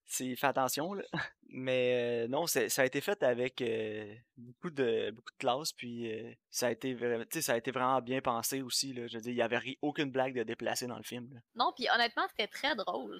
c'est 0.07 0.35
fais 0.35 0.47
attention, 0.47 0.93
là. 0.93 1.03
Mais 1.49 2.25
euh, 2.25 2.27
non, 2.27 2.47
c'est- 2.47 2.69
ça 2.69 2.83
a 2.83 2.85
été 2.85 3.01
fait 3.01 3.21
avec 3.23 3.61
euh, 3.61 4.13
beaucoup 4.37 4.69
de 4.69 5.11
beaucoup 5.11 5.31
de 5.31 5.37
classe, 5.37 5.71
puis 5.73 6.11
euh, 6.11 6.31
ça 6.49 6.67
a 6.67 6.71
été 6.71 6.93
vraiment, 6.93 7.23
tu 7.23 7.29
sais, 7.33 7.41
ça 7.41 7.53
a 7.53 7.57
été 7.57 7.71
vraiment 7.71 8.01
bien 8.01 8.21
pensé 8.21 8.61
aussi, 8.61 8.93
là. 8.93 9.07
Je 9.07 9.15
veux 9.17 9.21
dire, 9.21 9.31
il 9.31 9.37
y 9.37 9.41
avait 9.41 9.57
ri- 9.57 9.79
aucune 9.81 10.11
blague 10.11 10.35
de 10.35 10.43
déplacé 10.43 10.85
dans 10.85 10.97
le 10.97 11.03
film, 11.03 11.33
là. 11.33 11.39
Non, 11.55 11.71
puis 11.75 11.87
honnêtement, 11.93 12.27
c'était 12.29 12.47
très 12.47 12.75
drôle. 12.75 13.19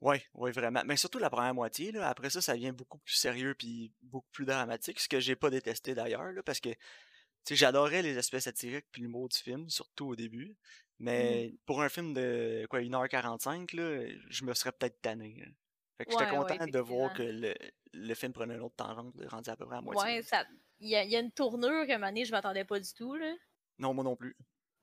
Ouais, 0.00 0.22
ouais, 0.34 0.52
vraiment. 0.52 0.82
Mais 0.84 0.96
surtout 0.96 1.18
la 1.18 1.30
première 1.30 1.54
moitié, 1.54 1.90
là. 1.92 2.08
Après 2.08 2.30
ça, 2.30 2.40
ça 2.40 2.54
devient 2.54 2.72
beaucoup 2.72 2.98
plus 2.98 3.14
sérieux 3.14 3.54
puis 3.54 3.92
beaucoup 4.02 4.28
plus 4.30 4.44
dramatique, 4.44 5.00
ce 5.00 5.08
que 5.08 5.20
j'ai 5.20 5.36
pas 5.36 5.50
détesté 5.50 5.94
d'ailleurs, 5.94 6.32
parce 6.44 6.60
que, 6.60 6.68
tu 6.68 6.76
sais, 7.44 7.56
j'adorais 7.56 8.02
les 8.02 8.18
aspects 8.18 8.38
satiriques 8.38 8.86
puis 8.92 9.02
l'humour 9.02 9.28
du 9.28 9.38
film, 9.38 9.68
surtout 9.70 10.08
au 10.08 10.16
début. 10.16 10.56
Mais 10.98 11.54
pour 11.66 11.82
un 11.82 11.88
film 11.88 12.14
de, 12.14 12.66
quoi, 12.70 12.80
1h45, 12.80 13.74
là, 13.76 14.06
je 14.28 14.44
me 14.44 14.54
serais 14.54 14.72
peut-être 14.72 15.00
tanné, 15.00 15.36
là. 15.38 15.46
Fait 15.98 16.04
que 16.04 16.12
j'étais 16.12 16.24
ouais, 16.24 16.36
content 16.36 16.66
de 16.66 16.78
voir 16.78 17.14
que 17.14 17.22
le, 17.22 17.54
le 17.94 18.14
film 18.14 18.32
prenait 18.34 18.54
une 18.54 18.60
autre 18.60 18.76
tangente, 18.76 19.14
rendu 19.28 19.48
à 19.48 19.56
peu 19.56 19.64
près 19.64 19.76
à 19.76 19.80
moitié. 19.80 20.16
Ouais, 20.16 20.22
ça. 20.22 20.44
Il 20.78 20.90
y, 20.90 20.96
a, 20.96 21.04
il 21.04 21.10
y 21.10 21.16
a 21.16 21.20
une 21.20 21.32
tournure 21.32 21.86
qu'à 21.86 21.94
un 21.94 21.98
moment 21.98 22.08
donné, 22.08 22.26
je 22.26 22.32
m'attendais 22.32 22.66
pas 22.66 22.78
du 22.78 22.92
tout, 22.92 23.14
là. 23.14 23.34
Non, 23.78 23.94
moi 23.94 24.04
non 24.04 24.14
plus. 24.14 24.36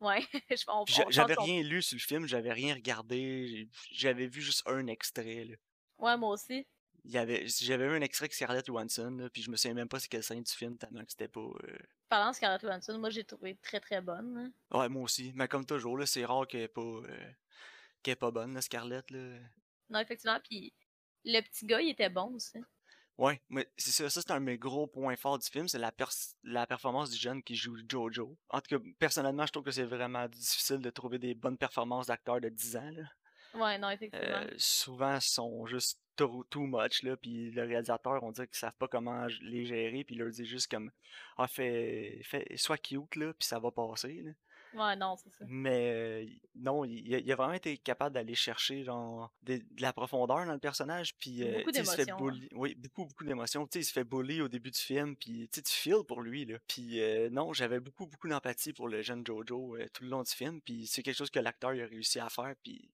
Ouais, 0.03 0.21
j'avais 1.09 1.33
rien 1.35 1.63
lu 1.63 1.81
sur 1.81 1.95
le 1.95 2.01
film, 2.01 2.27
j'avais 2.27 2.51
rien 2.51 2.73
regardé, 2.75 3.69
j'avais 3.91 4.27
vu 4.27 4.41
juste 4.41 4.63
un 4.67 4.87
extrait, 4.87 5.45
là. 5.45 5.55
Ouais, 5.99 6.17
moi 6.17 6.29
aussi. 6.33 6.67
Il 7.05 7.11
y 7.11 7.17
avait, 7.17 7.47
j'avais 7.47 7.87
vu 7.87 7.95
un 7.95 8.01
extrait 8.01 8.27
de 8.27 8.33
Scarlett 8.33 8.65
Johansson, 8.65 9.11
là, 9.19 9.29
puis 9.29 9.41
je 9.41 9.49
me 9.51 9.55
souviens 9.57 9.73
même 9.75 9.87
pas 9.89 9.99
c'est 9.99 10.07
quelle 10.07 10.23
scène 10.23 10.43
du 10.43 10.51
film, 10.51 10.77
tellement 10.77 11.03
que 11.03 11.11
c'était 11.11 11.27
pas... 11.27 11.41
euh, 11.41 11.77
Parlant 12.09 12.31
de 12.31 12.35
Scarlett 12.35 12.61
Johansson, 12.61 12.97
moi 12.99 13.09
j'ai 13.09 13.23
trouvé 13.23 13.55
très 13.61 13.79
très 13.79 14.01
bonne. 14.01 14.51
là. 14.71 14.79
Ouais, 14.79 14.89
moi 14.89 15.03
aussi. 15.03 15.31
Mais 15.35 15.47
comme 15.47 15.65
toujours, 15.65 15.97
là, 15.97 16.05
c'est 16.05 16.23
rare 16.25 16.47
qu'elle 16.47 16.61
est 16.61 16.67
pas, 16.67 16.81
euh, 16.81 17.31
qu'elle 18.01 18.13
est 18.13 18.15
pas 18.15 18.31
bonne, 18.31 18.61
Scarlett, 18.61 19.09
là. 19.11 19.37
Non, 19.89 19.99
effectivement, 19.99 20.39
puis 20.47 20.73
le 21.25 21.41
petit 21.41 21.65
gars, 21.65 21.81
il 21.81 21.89
était 21.89 22.09
bon 22.09 22.33
aussi. 22.35 22.57
Ouais, 23.17 23.39
mais 23.49 23.67
c'est 23.77 23.91
ça, 23.91 24.09
ça 24.09 24.21
c'est 24.21 24.31
un 24.31 24.39
de 24.39 24.45
mes 24.45 24.57
gros 24.57 24.87
points 24.87 25.15
forts 25.15 25.37
du 25.37 25.47
film, 25.47 25.67
c'est 25.67 25.77
la, 25.77 25.91
pers- 25.91 26.35
la 26.43 26.65
performance 26.65 27.11
du 27.11 27.17
jeune 27.17 27.43
qui 27.43 27.55
joue 27.55 27.77
Jojo. 27.87 28.35
En 28.49 28.59
tout 28.59 28.77
cas, 28.77 28.83
personnellement, 28.97 29.45
je 29.45 29.51
trouve 29.51 29.63
que 29.63 29.71
c'est 29.71 29.83
vraiment 29.83 30.27
difficile 30.27 30.79
de 30.79 30.89
trouver 30.89 31.19
des 31.19 31.35
bonnes 31.35 31.57
performances 31.57 32.07
d'acteurs 32.07 32.41
de 32.41 32.49
10 32.49 32.75
ans, 32.77 32.91
là. 32.91 33.03
Ouais, 33.53 33.77
non, 33.77 33.91
effectivement. 33.91 34.25
Euh, 34.25 34.51
souvent, 34.57 35.15
ils 35.15 35.21
sont 35.21 35.67
juste 35.67 35.99
too, 36.15 36.43
too 36.49 36.65
much, 36.65 37.03
là, 37.03 37.15
puis 37.15 37.51
le 37.51 37.63
réalisateur, 37.63 38.23
on 38.23 38.31
dirait 38.31 38.47
qu'ils 38.47 38.57
savent 38.57 38.75
pas 38.79 38.87
comment 38.87 39.27
les 39.41 39.65
gérer, 39.65 40.03
puis 40.03 40.15
il 40.15 40.17
leur 40.19 40.31
dit 40.31 40.45
juste 40.45 40.69
comme 40.71 40.91
«Ah, 41.37 41.47
fais, 41.47 42.19
fais, 42.23 42.45
sois 42.57 42.79
cute, 42.79 43.15
là, 43.15 43.31
puis 43.33 43.47
ça 43.47 43.59
va 43.59 43.69
passer, 43.69 44.21
là.» 44.23 44.31
Ouais, 44.75 44.95
non, 44.95 45.15
c'est 45.17 45.29
ça. 45.31 45.45
Mais 45.47 45.91
euh, 45.91 46.25
non, 46.55 46.83
il 46.85 47.13
a, 47.15 47.19
il 47.19 47.31
a 47.31 47.35
vraiment 47.35 47.53
été 47.53 47.77
capable 47.77 48.13
d'aller 48.15 48.35
chercher 48.35 48.83
genre 48.83 49.31
des- 49.41 49.59
de 49.59 49.81
la 49.81 49.93
profondeur 49.93 50.45
dans 50.45 50.53
le 50.53 50.59
personnage, 50.59 51.15
puis 51.17 51.43
euh, 51.43 51.57
Beaucoup 51.59 51.71
d'émotions, 51.71 52.29
hein. 52.29 52.47
oui, 52.53 52.75
beaucoup 52.75 53.05
beaucoup 53.05 53.23
d'émotions. 53.23 53.67
Il 53.75 53.85
se 53.85 53.91
fait 53.91 54.03
bully 54.03 54.41
au 54.41 54.47
début 54.47 54.71
du 54.71 54.79
film, 54.79 55.15
puis 55.15 55.49
tu 55.49 55.61
feels 55.65 56.03
pour 56.07 56.21
lui 56.21 56.45
là. 56.45 56.57
Puis 56.67 56.99
euh, 57.01 57.29
non, 57.29 57.53
j'avais 57.53 57.79
beaucoup 57.79 58.07
beaucoup 58.07 58.27
d'empathie 58.27 58.73
pour 58.73 58.87
le 58.87 59.01
jeune 59.01 59.25
Jojo 59.25 59.77
tout 59.93 60.03
le 60.03 60.09
long 60.09 60.23
du 60.23 60.31
film, 60.31 60.61
puis 60.61 60.87
c'est 60.87 61.03
quelque 61.03 61.17
chose 61.17 61.29
que 61.29 61.39
l'acteur 61.39 61.71
a 61.71 61.73
réussi 61.73 62.19
à 62.19 62.29
faire, 62.29 62.53
puis 62.63 62.89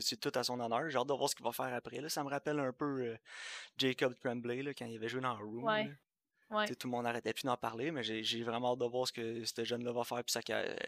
c'est 0.00 0.20
tout 0.20 0.30
à 0.38 0.44
son 0.44 0.60
honneur. 0.60 0.88
J'ai 0.88 0.98
hâte 0.98 1.08
de 1.08 1.12
voir 1.14 1.28
ce 1.28 1.34
qu'il 1.34 1.44
va 1.44 1.52
faire 1.52 1.72
après 1.74 2.00
là. 2.00 2.08
Ça 2.08 2.22
me 2.22 2.28
rappelle 2.28 2.60
un 2.60 2.72
peu 2.72 2.84
euh, 3.02 3.16
Jacob 3.76 4.14
Tremblay 4.22 4.62
là, 4.62 4.72
quand 4.74 4.86
il 4.86 4.96
avait 4.96 5.08
joué 5.08 5.20
dans 5.20 5.34
Room. 5.36 5.64
Ouais. 5.64 5.90
Ouais. 6.50 6.66
Tout 6.66 6.88
le 6.88 6.90
monde 6.90 7.04
n'arrêtait 7.04 7.32
plus 7.32 7.44
d'en 7.44 7.56
parler, 7.56 7.92
mais 7.92 8.02
j'ai 8.02 8.42
vraiment 8.42 8.72
hâte 8.72 8.80
de 8.80 8.84
voir 8.86 9.06
ce 9.06 9.12
que 9.12 9.44
ce 9.44 9.64
jeune-là 9.64 9.92
va 9.92 10.02
faire 10.02 10.24
puis 10.24 10.32
sa, 10.32 10.40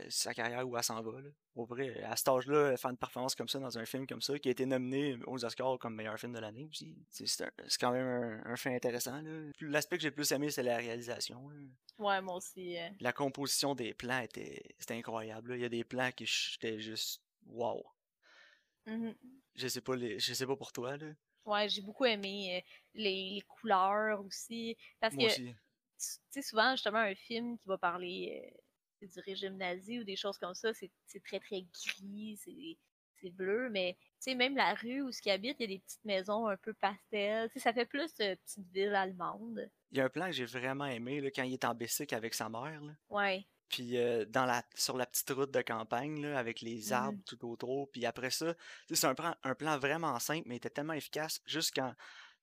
sa 0.08 0.34
carrière 0.34 0.68
où 0.68 0.76
elle 0.76 0.82
s'en 0.82 1.00
va. 1.00 1.20
Là. 1.20 1.28
Au 1.54 1.64
vrai, 1.64 2.02
à 2.02 2.16
cet 2.16 2.26
âge-là, 2.28 2.76
faire 2.76 2.90
une 2.90 2.96
performance 2.96 3.36
comme 3.36 3.46
ça 3.48 3.60
dans 3.60 3.78
un 3.78 3.84
film 3.84 4.04
comme 4.06 4.20
ça, 4.20 4.36
qui 4.40 4.48
a 4.48 4.50
été 4.50 4.66
nominé 4.66 5.16
aux 5.26 5.44
Oscars 5.44 5.78
comme 5.78 5.94
meilleur 5.94 6.18
film 6.18 6.32
de 6.32 6.40
l'année 6.40 6.66
aussi, 6.68 6.96
c'est 7.10 7.48
quand 7.78 7.92
même 7.92 8.06
un, 8.44 8.52
un 8.52 8.56
fait 8.56 8.74
intéressant. 8.74 9.22
L'aspect 9.60 9.98
que 9.98 10.02
j'ai 10.02 10.08
le 10.08 10.14
plus 10.16 10.32
aimé, 10.32 10.50
c'est 10.50 10.64
la 10.64 10.76
réalisation. 10.78 11.48
là. 11.48 11.56
Ouais, 11.98 12.20
moi 12.20 12.34
aussi. 12.36 12.76
euh. 12.78 12.88
La 13.00 13.12
composition 13.12 13.76
des 13.76 13.94
plans 13.94 14.20
était, 14.20 14.74
c'était 14.80 14.94
incroyable. 14.94 15.50
là. 15.50 15.56
Il 15.56 15.62
y 15.62 15.64
a 15.64 15.68
des 15.68 15.84
plans 15.84 16.10
qui 16.10 16.26
j'étais 16.26 16.80
juste 16.80 17.22
wow. 17.46 17.84
Mhm. 18.86 19.14
Je 19.54 19.68
sais 19.68 19.80
pas 19.80 19.94
les, 19.94 20.18
je 20.18 20.34
sais 20.34 20.46
pas 20.46 20.56
pour 20.56 20.72
toi 20.72 20.96
là. 20.96 21.06
Ouais, 21.44 21.68
j'ai 21.68 21.82
beaucoup 21.82 22.04
aimé 22.04 22.58
euh, 22.58 22.70
les, 22.94 23.30
les 23.34 23.42
couleurs 23.42 24.24
aussi. 24.24 24.76
Parce 25.00 25.14
Moi 25.14 25.28
que, 25.28 25.34
tu 25.34 25.52
sais, 25.98 26.42
souvent, 26.42 26.72
justement, 26.72 26.98
un 26.98 27.14
film 27.14 27.58
qui 27.58 27.68
va 27.68 27.78
parler 27.78 28.52
euh, 29.02 29.06
du 29.06 29.20
régime 29.20 29.56
nazi 29.56 30.00
ou 30.00 30.04
des 30.04 30.16
choses 30.16 30.38
comme 30.38 30.54
ça, 30.54 30.72
c'est 30.74 30.90
très, 31.24 31.40
très 31.40 31.62
gris, 31.62 32.36
c'est 32.36 32.76
bleu, 33.30 33.68
mais, 33.70 33.96
tu 34.00 34.30
sais, 34.30 34.34
même 34.34 34.56
la 34.56 34.74
rue 34.74 35.02
où 35.02 35.12
ce 35.12 35.22
qui 35.22 35.30
habite, 35.30 35.56
il 35.60 35.62
y 35.62 35.64
a 35.64 35.76
des 35.76 35.78
petites 35.78 36.04
maisons 36.04 36.48
un 36.48 36.56
peu 36.56 36.74
pastel. 36.74 37.48
Tu 37.50 37.54
sais, 37.54 37.60
ça 37.60 37.72
fait 37.72 37.86
plus 37.86 38.10
euh, 38.20 38.34
petite 38.34 38.66
ville 38.72 38.94
allemande. 38.94 39.70
Il 39.92 39.98
y 39.98 40.00
a 40.00 40.06
un 40.06 40.08
plan 40.08 40.26
que 40.26 40.32
j'ai 40.32 40.44
vraiment 40.44 40.86
aimé 40.86 41.20
là, 41.20 41.30
quand 41.30 41.44
il 41.44 41.52
est 41.52 41.64
en 41.64 41.74
bicycle 41.74 42.14
avec 42.14 42.34
sa 42.34 42.48
mère. 42.48 42.82
Là. 42.82 42.92
Ouais. 43.10 43.46
Puis 43.72 43.96
euh, 43.96 44.24
dans 44.26 44.44
la, 44.46 44.62
sur 44.76 44.96
la 44.96 45.06
petite 45.06 45.30
route 45.30 45.50
de 45.50 45.62
campagne, 45.62 46.22
là, 46.22 46.38
avec 46.38 46.60
les 46.60 46.92
arbres 46.92 47.18
Mhm. 47.18 47.24
tout 47.24 47.50
autour. 47.50 47.90
Puis 47.90 48.06
après 48.06 48.30
ça, 48.30 48.54
c'est 48.92 49.06
un 49.06 49.14
plan, 49.16 49.34
un 49.42 49.54
plan 49.56 49.78
vraiment 49.78 50.16
simple, 50.20 50.44
mais 50.46 50.54
il 50.54 50.58
était 50.58 50.70
tellement 50.70 50.92
efficace. 50.92 51.40
Juste 51.46 51.72
quand 51.74 51.92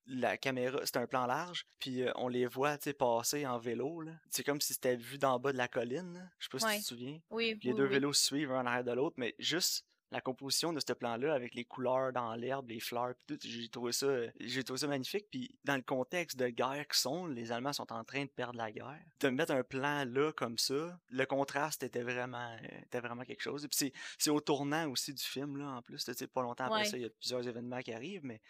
la 0.08 0.38
caméra, 0.38 0.80
c'est 0.86 0.98
un 0.98 1.06
plan 1.06 1.28
large, 1.28 1.68
puis 1.80 2.02
euh, 2.02 2.12
on 2.16 2.28
les 2.30 2.48
voit 2.48 2.78
passer 2.98 3.46
en 3.46 3.60
vélo. 3.60 4.02
là. 4.02 4.12
C'est 4.32 4.44
comme 4.44 4.60
si 4.60 4.74
c'était 4.74 4.96
vu 4.96 5.20
d'en 5.20 5.40
bas 5.40 5.52
de 5.52 5.58
la 5.58 5.68
colline. 5.68 6.30
Je 6.40 6.46
sais 6.46 6.50
pas 6.50 6.60
si 6.60 6.78
tu 6.78 6.82
te 6.84 6.88
souviens. 6.88 7.20
Oui, 7.30 7.60
les 7.62 7.72
oui, 7.72 7.78
deux 7.78 7.84
oui. 7.84 7.90
vélos 7.90 8.14
se 8.14 8.26
suivent 8.26 8.52
un 8.52 8.62
en 8.62 8.66
arrière 8.66 8.84
de 8.84 8.92
l'autre, 8.92 9.16
mais 9.20 9.36
juste 9.38 9.86
la 10.12 10.22
composition 10.22 10.74
de 10.74 10.80
ce 10.80 10.92
plan-là 10.94 11.34
avec 11.34 11.54
les 11.54 11.66
couleurs 11.66 12.12
dans 12.12 12.34
l'herbe, 12.34 12.70
les 12.70 12.80
fleurs, 12.80 13.14
puis 13.16 13.38
tout, 13.38 13.48
j'ai 13.48 13.70
trouvé 13.70 13.92
ça, 13.92 14.08
j'ai 14.40 14.64
trouvé 14.64 14.80
ça 14.80 14.88
magnifique. 14.88 15.28
Puis 15.30 15.56
dans 15.66 15.76
le 15.76 15.82
contexte 15.84 16.38
de 16.38 16.48
guerre 16.50 16.88
qu'ils 16.88 17.00
sont, 17.00 17.28
les 17.28 17.52
Allemands 17.52 17.74
sont 17.74 17.92
en 17.94 18.04
train 18.04 18.24
de 18.24 18.30
perdre 18.30 18.58
la 18.58 18.72
guerre. 18.72 19.00
De 19.20 19.30
mettre 19.30 19.54
un 19.54 19.64
plan 19.64 20.06
là 20.06 20.32
comme 20.34 20.58
ça, 20.58 21.00
le 21.10 21.26
contraste 21.26 21.84
était 21.84 22.02
vraiment, 22.04 22.58
euh, 22.64 22.80
était 22.86 23.00
vraiment 23.02 23.24
quelque 23.24 23.42
chose. 23.44 23.66
Et 23.66 23.68
puis 23.68 23.78
c'est, 23.78 23.94
c'est 24.18 24.30
au 24.32 24.40
tournant 24.42 24.90
aussi 24.90 25.14
du 25.14 25.24
film 25.24 25.58
là, 25.58 25.68
en 25.70 25.82
plus. 25.82 26.04
Tu 26.04 26.14
sais, 26.14 26.28
pas 26.28 26.42
longtemps 26.42 26.66
après 26.66 26.80
Ouais. 26.80 26.86
ça, 26.86 26.98
il 26.98 27.04
y 27.04 27.06
a 27.06 27.10
plusieurs 27.12 27.48
événements 27.48 27.82
qui 27.82 27.94
arrivent, 27.94 28.24
mais 28.26 28.42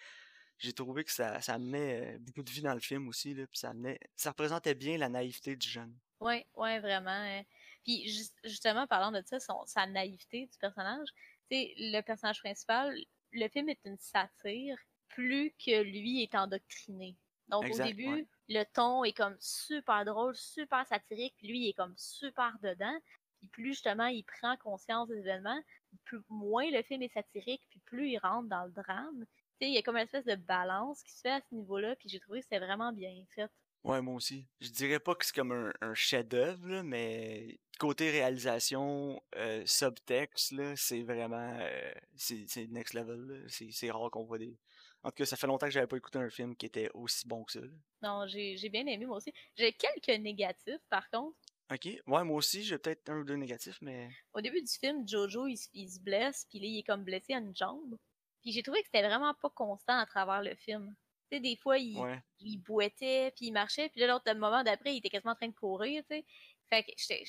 j'ai 0.60 0.74
trouvé 0.74 1.04
que 1.04 1.12
ça, 1.12 1.42
ça 1.42 1.56
amenait 1.56 2.16
euh, 2.16 2.20
beaucoup 2.20 2.44
de 2.44 2.50
vie 2.50 2.62
dans 2.62 2.74
le 2.74 2.80
film 2.82 3.08
aussi 3.08 3.34
là, 3.34 3.46
puis 3.48 3.60
ça 3.60 3.70
amenait, 3.72 4.00
ça 4.16 4.30
représentait 4.32 4.76
bien 4.76 4.98
la 4.98 5.10
naïveté 5.10 5.56
du 5.56 5.68
jeune. 5.68 5.94
Ouais, 6.22 6.46
ouais, 6.56 6.80
vraiment. 6.80 7.10
hein. 7.12 7.44
Puis 7.86 8.10
jus- 8.10 8.34
justement, 8.44 8.86
parlant 8.88 9.12
de 9.12 9.22
ça, 9.26 9.40
son, 9.40 9.66
sa 9.66 9.86
naïveté 9.88 10.48
du 10.48 10.58
personnage, 10.58 11.08
sais, 11.56 11.74
le 11.78 12.02
personnage 12.02 12.40
principal, 12.40 12.96
le 13.32 13.48
film 13.50 13.70
est 13.70 13.80
une 13.86 13.98
satire 13.98 14.78
plus 15.10 15.54
que 15.64 15.82
lui 15.82 16.24
est 16.24 16.36
endoctriné. 16.36 17.18
Donc 17.48 17.66
Exact, 17.66 17.84
au 17.84 17.88
ouais. 17.88 17.94
début, 17.94 18.28
le 18.48 18.64
ton 18.74 19.04
est 19.04 19.14
comme 19.14 19.36
super 19.40 20.06
drôle, 20.06 20.36
super 20.36 20.86
satirique, 20.88 21.36
lui 21.42 21.60
il 21.66 21.70
est 21.70 21.74
comme 21.74 21.96
super 21.98 22.58
dedans. 22.62 22.98
Puis 23.40 23.48
plus 23.50 23.66
justement 23.70 24.08
il 24.08 24.24
prend 24.24 24.56
conscience 24.58 25.08
des 25.10 25.18
événements, 25.20 25.62
plus, 26.06 26.20
moins 26.30 26.70
le 26.72 26.84
film 26.84 27.02
est 27.02 27.14
satirique, 27.14 27.64
puis 27.70 27.80
plus 27.86 28.10
il 28.10 28.18
rentre 28.20 28.50
dans 28.50 28.66
le 28.66 28.72
drame. 28.72 29.26
Tu 29.60 29.66
sais, 29.66 29.72
il 29.72 29.74
y 29.74 29.78
a 29.78 29.82
comme 29.82 29.98
une 29.98 30.04
espèce 30.04 30.26
de 30.26 30.36
balance 30.36 31.02
qui 31.04 31.12
se 31.14 31.22
fait 31.22 31.32
à 31.32 31.42
ce 31.42 31.56
niveau-là, 31.56 31.96
puis 31.96 32.10
j'ai 32.10 32.20
trouvé 32.20 32.40
que 32.40 32.46
c'était 32.46 32.60
vraiment 32.60 32.94
bien 32.94 33.14
fait. 33.36 33.50
Ouais, 33.84 34.02
moi 34.02 34.16
aussi. 34.16 34.46
Je 34.60 34.70
dirais 34.70 35.00
pas 35.00 35.16
que 35.16 35.26
c'est 35.26 35.34
comme 35.34 35.52
un, 35.54 35.72
un 35.82 35.94
chef-d'œuvre, 35.94 36.82
mais 36.84 37.60
côté 37.80 38.12
réalisation, 38.12 39.22
euh, 39.36 39.64
subtexte, 39.66 40.52
là, 40.52 40.76
c'est 40.76 41.02
vraiment... 41.02 41.58
euh, 41.62 41.94
c'est 42.16 42.68
next 42.68 42.94
level. 42.94 43.46
C'est 43.50 43.90
rare 43.92 44.12
qu'on 44.12 44.26
voit 44.26 44.38
des... 44.38 44.58
En 45.04 45.10
tout 45.10 45.16
cas, 45.16 45.26
ça 45.26 45.38
fait 45.38 45.48
longtemps 45.48 45.68
que 45.68 45.72
j'avais 45.72 45.88
pas 45.88 45.96
écouté 45.96 46.20
un 46.20 46.30
film 46.30 46.58
qui 46.58 46.66
était 46.66 46.90
aussi 46.94 47.26
bon 47.26 47.46
que 47.46 47.54
ça. 47.54 47.62
là. 47.62 47.68
Non, 48.02 48.28
j'ai 48.28 48.58
j'ai 48.58 48.68
bien 48.68 48.86
aimé 48.86 49.06
moi 49.06 49.16
aussi. 49.18 49.32
J'ai 49.56 49.72
quelques 49.72 50.20
négatifs 50.22 50.82
par 50.90 51.10
contre. 51.10 51.38
Ok, 51.72 51.86
ouais, 51.86 52.24
moi 52.26 52.36
aussi, 52.36 52.64
j'ai 52.64 52.78
peut-être 52.78 53.08
un 53.10 53.20
ou 53.20 53.24
deux 53.24 53.36
négatifs, 53.36 53.78
mais... 53.82 54.10
Au 54.34 54.42
début 54.42 54.62
du 54.62 54.72
film, 54.74 55.08
Jojo 55.08 55.48
il, 55.48 55.56
se- 55.56 55.70
il 55.74 55.90
se 55.90 56.00
blesse, 56.02 56.46
puis 56.50 56.60
là 56.60 56.66
il 56.66 56.80
est 56.80 56.84
comme 56.84 57.06
blessé 57.06 57.34
à 57.34 57.38
une 57.38 57.56
jambe. 57.56 57.98
Puis 58.42 58.52
j'ai 58.52 58.62
trouvé 58.64 58.82
que 58.82 58.88
c'était 58.88 59.08
vraiment 59.08 59.34
pas 59.36 59.50
constant 59.52 59.98
à 60.00 60.06
travers 60.06 60.42
le 60.42 60.54
film. 60.56 60.94
Sais, 61.32 61.40
des 61.40 61.56
fois 61.56 61.78
il, 61.78 61.98
Ouais. 61.98 62.20
il 62.40 62.58
boitait, 62.58 63.32
puis 63.36 63.48
il 63.48 63.52
marchait, 63.52 63.90
puis 63.90 64.02
là 64.02 64.08
l'autre 64.08 64.32
moment 64.34 64.64
d'après, 64.64 64.94
il 64.94 64.98
était 64.98 65.10
quasiment 65.10 65.34
en 65.34 65.36
train 65.36 65.48
de 65.48 65.54
courir, 65.56 66.04
tu 66.10 66.16
sais. 66.18 66.26
Fait 66.70 66.84
que 66.84 66.92
j'étais 66.98 67.24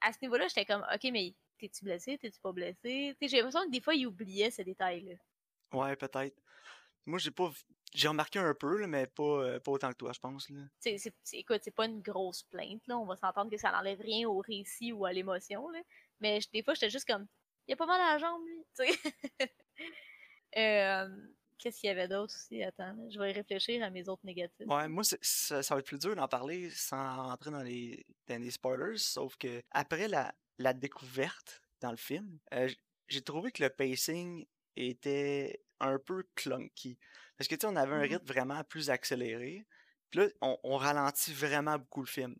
à 0.00 0.12
ce 0.12 0.18
niveau-là, 0.22 0.46
j'étais 0.48 0.64
comme 0.66 0.84
OK, 0.94 1.04
mais 1.12 1.34
t'es-tu 1.58 1.84
blessé, 1.84 2.18
t'es-tu 2.18 2.38
pas 2.40 2.52
blessé? 2.52 2.78
Tu 2.82 3.16
sais, 3.20 3.28
j'ai 3.28 3.36
l'impression 3.38 3.64
que 3.64 3.70
des 3.70 3.80
fois 3.80 3.94
il 3.94 4.06
oubliait 4.06 4.50
ce 4.50 4.62
détail-là. 4.62 5.14
Ouais, 5.72 5.96
peut-être. 5.96 6.36
Moi, 7.06 7.18
j'ai 7.18 7.30
pas... 7.30 7.50
J'ai 7.94 8.08
remarqué 8.08 8.38
un 8.40 8.52
peu, 8.52 8.78
là, 8.78 8.86
mais 8.88 9.06
pas, 9.06 9.22
euh, 9.22 9.60
pas 9.60 9.70
autant 9.72 9.90
que 9.90 9.96
toi, 9.96 10.12
je 10.12 10.18
pense, 10.18 10.50
là. 10.50 10.60
c'est, 10.80 10.98
c'est, 10.98 11.14
c'est- 11.22 11.38
écoute, 11.38 11.60
c'est 11.62 11.70
pas 11.74 11.86
une 11.86 12.02
grosse 12.02 12.42
plainte, 12.42 12.82
là. 12.88 12.98
On 12.98 13.06
va 13.06 13.16
s'entendre 13.16 13.50
que 13.50 13.56
ça 13.56 13.70
n'enlève 13.70 14.00
rien 14.00 14.28
au 14.28 14.38
récit 14.40 14.92
ou 14.92 15.04
à 15.06 15.12
l'émotion, 15.12 15.68
là. 15.70 15.80
Mais 16.20 16.40
des 16.52 16.62
fois, 16.62 16.74
j'étais 16.74 16.90
juste 16.90 17.06
comme, 17.06 17.26
il 17.68 17.72
a 17.74 17.76
pas 17.76 17.86
mal 17.86 18.00
à 18.00 18.12
la 18.14 18.18
jambe, 18.18 18.42
lui. 18.44 18.64
Euh, 20.56 21.08
qu'est-ce 21.58 21.80
qu'il 21.80 21.88
y 21.88 21.90
avait 21.90 22.08
d'autre 22.08 22.34
aussi? 22.34 22.62
Attends, 22.62 22.92
là, 22.94 23.08
je 23.10 23.18
vais 23.18 23.32
réfléchir 23.32 23.82
à 23.84 23.90
mes 23.90 24.08
autres 24.08 24.24
négatifs. 24.24 24.66
Ouais, 24.66 24.88
moi, 24.88 25.04
ça, 25.04 25.62
ça 25.62 25.74
va 25.74 25.78
être 25.78 25.86
plus 25.86 25.98
dur 25.98 26.16
d'en 26.16 26.26
parler 26.26 26.70
sans 26.70 27.30
entrer 27.30 27.50
dans 27.52 27.62
les, 27.62 28.04
dans 28.26 28.40
les 28.42 28.50
spoilers, 28.50 28.98
sauf 28.98 29.36
que 29.36 29.62
après 29.70 30.08
la, 30.08 30.34
la 30.58 30.72
découverte 30.72 31.62
dans 31.80 31.92
le 31.92 31.96
film, 31.96 32.38
euh, 32.52 32.68
j'ai 33.06 33.22
trouvé 33.22 33.52
que 33.52 33.62
le 33.62 33.70
pacing 33.70 34.44
était 34.74 35.62
un 35.78 35.98
peu 36.00 36.24
clunky. 36.34 36.98
Parce 37.36 37.46
que, 37.46 37.54
tu 37.54 37.60
sais, 37.60 37.66
on 37.72 37.76
avait 37.76 37.94
un 37.94 38.00
Mhm. 38.00 38.08
rythme 38.08 38.26
vraiment 38.26 38.64
plus 38.64 38.90
accéléré, 38.90 39.66
puis 40.10 40.20
là, 40.20 40.26
on, 40.40 40.58
on 40.64 40.76
ralentit 40.76 41.32
vraiment 41.32 41.78
beaucoup 41.78 42.00
le 42.00 42.06
film. 42.08 42.34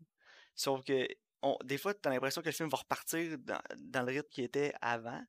Sauf 0.55 0.83
que, 0.83 1.07
on, 1.41 1.57
des 1.63 1.77
fois, 1.77 1.93
t'as 1.93 2.09
l'impression 2.09 2.41
que 2.41 2.47
le 2.47 2.51
film 2.53 2.67
va 2.69 2.77
repartir 2.79 3.37
dans, 3.39 3.61
dans 3.77 4.01
le 4.03 4.11
rythme 4.11 4.29
qui 4.29 4.43
était 4.43 4.73
avant, 4.81 5.23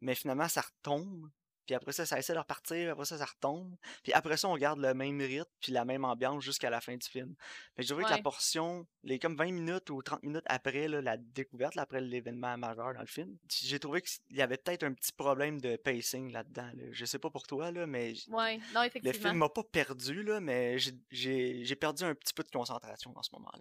mais 0.00 0.14
finalement, 0.14 0.48
ça 0.48 0.62
retombe. 0.62 1.30
Puis 1.66 1.74
après 1.74 1.92
ça, 1.92 2.06
ça 2.06 2.18
essaie 2.18 2.32
de 2.32 2.38
repartir, 2.38 2.92
après 2.92 3.04
ça, 3.04 3.18
ça 3.18 3.24
retombe. 3.24 3.74
Puis 4.02 4.12
après 4.12 4.36
ça, 4.36 4.48
on 4.48 4.56
garde 4.56 4.78
le 4.78 4.94
même 4.94 5.20
rythme, 5.20 5.50
puis 5.60 5.72
la 5.72 5.84
même 5.84 6.04
ambiance 6.04 6.42
jusqu'à 6.44 6.70
la 6.70 6.80
fin 6.80 6.96
du 6.96 7.06
film. 7.06 7.34
Mais 7.76 7.82
je 7.82 7.88
dirais 7.88 8.04
que 8.04 8.08
la 8.10 8.16
Ouais. 8.16 8.22
portion, 8.22 8.86
les 9.02 9.18
comme 9.18 9.36
20 9.36 9.52
minutes 9.52 9.90
ou 9.90 10.00
30 10.02 10.22
minutes 10.22 10.44
après 10.46 10.88
là, 10.88 11.02
la 11.02 11.16
découverte, 11.16 11.74
là, 11.74 11.82
après 11.82 12.00
l'événement 12.00 12.56
majeur 12.56 12.94
dans 12.94 13.00
le 13.00 13.06
film, 13.06 13.36
j'ai 13.50 13.78
trouvé 13.80 14.02
qu'il 14.02 14.36
y 14.36 14.42
avait 14.42 14.56
peut-être 14.56 14.84
un 14.84 14.92
petit 14.94 15.12
problème 15.12 15.60
de 15.60 15.76
pacing 15.76 16.30
là-dedans. 16.32 16.70
Là. 16.74 16.84
Je 16.92 17.04
sais 17.04 17.18
pas 17.18 17.30
pour 17.30 17.46
toi, 17.46 17.70
là, 17.72 17.86
mais 17.86 18.14
Ouais, 18.28 18.58
non, 18.74 18.82
le 19.02 19.12
film 19.12 19.34
m'a 19.38 19.48
pas 19.48 19.64
perdu, 19.64 20.22
là, 20.22 20.40
mais 20.40 20.78
j'ai- 20.78 21.76
perdu 21.76 22.04
un 22.04 22.14
petit 22.14 22.32
peu 22.32 22.42
de 22.44 22.50
concentration 22.50 23.12
dans 23.12 23.22
ce 23.22 23.30
moment-là. 23.34 23.60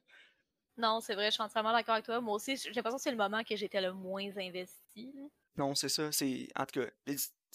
Non, 0.77 0.99
c'est 0.99 1.15
vrai, 1.15 1.27
je 1.27 1.31
suis 1.35 1.41
entièrement 1.43 1.71
d'accord 1.71 1.93
avec 1.93 2.05
toi. 2.05 2.19
Moi 2.21 2.35
aussi, 2.35 2.57
j'ai 2.57 2.71
l'impression 2.73 2.97
que 2.97 3.01
c'est 3.03 3.11
le 3.11 3.17
moment 3.17 3.43
que 3.43 3.55
j'étais 3.55 3.79
le 3.81 3.93
moins 3.93 4.29
investi. 4.37 5.13
Non, 5.57 5.73
c'est 5.73 5.87
ça. 5.89 6.11
C'est. 6.11 6.49
En 6.55 6.65
tout 6.65 6.81
cas, 6.81 6.87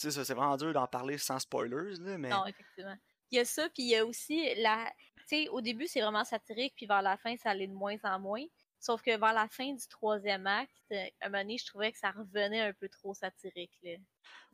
c'est 0.01 0.11
ça, 0.11 0.25
c'est 0.25 0.35
vraiment 0.35 0.57
dur 0.57 0.73
d'en 0.73 0.87
parler 0.87 1.19
sans 1.19 1.39
spoilers, 1.39 1.97
là, 2.01 2.19
mais. 2.19 2.31
Non, 2.31 2.47
effectivement. 2.47 2.97
Il 3.31 3.37
y 3.37 3.41
a 3.41 3.45
ça, 3.45 3.69
puis 3.69 3.83
il 3.85 3.89
y 3.91 3.97
a 3.97 4.05
aussi 4.05 4.55
la. 4.57 4.91
Tu 5.29 5.45
sais, 5.45 5.49
au 5.49 5.61
début, 5.61 5.87
c'est 5.87 6.01
vraiment 6.01 6.25
satirique, 6.25 6.75
puis 6.77 6.87
vers 6.87 7.03
la 7.03 7.17
fin, 7.17 7.37
ça 7.37 7.51
allait 7.51 7.69
de 7.69 7.73
moins 7.73 7.97
en 8.03 8.19
moins. 8.19 8.45
Sauf 8.81 9.03
que 9.03 9.11
vers 9.11 9.35
la 9.35 9.47
fin 9.49 9.75
du 9.75 9.87
troisième 9.89 10.47
acte, 10.47 10.73
euh, 10.93 11.05
à 11.21 11.27
un 11.27 11.29
moment 11.29 11.43
donné, 11.43 11.59
je 11.59 11.67
trouvais 11.67 11.93
que 11.93 11.99
ça 11.99 12.13
revenait 12.13 12.63
un 12.63 12.73
peu 12.73 12.89
trop 12.89 13.13
satirique. 13.13 13.79
Là. 13.83 13.97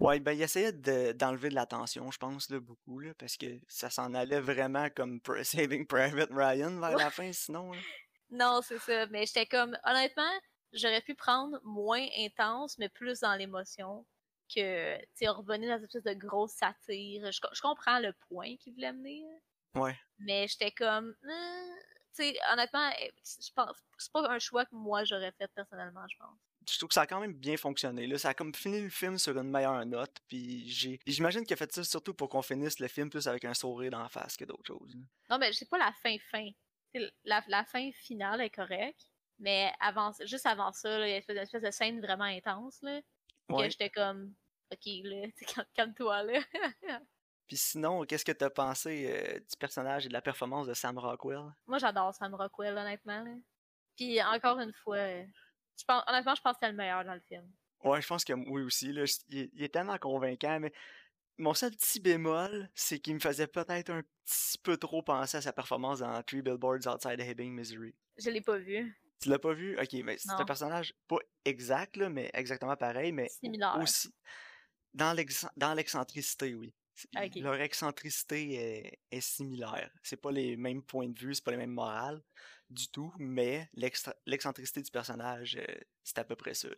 Ouais, 0.00 0.18
ben, 0.18 0.32
il 0.32 0.42
essayait 0.42 0.72
de- 0.72 1.12
d'enlever 1.12 1.48
de 1.48 1.54
l'attention, 1.54 2.10
je 2.10 2.18
pense, 2.18 2.50
là, 2.50 2.58
beaucoup, 2.58 2.98
là, 2.98 3.14
parce 3.16 3.36
que 3.36 3.46
ça 3.68 3.88
s'en 3.88 4.14
allait 4.14 4.40
vraiment 4.40 4.88
comme 4.90 5.20
Saving 5.44 5.86
Private 5.86 6.30
Ryan 6.32 6.80
vers 6.80 6.96
la 6.96 7.10
fin, 7.10 7.32
sinon. 7.32 7.72
là. 7.72 7.78
Non, 8.30 8.60
c'est 8.62 8.80
ça. 8.80 9.06
Mais 9.06 9.26
j'étais 9.26 9.46
comme, 9.46 9.78
honnêtement, 9.84 10.32
j'aurais 10.72 11.02
pu 11.02 11.14
prendre 11.14 11.60
moins 11.62 12.04
intense, 12.18 12.76
mais 12.78 12.88
plus 12.88 13.20
dans 13.20 13.36
l'émotion 13.36 14.04
que, 14.54 14.98
tu 14.98 15.06
sais, 15.14 15.28
revenir 15.28 15.68
dans 15.70 15.78
une 15.78 15.84
espèce 15.84 16.02
de 16.04 16.14
grosse 16.14 16.52
satire. 16.52 17.30
Je, 17.30 17.40
je 17.52 17.60
comprends 17.60 17.98
le 18.00 18.12
point 18.28 18.56
qu'il 18.56 18.74
voulait 18.74 18.92
mener, 18.92 19.24
Ouais. 19.74 19.96
mais 20.18 20.46
j'étais 20.48 20.70
comme, 20.72 21.14
euh, 21.24 21.74
tu 22.14 22.22
sais, 22.24 22.36
honnêtement, 22.52 22.90
eh, 23.00 23.12
je 23.22 23.52
pense, 23.54 23.76
c'est 23.98 24.12
pas 24.12 24.28
un 24.30 24.38
choix 24.38 24.64
que 24.64 24.74
moi 24.74 25.04
j'aurais 25.04 25.32
fait 25.32 25.48
personnellement, 25.54 26.04
je 26.10 26.16
pense. 26.18 26.38
Je 26.68 26.78
trouve 26.78 26.88
que 26.88 26.94
ça 26.94 27.02
a 27.02 27.06
quand 27.06 27.20
même 27.20 27.34
bien 27.34 27.56
fonctionné. 27.56 28.08
Là. 28.08 28.18
Ça 28.18 28.30
a 28.30 28.34
comme 28.34 28.52
fini 28.52 28.80
le 28.80 28.88
film 28.88 29.18
sur 29.18 29.36
une 29.38 29.48
meilleure 29.50 29.86
note. 29.86 30.16
Puis 30.26 30.68
j'ai. 30.68 30.98
J'imagine 31.06 31.44
qu'il 31.44 31.52
a 31.52 31.56
fait 31.56 31.70
ça 31.72 31.84
surtout 31.84 32.12
pour 32.12 32.28
qu'on 32.28 32.42
finisse 32.42 32.80
le 32.80 32.88
film 32.88 33.08
plus 33.08 33.28
avec 33.28 33.44
un 33.44 33.54
sourire 33.54 33.92
dans 33.92 34.02
la 34.02 34.08
face 34.08 34.36
que 34.36 34.44
d'autres 34.44 34.66
choses. 34.66 34.92
là. 34.96 35.02
Non, 35.30 35.38
mais 35.38 35.52
c'est 35.52 35.68
pas 35.70 35.78
la 35.78 35.92
fin 36.02 36.16
fin. 36.32 36.48
C'est 36.92 37.08
La, 37.22 37.44
la 37.46 37.64
fin 37.66 37.92
finale 37.92 38.40
est 38.40 38.50
correcte, 38.50 39.06
mais 39.38 39.72
avant, 39.78 40.10
juste 40.24 40.46
avant 40.46 40.72
ça, 40.72 40.98
là, 40.98 41.06
il 41.06 41.12
y 41.12 41.14
a 41.14 41.22
une 41.28 41.38
espèce 41.38 41.62
de 41.62 41.70
scène 41.70 42.00
vraiment 42.00 42.24
intense, 42.24 42.82
là, 42.82 43.00
que 43.48 43.54
Ouais. 43.54 43.70
j'étais 43.70 43.90
comme, 43.90 44.34
ok, 44.72 44.86
là, 45.04 45.26
calme-toi, 45.74 46.22
là. 46.24 46.40
Puis 47.46 47.56
sinon, 47.56 48.04
qu'est-ce 48.04 48.24
que 48.24 48.32
t'as 48.32 48.50
pensé 48.50 49.06
euh, 49.08 49.38
du 49.38 49.56
personnage 49.58 50.04
et 50.06 50.08
de 50.08 50.12
la 50.12 50.20
performance 50.22 50.66
de 50.66 50.74
Sam 50.74 50.98
Rockwell? 50.98 51.44
Moi, 51.66 51.78
j'adore 51.78 52.12
Sam 52.14 52.34
Rockwell, 52.34 52.76
honnêtement, 52.76 53.22
là. 53.22 53.34
Puis, 53.96 54.20
encore 54.22 54.58
une 54.58 54.72
fois, 54.72 54.96
euh, 54.96 55.24
je 55.78 55.84
pense, 55.84 56.02
honnêtement, 56.08 56.34
je 56.34 56.42
pense 56.42 56.54
que 56.54 56.58
c'est 56.62 56.70
le 56.70 56.76
meilleur 56.76 57.04
dans 57.04 57.14
le 57.14 57.20
film. 57.20 57.48
Ouais, 57.84 58.02
je 58.02 58.06
pense 58.08 58.24
que 58.24 58.32
oui 58.32 58.62
aussi. 58.62 58.92
Là, 58.92 59.04
il, 59.28 59.38
est, 59.38 59.50
il 59.54 59.62
est 59.62 59.68
tellement 59.72 59.96
convaincant, 59.98 60.58
mais 60.58 60.72
mon 61.38 61.54
seul 61.54 61.70
petit 61.70 62.00
bémol, 62.00 62.68
c'est 62.74 62.98
qu'il 62.98 63.14
me 63.14 63.20
faisait 63.20 63.46
peut-être 63.46 63.90
un 63.90 64.02
petit 64.24 64.58
peu 64.58 64.76
trop 64.76 65.02
penser 65.02 65.36
à 65.36 65.40
sa 65.40 65.52
performance 65.52 66.00
dans 66.00 66.20
Three 66.24 66.42
Billboards 66.42 66.86
Outside 66.88 67.20
Ebbing, 67.20 67.52
Missouri. 67.54 67.94
Je 68.18 68.30
l'ai 68.30 68.40
pas 68.40 68.58
vu. 68.58 68.98
Tu 69.20 69.28
l'as 69.30 69.38
pas 69.38 69.54
vu? 69.54 69.78
Ok, 69.80 69.92
mais 70.04 70.18
c'est 70.18 70.28
un 70.42 70.44
personnage 70.44 70.94
pas 71.08 71.16
exact, 71.44 71.96
là, 71.96 72.08
mais 72.10 72.30
exactement 72.34 72.76
pareil, 72.76 73.12
mais 73.12 73.34
aussi 73.82 74.10
dans 74.94 75.12
l'ex- 75.12 75.46
dans 75.56 75.74
l'excentricité, 75.74 76.54
oui. 76.54 76.74
Leur 77.42 77.60
excentricité 77.60 78.54
est, 78.54 79.00
est 79.10 79.20
similaire. 79.20 79.90
C'est 80.02 80.16
pas 80.20 80.32
les 80.32 80.56
mêmes 80.56 80.82
points 80.82 81.08
de 81.08 81.18
vue, 81.18 81.34
c'est 81.34 81.44
pas 81.44 81.50
les 81.50 81.56
mêmes 81.58 81.72
morales 81.72 82.22
du 82.70 82.88
tout, 82.88 83.12
mais 83.18 83.68
l'excentricité 84.26 84.82
du 84.82 84.90
personnage, 84.90 85.56
euh, 85.56 85.80
c'est 86.02 86.18
à 86.18 86.24
peu 86.24 86.36
près 86.36 86.54
ça. 86.54 86.68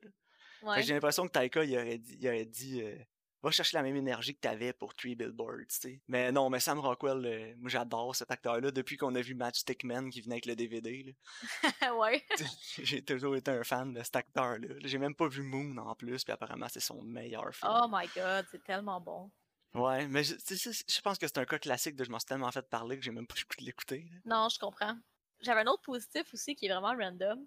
Ouais. 0.63 0.83
J'ai 0.83 0.95
l'impression 0.95 1.27
que 1.27 1.33
Taika, 1.33 1.65
il 1.65 1.75
aurait 1.77 1.99
dit, 1.99 2.17
il 2.21 2.27
aurait 2.29 2.45
dit 2.47 2.83
euh, 2.83 2.97
va 3.43 3.51
chercher 3.51 3.77
la 3.77 3.83
même 3.83 3.97
énergie 3.97 4.35
que 4.35 4.41
t'avais 4.41 4.73
pour 4.73 4.95
Three 4.95 5.15
Billboards, 5.15 5.69
tu 5.69 5.77
sais. 5.81 6.01
Mais 6.09 6.33
non, 6.33 6.51
mais 6.51 6.61
Sam 6.61 6.81
Rockwell, 6.81 7.25
euh, 7.25 7.55
moi 7.59 7.71
j'adore 7.71 8.15
cet 8.17 8.31
acteur-là 8.31 8.71
depuis 8.71 8.97
qu'on 8.97 9.15
a 9.15 9.21
vu 9.21 9.35
Matchstick 9.35 9.85
Man 9.85 10.11
qui 10.11 10.21
venait 10.21 10.37
avec 10.37 10.47
le 10.47 10.57
DVD. 10.57 11.15
là. 11.63 11.95
ouais. 11.97 12.25
J'ai 12.79 13.05
toujours 13.05 13.37
été 13.37 13.51
un 13.51 13.65
fan 13.65 13.93
de 13.93 14.03
cet 14.03 14.17
acteur-là. 14.17 14.75
J'ai 14.81 14.99
même 14.99 15.15
pas 15.15 15.29
vu 15.29 15.43
Moon 15.43 15.77
en 15.79 15.95
plus, 15.95 16.25
puis 16.25 16.33
apparemment 16.33 16.67
c'est 16.69 16.81
son 16.81 17.03
meilleur 17.03 17.55
film. 17.55 17.73
Oh 17.75 17.87
my 17.91 18.07
god, 18.15 18.47
c'est 18.51 18.65
tellement 18.65 19.01
bon. 19.01 19.31
Ouais, 19.75 20.09
mais 20.09 20.25
je, 20.25 20.35
je 20.35 21.01
pense 21.01 21.19
que 21.19 21.27
c'est 21.27 21.39
un 21.39 21.45
cas 21.45 21.59
classique 21.59 21.95
de 21.95 22.03
je 22.05 22.11
m'en 22.11 22.19
suis 22.19 22.27
tellement 22.27 22.51
fait 22.51 22.67
parler 22.69 22.99
que 22.99 23.05
j'ai 23.05 23.11
même 23.11 23.27
pas 23.27 23.35
le 23.37 23.43
goût 23.43 23.61
de 23.61 23.65
l'écouter. 23.65 24.11
Non, 24.25 24.49
je 24.49 24.59
comprends. 24.59 24.97
J'avais 25.41 25.61
un 25.61 25.67
autre 25.67 25.83
positif 25.83 26.33
aussi 26.33 26.57
qui 26.57 26.67
est 26.67 26.73
vraiment 26.73 26.97
random. 26.97 27.47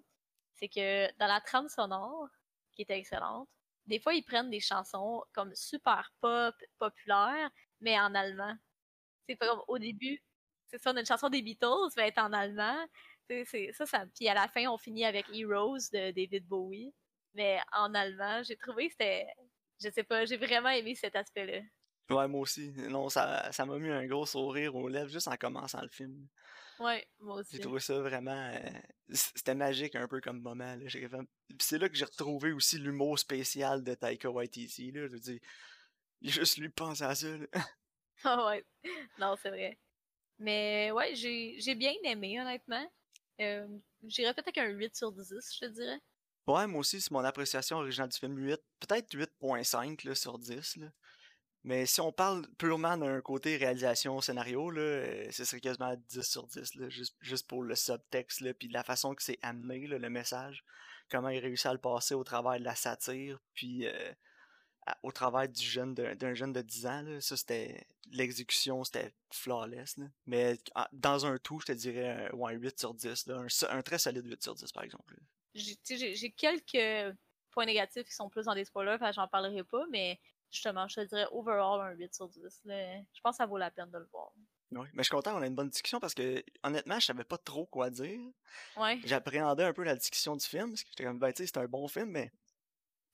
C'est 0.54 0.68
que 0.68 1.18
dans 1.18 1.26
la 1.26 1.40
trame 1.40 1.68
sonore, 1.68 2.28
qui 2.72 2.82
était 2.82 2.98
excellente, 2.98 3.48
des 3.86 4.00
fois 4.00 4.14
ils 4.14 4.22
prennent 4.24 4.50
des 4.50 4.60
chansons 4.60 5.22
comme 5.32 5.54
super 5.54 6.12
pop, 6.20 6.54
populaires, 6.78 7.50
mais 7.80 7.98
en 7.98 8.14
allemand. 8.14 8.54
C'est 9.28 9.36
pas 9.36 9.48
comme 9.48 9.62
au 9.68 9.78
début, 9.78 10.22
c'est 10.72 10.80
ça, 10.80 10.92
on 10.92 10.96
a 10.96 11.00
une 11.00 11.06
chanson 11.06 11.28
des 11.28 11.42
Beatles, 11.42 11.92
mais 11.96 12.04
elle 12.04 12.08
est 12.08 12.18
en 12.18 12.32
allemand. 12.32 12.86
Ça, 13.74 13.86
ça. 13.86 14.04
Puis 14.14 14.28
à 14.28 14.34
la 14.34 14.48
fin, 14.48 14.66
on 14.68 14.78
finit 14.78 15.04
avec 15.04 15.26
Heroes 15.32 15.78
de 15.92 16.10
David 16.12 16.46
Bowie, 16.46 16.92
mais 17.34 17.60
en 17.72 17.94
allemand. 17.94 18.42
J'ai 18.42 18.56
trouvé 18.56 18.88
que 18.88 18.92
c'était. 18.92 19.26
Je 19.82 19.90
sais 19.90 20.04
pas, 20.04 20.24
j'ai 20.24 20.36
vraiment 20.36 20.70
aimé 20.70 20.94
cet 20.94 21.16
aspect-là. 21.16 21.60
Ouais, 22.12 22.28
moi 22.28 22.40
aussi. 22.40 22.70
Non, 22.88 23.08
ça 23.08 23.50
ça 23.52 23.64
m'a 23.66 23.78
mis 23.78 23.90
un 23.90 24.06
gros 24.06 24.26
sourire 24.26 24.74
aux 24.76 24.88
lèvres 24.88 25.10
juste 25.10 25.28
en 25.28 25.36
commençant 25.36 25.80
le 25.82 25.88
film. 25.88 26.26
Ouais, 26.78 27.06
moi 27.20 27.36
aussi. 27.36 27.56
J'ai 27.56 27.60
trouvé 27.60 27.80
ça 27.80 28.00
vraiment. 28.00 28.50
euh, 28.54 28.70
C'était 29.10 29.54
magique 29.54 29.94
un 29.94 30.08
peu 30.08 30.20
comme 30.20 30.40
moment. 30.40 30.76
c'est 31.58 31.78
là 31.78 31.88
que 31.88 31.94
j'ai 31.94 32.04
retrouvé 32.04 32.52
aussi 32.52 32.78
l'humour 32.78 33.18
spécial 33.18 33.82
de 33.84 33.94
Taika 33.94 34.30
Waititi. 34.30 34.90
Là. 34.90 35.06
Je 35.06 35.12
veux 35.12 35.20
dire, 35.20 35.40
il 36.22 36.30
a 36.30 36.32
juste 36.32 36.56
lui 36.58 36.68
pensé 36.70 37.04
à 37.04 37.14
ça. 37.14 37.28
Ah 38.24 38.46
ouais. 38.46 38.64
Non, 39.18 39.34
c'est 39.42 39.48
vrai. 39.50 39.78
Mais 40.38 40.92
ouais, 40.92 41.14
j'ai 41.14 41.74
bien 41.74 41.92
aimé, 42.04 42.40
honnêtement. 42.40 42.88
Euh, 43.40 43.66
J'irais 44.04 44.32
peut-être 44.32 44.48
avec 44.48 44.58
un 44.58 44.68
8 44.68 44.94
sur 44.96 45.10
10, 45.12 45.28
je 45.54 45.58
te 45.66 45.70
dirais. 45.72 46.00
Ouais, 46.46 46.66
moi 46.68 46.80
aussi, 46.80 47.00
c'est 47.00 47.10
mon 47.10 47.24
appréciation 47.24 47.78
originale 47.78 48.08
du 48.10 48.18
film. 48.18 48.36
8, 48.36 48.60
peut-être 48.80 49.12
8.5 49.12 50.06
là, 50.06 50.14
sur 50.14 50.38
10. 50.38 50.76
Là. 50.76 50.86
Mais 51.64 51.86
si 51.86 52.00
on 52.00 52.12
parle 52.12 52.46
purement 52.58 52.96
d'un 52.96 53.20
côté 53.20 53.56
réalisation 53.56 54.20
scénario, 54.20 54.70
là, 54.70 54.80
euh, 54.80 55.30
ce 55.30 55.44
serait 55.44 55.60
quasiment 55.60 55.94
10 56.08 56.22
sur 56.22 56.46
10, 56.46 56.74
là, 56.74 56.88
juste, 56.88 57.16
juste 57.20 57.46
pour 57.46 57.62
le 57.62 57.76
subtexte, 57.76 58.52
puis 58.54 58.68
la 58.68 58.82
façon 58.82 59.14
que 59.14 59.22
c'est 59.22 59.38
amené, 59.42 59.86
le 59.86 60.10
message, 60.10 60.64
comment 61.08 61.28
il 61.28 61.38
réussit 61.38 61.66
à 61.66 61.72
le 61.72 61.78
passer 61.78 62.14
au 62.14 62.24
travers 62.24 62.58
de 62.58 62.64
la 62.64 62.74
satire, 62.74 63.38
puis 63.54 63.86
euh, 63.86 64.12
au 65.04 65.12
travers 65.12 65.48
du 65.48 65.62
jeune 65.62 65.94
d'un 65.94 66.34
jeune 66.34 66.52
de 66.52 66.62
10 66.62 66.86
ans, 66.86 67.02
là, 67.02 67.20
ça 67.20 67.36
c'était 67.36 67.86
l'exécution, 68.10 68.82
c'était 68.82 69.12
flawless. 69.30 69.98
là. 69.98 70.06
Mais 70.26 70.58
ah, 70.74 70.88
dans 70.92 71.26
un 71.26 71.38
tout, 71.38 71.60
je 71.60 71.66
te 71.66 71.72
dirais 71.72 72.28
un, 72.32 72.36
ouais, 72.36 72.54
un 72.54 72.56
8 72.56 72.80
sur 72.80 72.94
10, 72.94 73.26
là, 73.26 73.36
un, 73.36 73.76
un 73.76 73.82
très 73.82 73.98
solide 73.98 74.26
8 74.26 74.42
sur 74.42 74.54
10 74.56 74.72
par 74.72 74.82
exemple. 74.82 75.14
J'ai 75.54 76.32
quelques 76.32 77.16
points 77.50 77.66
négatifs 77.66 78.04
qui 78.04 78.14
sont 78.14 78.28
plus 78.28 78.46
dans 78.46 78.54
des 78.54 78.64
spoilers, 78.64 78.96
j'en 79.12 79.28
parlerai 79.28 79.62
pas, 79.62 79.84
mais 79.90 80.18
justement, 80.52 80.86
je 80.88 81.00
te 81.00 81.06
dirais 81.06 81.26
overall 81.32 81.80
un 81.80 81.90
8 81.96 82.14
sur 82.14 82.28
10. 82.28 82.60
là. 82.64 82.98
Je 83.12 83.20
pense 83.22 83.32
que 83.32 83.36
ça 83.38 83.46
vaut 83.46 83.58
la 83.58 83.70
peine 83.70 83.90
de 83.90 83.98
le 83.98 84.06
voir. 84.12 84.32
Ouais. 84.72 84.88
Mais 84.94 85.02
je 85.02 85.08
suis 85.08 85.10
content, 85.10 85.36
on 85.36 85.42
a 85.42 85.46
une 85.46 85.54
bonne 85.54 85.68
discussion 85.68 86.00
parce 86.00 86.14
que 86.14 86.42
honnêtement, 86.62 86.98
je 87.00 87.06
savais 87.06 87.24
pas 87.24 87.36
trop 87.38 87.66
quoi 87.66 87.90
dire. 87.90 88.20
Ouais, 88.76 89.00
J'appréhendais 89.04 89.64
un 89.64 89.72
peu 89.72 89.82
la 89.82 89.96
discussion 89.96 90.34
du 90.36 90.46
film, 90.46 90.70
parce 90.70 90.82
que 90.82 90.88
j'étais 90.90 91.04
comme, 91.04 91.18
ben, 91.18 91.32
tu 91.32 91.42
sais, 91.42 91.46
c'est 91.46 91.58
un 91.58 91.66
bon 91.66 91.88
film, 91.88 92.10
mais 92.10 92.32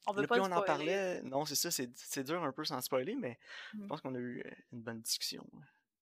on 0.06 0.12
veut 0.12 0.22
là, 0.22 0.28
pas 0.28 0.36
plus 0.36 0.46
le 0.48 0.52
on 0.54 0.56
en 0.56 0.62
parlait, 0.62 1.20
non, 1.22 1.44
c'est 1.44 1.56
ça, 1.56 1.70
c'est 1.70 2.22
dur 2.24 2.42
un 2.44 2.52
peu 2.52 2.64
sans 2.64 2.80
spoiler, 2.80 3.14
mais 3.16 3.38
je 3.72 3.78
Mhm. 3.78 3.88
pense 3.88 4.00
qu'on 4.00 4.14
a 4.14 4.18
eu 4.18 4.42
une 4.72 4.82
bonne 4.82 5.00
discussion. 5.00 5.44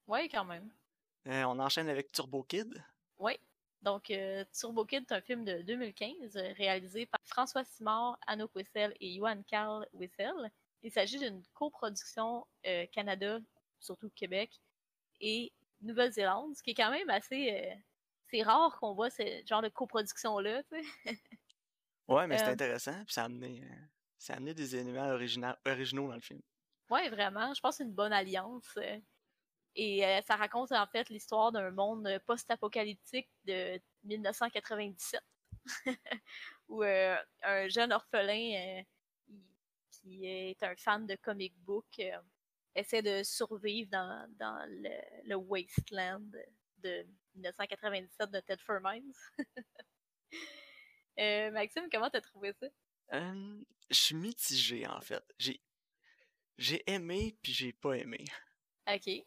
Ouais, 0.07 0.29
quand 0.29 0.45
même. 0.45 0.71
Euh, 1.27 1.43
on 1.45 1.59
enchaîne 1.59 1.89
avec 1.89 2.13
Turbo 2.13 2.43
Kid. 2.45 2.75
Ouais. 3.19 3.41
Donc, 3.83 4.11
euh, 4.11 4.45
Turbo 4.53 4.85
Kid 4.85 5.05
est 5.09 5.13
un 5.15 5.21
film 5.21 5.45
de 5.45 5.63
2015 5.63 6.37
euh, 6.37 6.53
réalisé 6.57 7.07
par 7.07 7.21
François 7.25 7.65
Simard, 7.65 8.19
Anouk 8.27 8.55
Wissel 8.55 8.95
et 9.01 9.17
Johan 9.17 9.43
Carl 9.47 9.87
Wissel. 9.93 10.51
Il 10.87 10.93
s'agit 10.93 11.19
d'une 11.19 11.43
coproduction 11.53 12.47
euh, 12.65 12.87
Canada, 12.93 13.41
surtout 13.81 14.09
Québec, 14.15 14.53
et 15.21 15.53
Nouvelle-Zélande, 15.81 16.55
ce 16.57 16.63
qui 16.63 16.71
est 16.71 16.75
quand 16.75 16.91
même 16.93 17.11
assez. 17.11 17.51
euh, 17.53 17.75
c'est 18.31 18.43
rare 18.43 18.79
qu'on 18.79 18.95
voit 18.95 19.11
ce 19.11 19.43
genre 19.47 19.63
de 19.63 19.69
coproduction-là, 19.69 20.63
tu 20.65 20.81
sais. 20.83 20.85
Ouais, 22.09 22.29
mais 22.29 22.39
c'est 22.39 22.47
Euh, 22.47 22.53
intéressant, 22.53 23.05
puis 23.05 23.13
ça 23.15 23.23
a 23.23 23.25
amené, 23.25 23.65
ça 24.17 24.35
a 24.35 24.37
amené 24.37 24.55
des 24.55 24.77
éléments 24.77 25.09
origina- 25.13 25.59
originaux 25.67 26.07
dans 26.09 26.15
le 26.15 26.21
film. 26.21 26.41
Ouais, 26.89 27.09
vraiment. 27.11 27.53
Je 27.53 27.61
pense 27.61 27.75
que 27.75 27.77
c'est 27.79 27.89
une 27.89 27.95
bonne 27.95 28.13
alliance. 28.13 28.79
Et 29.75 30.07
euh, 30.07 30.21
ça 30.23 30.37
raconte 30.37 30.71
en 30.71 30.87
fait 30.87 31.09
l'histoire 31.11 31.51
d'un 31.51 31.73
monde 31.73 32.09
post-apocalyptique 32.27 33.29
de 33.45 33.81
1997 34.05 35.21
où 36.69 36.85
euh, 36.85 37.17
un 37.43 37.67
jeune 37.69 37.93
orphelin 37.93 38.83
qui 40.07 40.27
est 40.27 40.63
un 40.63 40.77
fan 40.77 41.07
de 41.07 41.17
comic 41.17 41.55
book 41.65 41.87
euh, 41.99 42.19
essaie 42.75 43.03
de 43.03 43.23
survivre 43.23 43.91
dans, 43.91 44.27
dans 44.39 44.65
le, 44.69 45.29
le 45.29 45.35
wasteland 45.35 46.31
de 46.79 47.07
1997 47.35 48.31
de 48.31 48.41
Ted 48.41 48.63
Furmines. 48.65 49.13
Euh, 51.19 51.51
Maxime, 51.51 51.89
comment 51.91 52.11
t'as 52.11 52.21
trouvé 52.21 52.53
ça? 52.61 52.67
Euh, 53.15 53.65
je 53.89 53.95
suis 53.95 54.15
mitigé, 54.15 54.87
en 54.87 55.01
fait. 55.01 55.25
J'ai 55.39 55.63
j'ai 56.59 56.83
aimé, 56.91 57.39
puis 57.41 57.55
j'ai 57.55 57.73
pas 57.73 57.95
aimé. 57.95 58.23
Ok. 58.87 59.25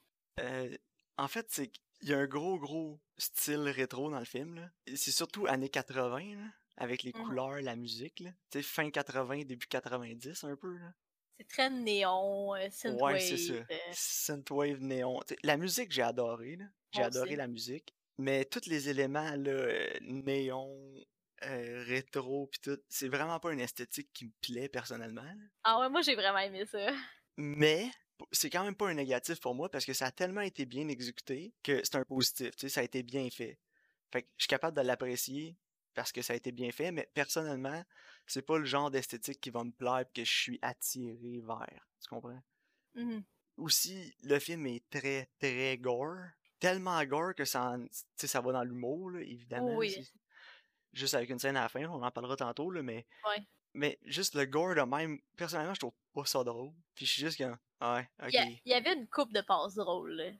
En 1.17 1.27
fait, 1.27 1.47
c'est 1.49 1.69
qu'il 1.69 2.09
y 2.09 2.13
a 2.13 2.19
un 2.19 2.27
gros, 2.27 2.59
gros 2.59 3.01
style 3.17 3.67
rétro 3.69 4.11
dans 4.11 4.19
le 4.19 4.25
film. 4.25 4.71
C'est 4.95 5.09
surtout 5.09 5.47
années 5.47 5.69
80, 5.69 6.35
là, 6.35 6.51
avec 6.79 7.03
les 7.03 7.11
Mhm. 7.13 7.23
couleurs, 7.23 7.61
la 7.61 7.75
musique. 7.75 8.19
là. 8.21 8.31
Tu 8.49 8.59
sais, 8.59 8.63
fin 8.63 8.89
80, 8.89 9.43
début 9.45 9.67
90, 9.67 10.43
un 10.43 10.55
peu. 10.55 10.75
Là. 10.77 10.93
C'est 11.37 11.47
très 11.47 11.69
néon, 11.69 12.53
euh, 12.55 12.67
synthwave. 12.71 13.13
Ouais, 13.13 13.19
c'est 13.19 13.37
ça. 13.37 13.53
euh, 13.53 13.77
Synthwave, 13.93 14.79
néon. 14.81 15.19
Tu 15.27 15.35
sais, 15.35 15.39
la 15.43 15.57
musique, 15.57 15.91
j'ai 15.91 16.01
adoré. 16.01 16.55
là. 16.57 16.65
J'ai 16.93 17.03
adoré 17.03 17.29
aussi. 17.29 17.35
la 17.37 17.47
musique. 17.47 17.93
Mais 18.17 18.43
tous 18.45 18.65
les 18.67 18.89
éléments, 18.89 19.31
là, 19.35 19.51
euh, 19.51 19.89
néon, 20.01 20.93
euh, 21.45 21.83
rétro, 21.87 22.47
pis 22.47 22.59
tout, 22.59 22.77
c'est 22.89 23.07
vraiment 23.07 23.39
pas 23.39 23.53
une 23.53 23.59
esthétique 23.61 24.09
qui 24.13 24.25
me 24.25 24.31
plaît 24.41 24.67
personnellement. 24.69 25.21
là. 25.23 25.33
Ah 25.63 25.79
ouais, 25.79 25.89
moi 25.89 26.01
j'ai 26.01 26.15
vraiment 26.15 26.39
aimé 26.39 26.65
ça. 26.65 26.91
Mais 27.37 27.89
c'est 28.33 28.49
quand 28.49 28.63
même 28.65 28.75
pas 28.75 28.89
un 28.89 28.95
négatif 28.95 29.39
pour 29.39 29.55
moi 29.55 29.69
parce 29.69 29.85
que 29.85 29.93
ça 29.93 30.07
a 30.07 30.11
tellement 30.11 30.41
été 30.41 30.65
bien 30.65 30.89
exécuté 30.89 31.53
que 31.63 31.81
c'est 31.85 31.95
un 31.95 32.03
positif. 32.03 32.55
Tu 32.57 32.61
sais, 32.67 32.69
ça 32.69 32.81
a 32.81 32.83
été 32.83 33.01
bien 33.03 33.29
fait. 33.29 33.57
Fait 34.11 34.23
que 34.23 34.27
je 34.37 34.43
suis 34.43 34.47
capable 34.49 34.75
de 34.75 34.81
l'apprécier 34.81 35.55
parce 35.93 36.11
que 36.11 36.21
ça 36.21 36.33
a 36.33 36.35
été 36.35 36.51
bien 36.51 36.71
fait, 36.71 36.91
mais 36.91 37.09
personnellement, 37.13 37.83
c'est 38.27 38.41
pas 38.45 38.57
le 38.57 38.65
genre 38.65 38.91
d'esthétique 38.91 39.41
qui 39.41 39.49
va 39.49 39.63
me 39.63 39.71
plaire 39.71 39.99
et 39.99 40.05
que 40.13 40.23
je 40.23 40.31
suis 40.31 40.59
attiré 40.61 41.41
vers. 41.41 41.87
Tu 42.01 42.07
comprends? 42.09 42.41
Mhm. 42.95 43.23
Aussi, 43.57 44.13
le 44.23 44.39
film 44.39 44.65
est 44.67 44.89
très, 44.89 45.29
très 45.39 45.77
gore. 45.77 46.17
Tellement 46.59 47.03
gore 47.05 47.35
que 47.35 47.45
ça, 47.45 47.71
en- 47.71 47.85
ça 48.15 48.41
va 48.41 48.51
dans 48.53 48.63
l'humour, 48.63 49.11
là, 49.11 49.21
évidemment. 49.21 49.75
oui. 49.75 49.95
Juste 50.93 51.13
avec 51.13 51.29
une 51.29 51.39
scène 51.39 51.55
à 51.57 51.61
la 51.63 51.69
fin, 51.69 51.85
on 51.87 52.01
en 52.01 52.11
parlera 52.11 52.35
tantôt, 52.35 52.71
là, 52.71 52.81
mais 52.81 53.05
Ouais. 53.25 53.43
mais 53.73 53.99
juste 54.05 54.33
le 54.35 54.45
gore 54.45 54.75
de 54.75 54.81
même, 54.81 55.19
personnellement, 55.37 55.73
je 55.75 55.79
trouve 55.81 55.93
pas 56.13 56.25
ça 56.25 56.43
drôle. 56.43 56.73
Puis 56.95 57.05
je 57.05 57.11
suis 57.13 57.21
juste 57.21 57.37
comme, 57.37 57.57
ouais, 57.81 58.09
ok. 58.23 58.29
Il 58.29 58.33
y, 58.33 58.37
a- 58.39 58.45
il 58.65 58.71
y 58.71 58.73
avait 58.73 58.93
une 58.93 59.07
coupe 59.07 59.31
de 59.33 59.41
passes 59.41 59.75
drôles. 59.75 60.35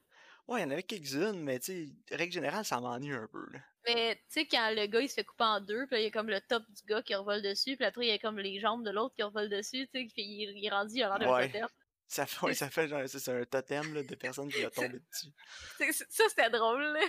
Ouais, 0.49 0.61
il 0.61 0.63
y 0.63 0.65
en 0.65 0.71
avait 0.71 0.81
quelques-unes, 0.81 1.43
mais 1.43 1.59
tu 1.59 1.93
sais, 2.09 2.15
règle 2.15 2.33
générale, 2.33 2.65
ça 2.65 2.79
m'ennuie 2.79 3.13
un 3.13 3.27
peu, 3.27 3.45
là. 3.51 3.59
Mais 3.87 4.15
tu 4.15 4.21
sais, 4.29 4.45
quand 4.47 4.71
le 4.75 4.87
gars 4.87 4.99
il 4.99 5.07
se 5.07 5.13
fait 5.13 5.23
couper 5.23 5.43
en 5.43 5.61
deux, 5.61 5.85
puis 5.85 5.95
là, 5.95 6.01
il 6.01 6.03
y 6.05 6.07
a 6.07 6.11
comme 6.11 6.29
le 6.29 6.41
top 6.41 6.63
du 6.69 6.81
gars 6.87 7.03
qui 7.03 7.13
revole 7.13 7.43
dessus, 7.43 7.77
puis 7.77 7.85
après 7.85 8.07
il 8.07 8.09
y 8.09 8.11
a 8.11 8.17
comme 8.17 8.39
les 8.39 8.59
jambes 8.59 8.83
de 8.83 8.89
l'autre 8.89 9.13
qui 9.15 9.21
revolent 9.21 9.47
dessus, 9.47 9.87
tu 9.93 10.01
sais, 10.01 10.07
puis 10.11 10.23
il, 10.23 10.57
il 10.57 10.65
est 10.65 10.69
rendu, 10.71 10.95
il 10.95 11.03
a 11.03 11.09
l'air 11.09 11.19
d'un 11.19 11.35
Ouais. 11.35 11.47
totem. 11.51 11.67
Ça 12.07 12.25
fait, 12.25 12.43
ouais, 12.47 12.53
ça 12.55 12.71
fait 12.71 12.87
genre, 12.87 13.03
c'est 13.05 13.29
un 13.29 13.45
totem, 13.45 13.93
là, 13.93 14.01
de 14.01 14.15
personnes 14.15 14.49
qui 14.49 14.63
a 14.63 14.69
tombé 14.71 14.99
dessus. 14.99 15.93
Ça, 16.09 16.23
c'était 16.27 16.49
drôle, 16.49 16.81
là. 16.81 17.05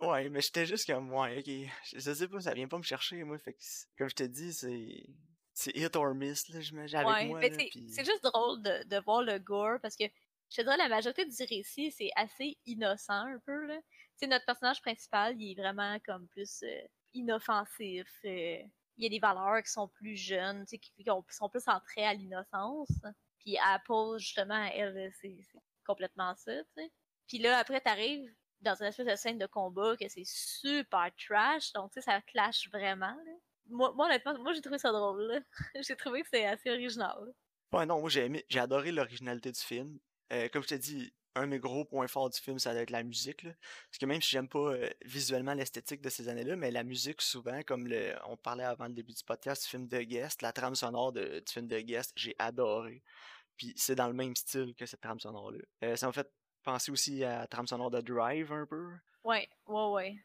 Ouais, 0.00 0.30
mais 0.30 0.40
j'étais 0.40 0.64
juste 0.64 0.86
comme, 0.86 1.12
ouais, 1.12 1.40
ok, 1.40 1.70
je, 1.92 2.14
sais 2.14 2.28
pas, 2.28 2.40
ça 2.40 2.54
vient 2.54 2.68
pas 2.68 2.78
me 2.78 2.82
chercher, 2.82 3.22
moi, 3.24 3.36
fait 3.38 3.52
que, 3.52 3.58
comme 3.98 4.08
je 4.08 4.14
te 4.14 4.22
dis, 4.22 4.54
c'est, 4.54 5.04
c'est 5.52 5.76
hit 5.76 5.94
or 5.94 6.14
miss, 6.14 6.48
là, 6.48 6.60
j'imagine, 6.60 6.96
avec 7.00 7.08
Ouais, 7.08 7.26
moi, 7.26 7.40
mais 7.40 7.50
c'est 7.50 8.04
juste 8.04 8.22
drôle 8.22 8.62
de, 8.62 8.84
de 8.84 8.96
voir 9.00 9.22
le 9.22 9.38
gore 9.38 9.78
parce 9.82 9.96
que 9.96 10.04
je 10.50 10.56
te 10.56 10.62
dirais 10.62 10.76
la 10.76 10.88
majorité 10.88 11.24
du 11.24 11.42
récit 11.44 11.90
c'est 11.90 12.10
assez 12.16 12.56
innocent 12.66 13.26
un 13.26 13.38
peu 13.44 13.68
notre 14.26 14.44
personnage 14.46 14.80
principal 14.82 15.40
il 15.40 15.52
est 15.52 15.60
vraiment 15.62 15.98
comme 16.04 16.26
plus 16.28 16.62
euh, 16.64 16.80
inoffensif. 17.14 18.08
euh, 18.24 18.58
il 18.96 19.04
y 19.04 19.06
a 19.06 19.10
des 19.10 19.20
valeurs 19.20 19.62
qui 19.62 19.70
sont 19.70 19.86
plus 19.86 20.16
jeunes, 20.16 20.64
tu 20.64 20.70
sais, 20.70 20.78
qui, 20.78 20.92
qui 21.04 21.08
ont- 21.10 21.24
sont 21.30 21.48
plus 21.48 21.68
entrées 21.68 22.04
à 22.04 22.14
l'innocence. 22.14 22.90
Puis 23.38 23.56
Apple 23.58 24.18
justement 24.18 24.64
elle 24.74 25.12
c'est 25.20 25.38
c'est 25.52 25.58
complètement 25.86 26.34
ça. 26.34 26.52
Puis 27.28 27.38
là 27.38 27.58
après 27.58 27.80
t'arrives 27.80 28.28
dans 28.60 28.74
une 28.74 28.86
espèce 28.86 29.06
de 29.06 29.14
scène 29.14 29.38
de 29.38 29.46
combat 29.46 29.96
que 29.96 30.08
c'est 30.08 30.26
super 30.26 31.10
trash 31.16 31.72
donc 31.72 31.92
tu 31.92 32.00
sais 32.00 32.10
ça 32.10 32.20
clash 32.22 32.68
vraiment. 32.72 33.16
Moi, 33.70 33.92
moi, 33.92 34.06
honnêtement, 34.06 34.36
moi 34.38 34.52
j'ai 34.54 34.62
trouvé 34.62 34.78
ça 34.78 34.90
drôle. 34.90 35.44
j'ai 35.86 35.94
trouvé 35.94 36.22
que 36.22 36.28
c'est 36.32 36.46
assez 36.46 36.70
original. 36.70 37.18
Ouais, 37.72 37.86
non, 37.86 38.00
moi 38.00 38.08
j'ai 38.10 38.44
j'ai 38.48 38.58
adoré 38.58 38.90
l'originalité 38.90 39.52
du 39.52 39.60
film. 39.60 39.98
Euh, 40.32 40.48
comme 40.48 40.62
je 40.62 40.68
t'ai 40.68 40.78
dit, 40.78 41.12
un 41.34 41.42
de 41.42 41.46
mes 41.46 41.58
gros 41.58 41.84
points 41.84 42.08
forts 42.08 42.30
du 42.30 42.38
film, 42.40 42.58
ça 42.58 42.72
doit 42.72 42.82
être 42.82 42.90
la 42.90 43.02
musique. 43.02 43.42
Là. 43.44 43.52
Parce 43.90 43.98
que 43.98 44.06
même 44.06 44.20
si 44.20 44.30
j'aime 44.30 44.48
pas 44.48 44.58
euh, 44.72 44.88
visuellement 45.04 45.54
l'esthétique 45.54 46.00
de 46.00 46.08
ces 46.10 46.28
années-là, 46.28 46.56
mais 46.56 46.70
la 46.70 46.82
musique, 46.82 47.22
souvent, 47.22 47.62
comme 47.62 47.86
le, 47.86 48.14
on 48.26 48.36
parlait 48.36 48.64
avant 48.64 48.86
le 48.86 48.92
début 48.94 49.12
du 49.12 49.22
podcast, 49.24 49.62
du 49.62 49.68
film 49.68 49.86
de 49.86 50.00
Guest, 50.02 50.42
la 50.42 50.52
trame 50.52 50.74
sonore 50.74 51.12
de- 51.12 51.40
du 51.46 51.52
film 51.52 51.68
de 51.68 51.78
Guest, 51.80 52.12
j'ai 52.16 52.34
adoré. 52.38 53.02
Puis 53.56 53.72
c'est 53.76 53.94
dans 53.94 54.08
le 54.08 54.14
même 54.14 54.34
style 54.36 54.74
que 54.74 54.86
cette 54.86 55.00
trame 55.00 55.20
sonore-là. 55.20 55.58
Euh, 55.84 55.96
ça 55.96 56.06
m'a 56.06 56.12
fait 56.12 56.30
penser 56.62 56.90
aussi 56.90 57.22
à 57.24 57.38
la 57.40 57.46
trame 57.46 57.66
sonore 57.66 57.90
de 57.90 58.00
Drive 58.00 58.52
un 58.52 58.66
peu. 58.66 58.90
Ouais, 59.24 59.48
ouais, 59.66 59.86
ouais. 59.90 60.16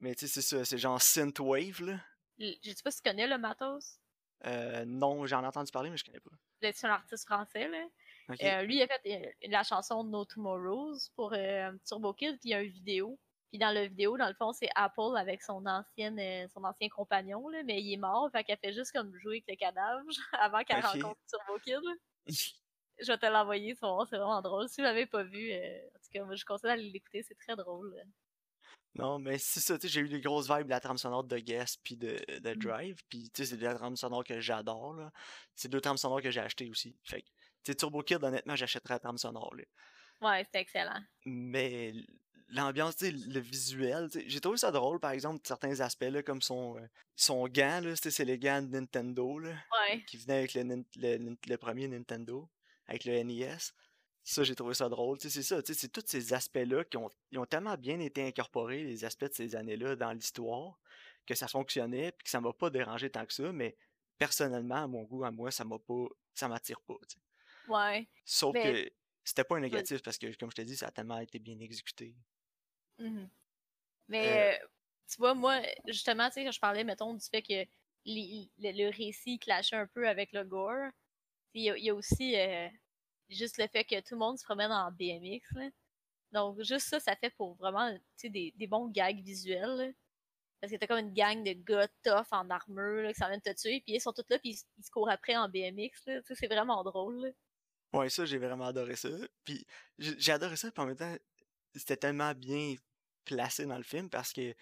Mais 0.00 0.14
tu 0.14 0.26
sais, 0.26 0.40
c'est 0.40 0.56
ça, 0.56 0.64
c'est 0.64 0.78
genre 0.78 1.00
synthwave, 1.00 1.82
là. 1.82 2.00
Le- 2.38 2.54
Je 2.62 2.70
sais 2.70 2.82
pas 2.82 2.90
si 2.90 3.00
tu 3.02 3.08
connais 3.08 3.26
le 3.26 3.38
Matos. 3.38 3.98
Euh, 4.46 4.84
non, 4.84 5.24
j'en 5.26 5.42
ai 5.42 5.46
entendu 5.46 5.70
parler, 5.70 5.90
mais 5.90 5.96
je 5.96 6.04
connais 6.04 6.20
pas. 6.20 6.30
C'est 6.60 6.86
un 6.86 6.90
artiste 6.90 7.24
français, 7.26 7.68
là. 7.68 7.86
Euh, 8.30 8.62
lui, 8.62 8.76
il 8.76 8.82
a 8.82 8.86
fait 8.86 9.00
euh, 9.06 9.48
la 9.48 9.62
chanson 9.62 10.04
No 10.04 10.24
Tomorrows 10.24 10.96
pour 11.16 11.32
euh, 11.34 11.72
Turbo 11.86 12.12
Kid, 12.14 12.38
puis 12.40 12.50
il 12.50 12.50
y 12.50 12.54
a 12.54 12.62
une 12.62 12.70
vidéo. 12.70 13.18
Puis 13.50 13.58
dans 13.58 13.70
la 13.70 13.86
vidéo, 13.86 14.16
dans 14.16 14.28
le 14.28 14.34
fond, 14.34 14.52
c'est 14.52 14.70
Apple 14.74 15.16
avec 15.18 15.42
son 15.42 15.66
ancienne, 15.66 16.18
euh, 16.18 16.46
son 16.54 16.64
ancien 16.64 16.88
compagnon, 16.88 17.48
là, 17.48 17.62
mais 17.64 17.82
il 17.82 17.92
est 17.92 17.98
mort, 17.98 18.30
fait 18.32 18.44
qu'elle 18.44 18.58
fait 18.58 18.72
juste 18.72 18.92
comme 18.92 19.14
jouer 19.18 19.42
avec 19.46 19.48
le 19.48 19.56
cadavre 19.56 20.04
avant 20.40 20.62
qu'elle 20.64 20.80
rencontre 20.84 21.20
Turbo 21.28 21.58
Kid. 21.62 21.80
Je 23.00 23.06
vais 23.12 23.18
te 23.18 23.26
l'envoyer, 23.26 23.74
c'est 23.74 23.86
vraiment 24.16 24.40
drôle. 24.40 24.68
Si 24.68 24.80
vous 24.80 24.84
l'avez 24.84 25.06
pas 25.06 25.24
vu, 25.24 25.52
en 25.52 25.98
tout 25.98 26.10
cas, 26.12 26.24
moi, 26.24 26.34
je 26.34 26.44
conseille 26.44 26.70
d'aller 26.70 26.90
l'écouter, 26.90 27.22
c'est 27.22 27.38
très 27.38 27.56
drôle. 27.56 27.94
là. 27.94 28.02
Non, 28.94 29.18
mais 29.18 29.38
c'est 29.38 29.60
ça, 29.60 29.78
tu 29.78 29.88
sais, 29.88 29.92
j'ai 29.92 30.00
eu 30.02 30.08
des 30.08 30.20
grosses 30.20 30.50
vibes 30.50 30.64
de 30.64 30.70
la 30.70 30.80
trame 30.80 30.98
sonore 30.98 31.24
de 31.24 31.38
Guest 31.38 31.80
puis 31.82 31.96
de, 31.96 32.18
de 32.40 32.50
Mm. 32.54 32.58
Drive, 32.58 33.00
puis 33.08 33.30
tu 33.30 33.42
sais, 33.42 33.50
c'est 33.50 33.56
de 33.56 33.64
la 33.64 33.74
trame 33.74 33.96
sonore 33.96 34.22
que 34.24 34.40
j'adore, 34.40 34.94
là. 34.94 35.10
C'est 35.54 35.68
deux 35.68 35.80
trames 35.80 35.96
sonores 35.96 36.20
que 36.20 36.30
j'ai 36.30 36.40
achetées 36.40 36.68
aussi. 36.68 36.94
Fait 37.02 37.22
que, 37.22 37.28
sais, 37.64 37.74
Turbo 37.74 38.02
Kid, 38.02 38.22
honnêtement, 38.22 38.56
j'achèterais 38.56 38.94
la 38.94 38.98
trame 39.00 39.18
sonore, 39.18 39.54
là. 39.54 39.64
Ouais, 40.20 40.44
c'était 40.44 40.60
excellent. 40.60 41.00
Mais 41.24 41.92
l'ambiance, 42.48 43.00
le 43.00 43.40
visuel, 43.40 44.08
j'ai 44.26 44.40
trouvé 44.40 44.56
ça 44.56 44.70
drôle, 44.70 45.00
par 45.00 45.10
exemple, 45.10 45.40
certains 45.44 45.80
aspects, 45.80 46.04
là, 46.04 46.22
comme 46.22 46.42
son, 46.42 46.76
euh, 46.78 46.86
son 47.16 47.48
gant, 47.48 47.82
c'est 47.96 48.24
les 48.24 48.38
gants 48.38 48.62
de 48.62 48.68
Nintendo, 48.68 49.38
là, 49.38 49.50
Ouais. 49.50 50.04
qui 50.04 50.16
venaient 50.18 50.38
avec 50.38 50.54
le, 50.54 50.84
le, 51.48 51.56
premier 51.56 51.88
Nintendo, 51.88 52.48
avec 52.86 53.04
le 53.04 53.14
NES. 53.24 53.56
Ça, 54.24 54.44
j'ai 54.44 54.54
trouvé 54.54 54.74
ça 54.74 54.88
drôle. 54.88 55.18
C'est 55.20 55.30
ça, 55.42 55.60
c'est 55.64 55.90
tous 55.90 56.04
ces 56.06 56.32
aspects-là 56.32 56.84
qui 56.84 56.96
ont, 56.96 57.10
ils 57.32 57.38
ont 57.38 57.46
tellement 57.46 57.76
bien 57.76 57.98
été 57.98 58.24
incorporés, 58.24 58.84
les 58.84 59.04
aspects 59.04 59.24
de 59.24 59.34
ces 59.34 59.56
années-là, 59.56 59.96
dans 59.96 60.12
l'histoire, 60.12 60.78
que 61.26 61.34
ça 61.34 61.48
fonctionnait, 61.48 62.12
puis 62.12 62.24
que 62.24 62.30
ça 62.30 62.40
m'a 62.40 62.52
pas 62.52 62.70
dérangé 62.70 63.10
tant 63.10 63.26
que 63.26 63.32
ça, 63.32 63.50
mais 63.52 63.76
personnellement, 64.18 64.84
à 64.84 64.86
mon 64.86 65.02
goût, 65.02 65.24
à 65.24 65.32
moi, 65.32 65.50
ça 65.50 65.64
m'a 65.64 65.78
pas. 65.80 66.06
ça 66.34 66.46
m'attire 66.46 66.80
pas. 66.82 66.94
Ouais. 67.68 68.08
Sauf 68.24 68.54
Mais- 68.54 68.84
que 68.86 68.92
c'était 69.24 69.44
pas 69.44 69.56
un 69.56 69.60
négatif 69.60 70.02
parce 70.02 70.18
que, 70.18 70.34
comme 70.36 70.50
je 70.50 70.56
t'ai 70.56 70.64
dit, 70.64 70.76
ça 70.76 70.88
a 70.88 70.90
tellement 70.90 71.18
été 71.18 71.38
bien 71.38 71.58
exécuté. 71.60 72.14
Mhm. 72.98 73.28
Mais 74.08 74.58
euh, 74.60 74.66
tu 75.08 75.16
vois, 75.18 75.34
moi, 75.34 75.60
justement, 75.86 76.28
tu 76.28 76.34
sais, 76.34 76.44
quand 76.44 76.52
je 76.52 76.60
parlais, 76.60 76.84
mettons, 76.84 77.14
du 77.14 77.24
fait 77.26 77.42
que 77.42 77.64
les- 78.04 78.50
le, 78.58 78.72
le 78.72 78.90
récit 78.90 79.38
clashait 79.38 79.76
un 79.76 79.86
peu 79.86 80.08
avec 80.08 80.32
le 80.32 80.44
gore, 80.44 80.90
il 81.54 81.62
y 81.64 81.70
a, 81.70 81.76
il 81.76 81.84
y 81.84 81.90
a 81.90 81.94
aussi 81.94 82.36
euh, 82.36 82.68
juste 83.28 83.58
le 83.58 83.66
fait 83.68 83.84
que 83.84 84.00
tout 84.00 84.14
le 84.14 84.18
monde 84.18 84.38
se 84.38 84.44
promène 84.44 84.72
en 84.72 84.90
BMX. 84.90 85.40
là. 85.54 85.70
Donc, 86.32 86.60
juste 86.62 86.88
ça, 86.88 86.98
ça 86.98 87.14
fait 87.16 87.30
pour 87.30 87.54
vraiment 87.56 87.92
tu 87.92 88.00
sais, 88.16 88.28
des, 88.30 88.52
des 88.56 88.66
bons 88.66 88.88
gags 88.88 89.20
visuels. 89.22 89.76
là. 89.76 89.88
Parce 90.60 90.72
que 90.72 90.78
t'as 90.78 90.86
comme 90.86 90.98
une 90.98 91.12
gang 91.12 91.42
de 91.44 91.52
gars 91.52 91.88
tough 92.02 92.26
en 92.32 92.48
armure 92.50 93.02
là, 93.02 93.12
qui 93.12 93.18
s'en 93.18 93.28
viennent 93.28 93.40
te 93.42 93.52
tuer, 93.52 93.80
puis 93.80 93.94
ils 93.94 94.00
sont 94.00 94.12
tous 94.12 94.24
là, 94.28 94.38
puis 94.38 94.50
ils, 94.50 94.58
ils 94.78 94.84
se 94.84 94.90
courent 94.90 95.10
après 95.10 95.36
en 95.36 95.48
BMX. 95.48 96.08
C'est 96.34 96.46
vraiment 96.46 96.82
drôle. 96.84 97.34
Ouais, 97.92 98.08
ça, 98.08 98.24
j'ai 98.24 98.38
vraiment 98.38 98.66
adoré 98.66 98.96
ça. 98.96 99.08
Puis 99.44 99.66
j'ai 99.98 100.32
adoré 100.32 100.56
ça, 100.56 100.70
puis 100.70 100.82
en 100.82 100.86
même 100.86 100.96
temps, 100.96 101.14
c'était 101.74 101.96
tellement 101.96 102.32
bien 102.34 102.74
placé 103.24 103.66
dans 103.66 103.76
le 103.76 103.82
film 103.82 104.10
parce 104.10 104.32
que 104.32 104.54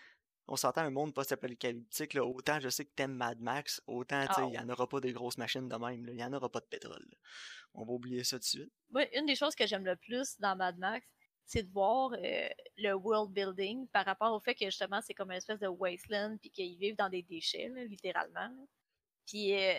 on 0.47 0.57
s'entend 0.57 0.81
un 0.81 0.91
monde 0.91 1.15
post-apocalyptique, 1.15 2.15
là. 2.15 2.25
Autant 2.25 2.59
je 2.59 2.69
sais 2.69 2.85
que 2.85 2.91
t'aimes 2.97 3.15
Mad 3.15 3.41
Max, 3.41 3.81
autant, 3.87 4.25
Ah 4.29 4.47
il 4.49 4.55
y 4.55 4.59
en 4.59 4.69
aura 4.69 4.89
pas 4.89 5.01
des 5.01 5.13
grosses 5.13 5.39
machines 5.39 5.69
de 5.69 5.77
même, 5.77 6.05
là. 6.07 6.13
Il 6.13 6.19
y 6.19 6.25
en 6.25 6.33
aura 6.33 6.49
pas 6.51 6.59
de 6.61 6.67
pétrole. 6.67 7.07
là. 7.09 7.17
On 7.75 7.85
va 7.85 7.93
oublier 7.93 8.25
ça 8.25 8.37
tout 8.37 8.41
de 8.41 8.45
suite. 8.45 8.73
Moi, 8.91 9.07
une 9.17 9.27
des 9.27 9.37
choses 9.37 9.55
que 9.55 9.65
j'aime 9.67 9.85
le 9.85 9.95
plus 9.95 10.39
dans 10.41 10.57
Mad 10.57 10.77
Max, 10.79 11.07
c'est 11.47 11.63
de 11.63 11.71
voir 11.73 12.13
euh, 12.15 12.49
le 12.79 12.93
world 12.95 13.33
building 13.33 13.87
par 13.89 14.05
rapport 14.05 14.33
au 14.35 14.41
fait 14.41 14.55
que 14.55 14.65
justement 14.65 15.01
c'est 15.01 15.15
comme 15.15 15.31
une 15.31 15.37
espèce 15.37 15.59
de 15.61 15.69
wasteland 15.69 16.37
puis 16.41 16.51
qu'ils 16.51 16.79
vivent 16.79 16.97
dans 16.97 17.09
des 17.09 17.23
déchets, 17.23 17.69
là, 17.69 17.85
littéralement. 17.85 18.51
Puis 19.27 19.55
euh, 19.55 19.75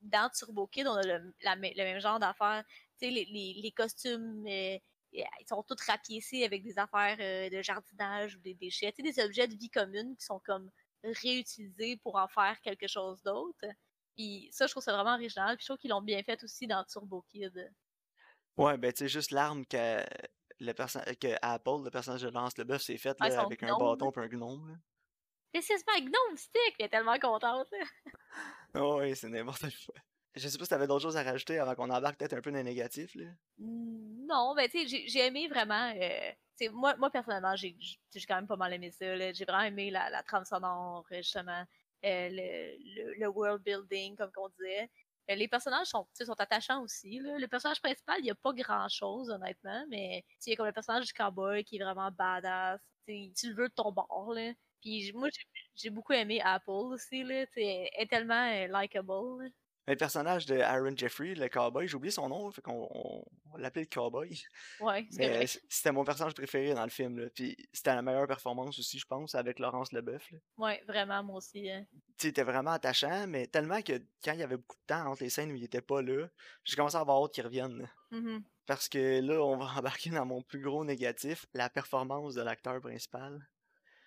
dans 0.00 0.28
Turbo 0.30 0.66
Kid, 0.66 0.86
on 0.88 0.94
a 0.94 1.02
le, 1.02 1.34
la 1.42 1.54
le 1.54 1.84
même 1.84 2.00
genre 2.00 2.18
d'affaires. 2.18 2.64
Les, 3.00 3.10
les, 3.26 3.54
les 3.62 3.72
costumes, 3.72 4.44
euh, 4.46 4.78
ils 5.12 5.46
sont 5.48 5.62
tous 5.62 5.80
rapiécés 5.86 6.44
avec 6.44 6.62
des 6.62 6.78
affaires 6.78 7.16
euh, 7.20 7.50
de 7.50 7.62
jardinage 7.62 8.36
ou 8.36 8.40
des 8.40 8.54
déchets. 8.54 8.92
Des 8.98 9.22
objets 9.22 9.48
de 9.48 9.54
vie 9.56 9.70
commune 9.70 10.16
qui 10.16 10.24
sont 10.24 10.40
comme 10.40 10.70
réutilisés 11.02 11.96
pour 11.98 12.16
en 12.16 12.28
faire 12.28 12.60
quelque 12.62 12.86
chose 12.86 13.22
d'autre. 13.22 13.66
Puis 14.16 14.48
ça, 14.50 14.66
je 14.66 14.72
trouve 14.72 14.82
ça 14.82 14.92
vraiment 14.92 15.14
original. 15.14 15.56
Puis 15.56 15.64
je 15.64 15.68
trouve 15.68 15.78
qu'ils 15.78 15.90
l'ont 15.90 16.02
bien 16.02 16.22
fait 16.22 16.42
aussi 16.42 16.66
dans 16.66 16.84
Turbo 16.84 17.22
Kid. 17.28 17.70
Ouais, 18.56 18.78
ben, 18.78 18.92
tu 18.92 19.00
sais, 19.00 19.08
juste 19.08 19.30
l'arme 19.30 19.66
que, 19.66 20.02
le 20.60 20.72
que 20.72 21.36
Apple, 21.42 21.84
le 21.84 21.90
personnage 21.90 22.22
de 22.22 22.28
Lance 22.30 22.56
le 22.56 22.64
Bœuf, 22.64 22.82
s'est 22.82 22.96
fait 22.96 23.16
Ouais, 23.20 23.28
là, 23.28 23.36
son 23.36 23.42
avec 23.42 23.62
un 23.62 23.76
bâton 23.76 24.10
et 24.10 24.18
un 24.18 24.28
gnome. 24.28 24.80
my 25.54 26.02
gnome 26.02 26.36
stick! 26.36 26.74
Elle 26.78 26.86
est 26.86 26.88
tellement 26.88 27.18
contente. 27.18 27.68
là. 27.70 27.84
Ouais, 28.96 29.14
c'est 29.14 29.28
n'importe 29.28 29.62
quoi. 29.86 29.94
Je 30.36 30.48
sais 30.48 30.58
pas 30.58 30.64
si 30.64 30.70
t'avais 30.70 30.86
d'autres 30.86 31.02
choses 31.02 31.16
à 31.16 31.22
rajouter 31.22 31.58
avant 31.58 31.74
qu'on 31.74 31.88
embarque 31.90 32.18
peut-être 32.18 32.34
un 32.34 32.42
peu 32.42 32.50
dans 32.50 32.58
les 32.58 32.64
négatifs, 32.64 33.14
là. 33.14 33.24
Non, 33.58 34.54
ben 34.54 34.68
tu 34.68 34.86
sais, 34.86 35.06
j'ai- 35.08 35.26
aimé 35.26 35.48
vraiment. 35.48 35.92
euh, 35.96 36.68
moi, 36.72 36.94
moi, 36.96 37.10
personnellement, 37.10 37.56
j'ai 37.56 37.76
quand 38.28 38.34
même 38.36 38.46
pas 38.46 38.56
mal 38.56 38.72
aimé 38.74 38.90
ça. 38.90 39.16
J'ai 39.32 39.44
vraiment 39.44 39.62
aimé 39.64 39.90
la, 39.90 40.10
la 40.10 40.22
trame 40.22 40.44
sonore, 40.44 41.06
euh, 41.12 41.16
justement, 41.16 41.64
euh, 42.04 42.28
le, 42.30 43.14
le, 43.18 43.28
world 43.28 43.62
building, 43.62 44.16
comme 44.16 44.30
qu'on 44.32 44.48
disait. 44.50 44.90
Les 45.28 45.48
personnages 45.48 45.88
sont, 45.88 46.06
sont 46.14 46.40
attachants 46.40 46.82
aussi. 46.82 47.18
Là. 47.18 47.36
Le 47.38 47.48
personnage 47.48 47.80
principal, 47.80 48.20
il 48.20 48.24
n'y 48.24 48.30
a 48.30 48.34
pas 48.36 48.52
grand-chose, 48.52 49.28
honnêtement, 49.30 49.84
mais 49.88 50.24
il 50.46 50.50
y 50.50 50.52
a 50.52 50.56
comme 50.56 50.66
le 50.66 50.72
personnage 50.72 51.06
du 51.06 51.12
cowboy 51.14 51.64
qui 51.64 51.76
est 51.78 51.82
vraiment 51.82 52.10
badass. 52.12 52.80
Tu 53.06 53.48
le 53.48 53.54
veux 53.54 53.68
de 53.68 53.74
ton 53.74 53.90
bord. 53.90 54.32
Là. 54.34 54.52
Puis 54.82 55.12
moi, 55.14 55.28
j'ai- 55.74 55.90
beaucoup 55.90 56.12
aimé 56.12 56.40
Apple 56.44 56.70
aussi. 56.70 57.24
Là, 57.24 57.44
elle 57.56 57.88
est 57.98 58.06
tellement 58.08 58.46
likable. 58.80 59.50
Mais 59.86 59.94
Le 59.94 59.98
personnage 59.98 60.46
de 60.46 60.58
Aaron 60.58 60.96
Jeffrey, 60.96 61.34
le 61.34 61.48
cowboy, 61.48 61.86
j'ai 61.86 61.96
oublié 61.96 62.10
son 62.10 62.28
nom, 62.28 62.50
fait 62.50 62.60
qu'on 62.62 62.88
on, 62.90 63.24
on 63.52 63.56
l'appelait 63.56 63.82
le 63.82 63.88
cowboy. 63.88 64.42
Ouais, 64.80 65.06
euh, 65.20 65.44
c'était 65.68 65.92
mon 65.92 66.04
personnage 66.04 66.34
préféré 66.34 66.74
dans 66.74 66.82
le 66.84 66.90
film, 66.90 67.18
là. 67.18 67.28
Puis 67.34 67.56
c'était 67.72 67.94
la 67.94 68.02
meilleure 68.02 68.26
performance 68.26 68.78
aussi, 68.78 68.98
je 68.98 69.06
pense, 69.06 69.34
avec 69.34 69.58
Laurence 69.58 69.92
Leboeuf, 69.92 70.30
là. 70.32 70.38
Ouais, 70.56 70.82
vraiment, 70.86 71.22
moi 71.22 71.36
aussi. 71.36 71.70
hein. 71.70 71.86
Tu 72.18 72.28
était 72.28 72.42
vraiment 72.42 72.72
attachant, 72.72 73.26
mais 73.28 73.46
tellement 73.46 73.80
que 73.82 73.92
quand 74.24 74.32
il 74.32 74.40
y 74.40 74.42
avait 74.42 74.56
beaucoup 74.56 74.76
de 74.76 74.86
temps 74.86 75.06
entre 75.10 75.22
les 75.22 75.30
scènes 75.30 75.52
où 75.52 75.54
il 75.54 75.64
était 75.64 75.82
pas 75.82 76.02
là, 76.02 76.26
j'ai 76.64 76.76
commencé 76.76 76.96
à 76.96 77.00
avoir 77.00 77.22
hâte 77.22 77.32
qu'il 77.32 77.44
revienne. 77.44 77.88
Mhm. 78.10 78.42
Parce 78.66 78.88
que 78.88 79.20
là, 79.20 79.40
on 79.40 79.56
va 79.56 79.66
embarquer 79.78 80.10
dans 80.10 80.26
mon 80.26 80.42
plus 80.42 80.60
gros 80.60 80.84
négatif, 80.84 81.46
la 81.54 81.70
performance 81.70 82.34
de 82.34 82.42
l'acteur 82.42 82.80
principal. 82.80 83.38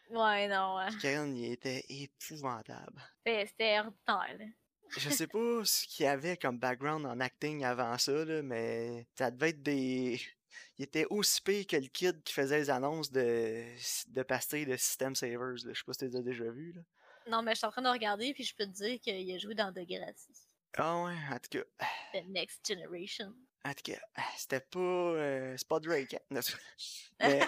Ouais, 0.09 0.47
non. 0.47 0.77
hein. 0.77 0.89
Ken, 0.99 1.37
il 1.37 1.51
était 1.53 1.85
épouvantable. 1.87 3.01
C'était 3.25 3.45
c'était 3.45 3.79
ordinaire. 3.79 4.49
Je 4.97 5.09
sais 5.09 5.27
pas 5.27 5.63
ce 5.65 5.85
qu'il 5.87 6.05
y 6.05 6.07
avait 6.07 6.37
comme 6.37 6.57
background 6.57 7.05
en 7.05 7.19
acting 7.19 7.63
avant 7.63 7.97
ça, 7.97 8.25
là, 8.25 8.41
mais 8.41 9.07
ça 9.17 9.29
devait 9.31 9.49
être 9.49 9.61
des. 9.63 10.19
Il 10.77 10.83
était 10.83 11.05
aussi 11.09 11.41
pire 11.41 11.67
que 11.67 11.75
le 11.75 11.87
kid 11.87 12.23
qui 12.23 12.33
faisait 12.33 12.57
les 12.57 12.69
annonces 12.69 13.11
de, 13.11 13.65
de 14.07 14.23
pastilles 14.23 14.65
de 14.65 14.75
System 14.77 15.13
Savers. 15.13 15.63
Là. 15.65 15.73
Je 15.73 15.79
sais 15.79 15.83
pas 15.85 15.93
si 15.93 15.99
tu 15.99 16.05
les 16.05 16.15
as 16.15 16.21
déjà 16.21 16.49
vus. 16.49 16.73
Là. 16.73 16.81
Non, 17.29 17.43
mais 17.43 17.51
je 17.51 17.57
suis 17.59 17.67
en 17.67 17.71
train 17.71 17.81
de 17.81 17.89
regarder, 17.89 18.33
puis 18.33 18.43
je 18.43 18.55
peux 18.55 18.65
te 18.65 18.71
dire 18.71 18.99
qu'il 18.99 19.31
a 19.35 19.37
joué 19.37 19.53
dans 19.55 19.71
Degrassi. 19.71 20.31
Ah 20.77 21.03
ouais, 21.03 21.15
en 21.31 21.37
tout 21.39 21.49
cas, 21.59 21.63
The 22.13 22.25
Next 22.29 22.65
Generation. 22.67 23.33
en 23.65 23.73
tout 23.73 23.91
cas, 23.91 23.99
c'était 24.37 24.61
pas. 24.61 24.79
euh, 24.79 25.55
c'est 25.57 25.67
pas 25.67 25.79
Drake. 25.79 26.15
hein. 26.31 26.39
Mais- 27.19 27.41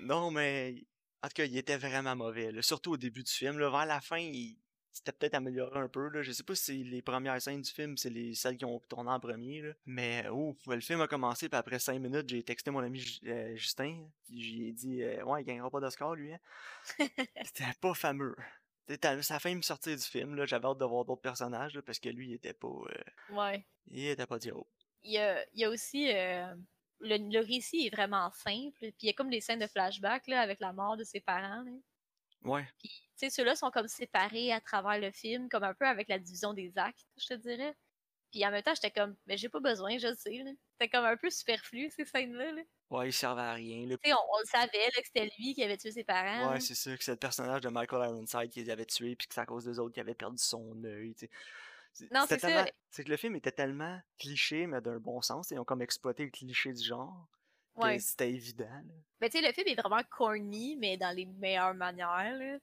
non, 0.00 0.30
mais. 0.30 0.84
En 1.22 1.28
tout 1.28 1.34
cas, 1.34 1.44
il 1.44 1.56
était 1.56 1.78
vraiment 1.78 2.14
mauvais. 2.14 2.52
là, 2.52 2.60
Surtout 2.62 2.92
au 2.92 2.96
début 2.98 3.22
du 3.22 3.32
film. 3.32 3.58
Là, 3.58 3.70
vers 3.70 3.86
la 3.86 4.00
fin, 4.02 4.18
il 4.18 4.58
c'était 4.94 5.12
peut-être 5.12 5.34
amélioré 5.34 5.78
un 5.80 5.88
peu. 5.88 6.08
Là. 6.08 6.22
Je 6.22 6.32
sais 6.32 6.42
pas 6.44 6.54
si 6.54 6.84
les 6.84 7.02
premières 7.02 7.42
scènes 7.42 7.60
du 7.60 7.70
film, 7.70 7.96
c'est 7.98 8.08
les 8.10 8.34
celles 8.34 8.56
qui 8.56 8.64
ont 8.64 8.78
tourné 8.88 9.10
en 9.10 9.20
premier. 9.20 9.60
Là. 9.60 9.72
Mais 9.84 10.26
ouf, 10.30 10.56
le 10.66 10.80
film 10.80 11.00
a 11.02 11.08
commencé, 11.08 11.48
puis 11.48 11.58
après 11.58 11.78
5 11.78 11.98
minutes, 11.98 12.28
j'ai 12.28 12.42
texté 12.42 12.70
mon 12.70 12.78
ami 12.78 13.00
Ju- 13.00 13.20
euh, 13.26 13.56
Justin. 13.56 14.08
J'ai 14.32 14.72
dit 14.72 15.02
euh, 15.02 15.22
Ouais, 15.24 15.42
il 15.42 15.44
gagnera 15.44 15.68
pas 15.68 15.80
d'Oscar, 15.80 16.14
lui. 16.14 16.32
Hein? 16.32 16.38
C'était 17.44 17.72
pas 17.80 17.92
fameux. 17.94 18.36
C'était- 18.88 19.20
Ça 19.22 19.36
a 19.36 19.38
failli 19.40 19.56
me 19.56 19.62
sortir 19.62 19.96
du 19.96 20.02
film. 20.02 20.34
là. 20.36 20.46
J'avais 20.46 20.66
hâte 20.66 20.78
de 20.78 20.84
voir 20.84 21.04
d'autres 21.04 21.22
personnages 21.22 21.74
là, 21.74 21.82
parce 21.82 21.98
que 21.98 22.08
lui, 22.08 22.28
il 22.28 22.34
était 22.34 22.52
pas. 22.54 22.68
euh, 22.68 23.34
Ouais. 23.34 23.66
il 23.88 24.06
était 24.06 24.26
pas 24.26 24.38
Diop. 24.38 24.66
Il 25.02 25.12
y 25.12 25.18
a, 25.18 25.44
il 25.52 25.60
y 25.60 25.64
a 25.64 25.70
aussi. 25.70 26.10
euh, 26.14 26.54
le, 27.00 27.16
le 27.18 27.40
récit 27.44 27.86
est 27.86 27.94
vraiment 27.94 28.30
simple, 28.30 28.78
puis 28.78 28.94
il 29.02 29.06
y 29.06 29.10
a 29.10 29.12
comme 29.12 29.28
des 29.28 29.40
scènes 29.40 29.58
de 29.58 29.66
flashback 29.66 30.26
là, 30.28 30.40
avec 30.40 30.60
la 30.60 30.72
mort 30.72 30.96
de 30.96 31.04
ses 31.04 31.20
parents. 31.20 31.62
là. 31.62 31.72
Ouais. 32.44 32.66
Puis, 32.78 32.88
tu 32.90 33.00
sais, 33.16 33.30
ceux-là 33.30 33.56
sont 33.56 33.70
comme 33.70 33.88
séparés 33.88 34.52
à 34.52 34.60
travers 34.60 34.98
le 35.00 35.10
film, 35.10 35.48
comme 35.48 35.64
un 35.64 35.74
peu 35.74 35.86
avec 35.86 36.08
la 36.08 36.18
division 36.18 36.52
des 36.52 36.72
actes, 36.76 37.06
je 37.16 37.26
te 37.28 37.34
dirais. 37.34 37.74
Puis 38.30 38.44
en 38.44 38.50
même 38.50 38.62
temps, 38.62 38.74
j'étais 38.74 38.90
comme, 38.90 39.16
mais 39.26 39.36
j'ai 39.36 39.48
pas 39.48 39.60
besoin, 39.60 39.96
je 39.98 40.08
le 40.08 40.14
sais. 40.16 40.42
C'était 40.72 40.88
comme 40.90 41.04
un 41.04 41.16
peu 41.16 41.30
superflu, 41.30 41.88
ces 41.90 42.04
scènes-là. 42.04 42.50
là. 42.52 42.62
Ouais, 42.90 43.08
il 43.08 43.12
servait 43.12 43.42
à 43.42 43.52
rien. 43.54 43.86
là. 43.86 43.96
Tu 43.96 44.08
sais, 44.10 44.14
on, 44.14 44.18
on 44.18 44.38
le 44.40 44.46
savait 44.46 44.84
là, 44.86 45.00
que 45.00 45.06
c'était 45.06 45.30
lui 45.38 45.54
qui 45.54 45.62
avait 45.62 45.76
tué 45.76 45.92
ses 45.92 46.02
parents. 46.04 46.50
Ouais, 46.50 46.60
c'est 46.60 46.74
ça, 46.74 46.96
que 46.96 47.02
c'est 47.04 47.12
le 47.12 47.16
personnage 47.16 47.60
de 47.60 47.68
Michael 47.68 48.08
Ironside 48.10 48.50
qui 48.50 48.62
les 48.64 48.70
avait 48.70 48.84
tués, 48.86 49.14
puis 49.14 49.28
que 49.28 49.34
c'est 49.34 49.40
à 49.40 49.46
cause 49.46 49.64
des 49.64 49.78
autres 49.78 49.94
qui 49.94 50.00
avait 50.00 50.14
perdu 50.14 50.38
son 50.38 50.82
œil, 50.84 51.14
Non, 52.10 52.24
c'est 52.28 52.40
ça. 52.40 52.48
tellement- 52.48 52.64
C'est 52.90 53.04
que 53.04 53.10
le 53.10 53.16
film 53.16 53.36
était 53.36 53.52
tellement 53.52 54.00
cliché, 54.18 54.66
mais 54.66 54.80
d'un 54.80 54.98
bon 54.98 55.22
sens. 55.22 55.50
Ils 55.52 55.58
ont 55.60 55.64
comme 55.64 55.82
exploité 55.82 56.24
le 56.24 56.30
cliché 56.30 56.72
du 56.72 56.82
genre. 56.82 57.28
Ouais. 57.76 57.98
C'était 57.98 58.30
évident. 58.30 58.64
là. 58.70 58.94
Mais 59.20 59.30
tu 59.30 59.38
sais, 59.40 59.46
le 59.46 59.52
film 59.52 59.66
est 59.68 59.74
vraiment 59.80 60.02
corny, 60.10 60.76
mais 60.76 60.96
dans 60.96 61.14
les 61.14 61.26
meilleures 61.26 61.74
manières, 61.74 62.36
là. 62.36 62.58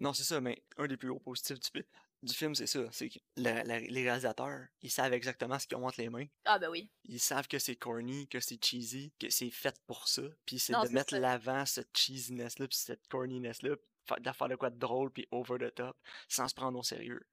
Non, 0.00 0.12
c'est 0.12 0.24
ça, 0.24 0.40
mais 0.40 0.62
un 0.78 0.86
des 0.86 0.96
plus 0.96 1.08
gros 1.08 1.20
positifs 1.20 1.60
du, 1.60 1.68
fi- 1.70 1.86
du 2.22 2.34
film, 2.34 2.54
c'est 2.54 2.66
ça. 2.66 2.80
C'est 2.90 3.08
que 3.08 3.18
la- 3.36 3.62
la- 3.62 3.78
les 3.78 4.02
réalisateurs, 4.02 4.66
ils 4.80 4.90
savent 4.90 5.12
exactement 5.12 5.58
ce 5.58 5.66
qu'ils 5.66 5.76
ont 5.76 5.86
entre 5.86 6.00
les 6.00 6.08
mains. 6.08 6.26
Ah 6.44 6.58
ben 6.58 6.68
oui. 6.70 6.90
Ils 7.04 7.20
savent 7.20 7.46
que 7.46 7.58
c'est 7.60 7.76
corny, 7.76 8.26
que 8.28 8.40
c'est 8.40 8.62
cheesy, 8.64 9.12
que 9.20 9.30
c'est 9.30 9.50
fait 9.50 9.76
pour 9.86 10.08
ça. 10.08 10.22
Puis 10.46 10.58
c'est 10.58 10.72
de 10.72 10.88
mettre 10.94 11.14
l'avant 11.16 11.64
cette 11.66 11.96
cheesiness-là, 11.96 12.66
puis 12.66 12.76
cette 12.78 13.06
corniness-là, 13.08 13.76
de 14.18 14.32
faire 14.32 14.48
de 14.48 14.56
quoi 14.56 14.70
de 14.70 14.78
drôle, 14.78 15.12
puis 15.12 15.28
over 15.30 15.58
the 15.58 15.72
top, 15.74 15.96
sans 16.28 16.48
se 16.48 16.54
prendre 16.54 16.76
au 16.78 16.82
sérieux. 16.82 17.24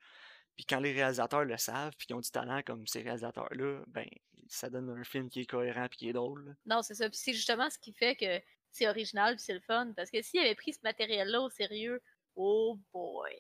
Puis 0.55 0.65
quand 0.65 0.79
les 0.81 0.91
réalisateurs 0.91 1.45
le 1.45 1.57
savent, 1.57 1.93
puis 1.97 2.05
qu'ils 2.05 2.15
ont 2.15 2.19
du 2.19 2.29
talent 2.29 2.61
comme 2.63 2.85
ces 2.85 3.01
réalisateurs-là, 3.01 3.81
ben, 3.87 4.05
ça 4.49 4.69
donne 4.69 4.89
un 4.89 5.03
film 5.03 5.29
qui 5.29 5.41
est 5.41 5.45
cohérent 5.45 5.87
puis 5.87 5.97
qui 5.99 6.09
est 6.09 6.13
drôle. 6.13 6.55
Non, 6.65 6.81
c'est 6.81 6.95
ça. 6.95 7.09
Puis 7.09 7.17
c'est 7.17 7.33
justement 7.33 7.69
ce 7.69 7.77
qui 7.79 7.93
fait 7.93 8.15
que 8.15 8.41
c'est 8.71 8.87
original 8.87 9.35
puis 9.35 9.43
c'est 9.43 9.53
le 9.53 9.59
fun. 9.61 9.93
Parce 9.95 10.09
que 10.11 10.21
s'il 10.21 10.39
avait 10.41 10.55
pris 10.55 10.73
ce 10.73 10.79
matériel-là 10.83 11.41
au 11.41 11.49
sérieux, 11.49 12.01
oh 12.35 12.77
boy. 12.93 13.33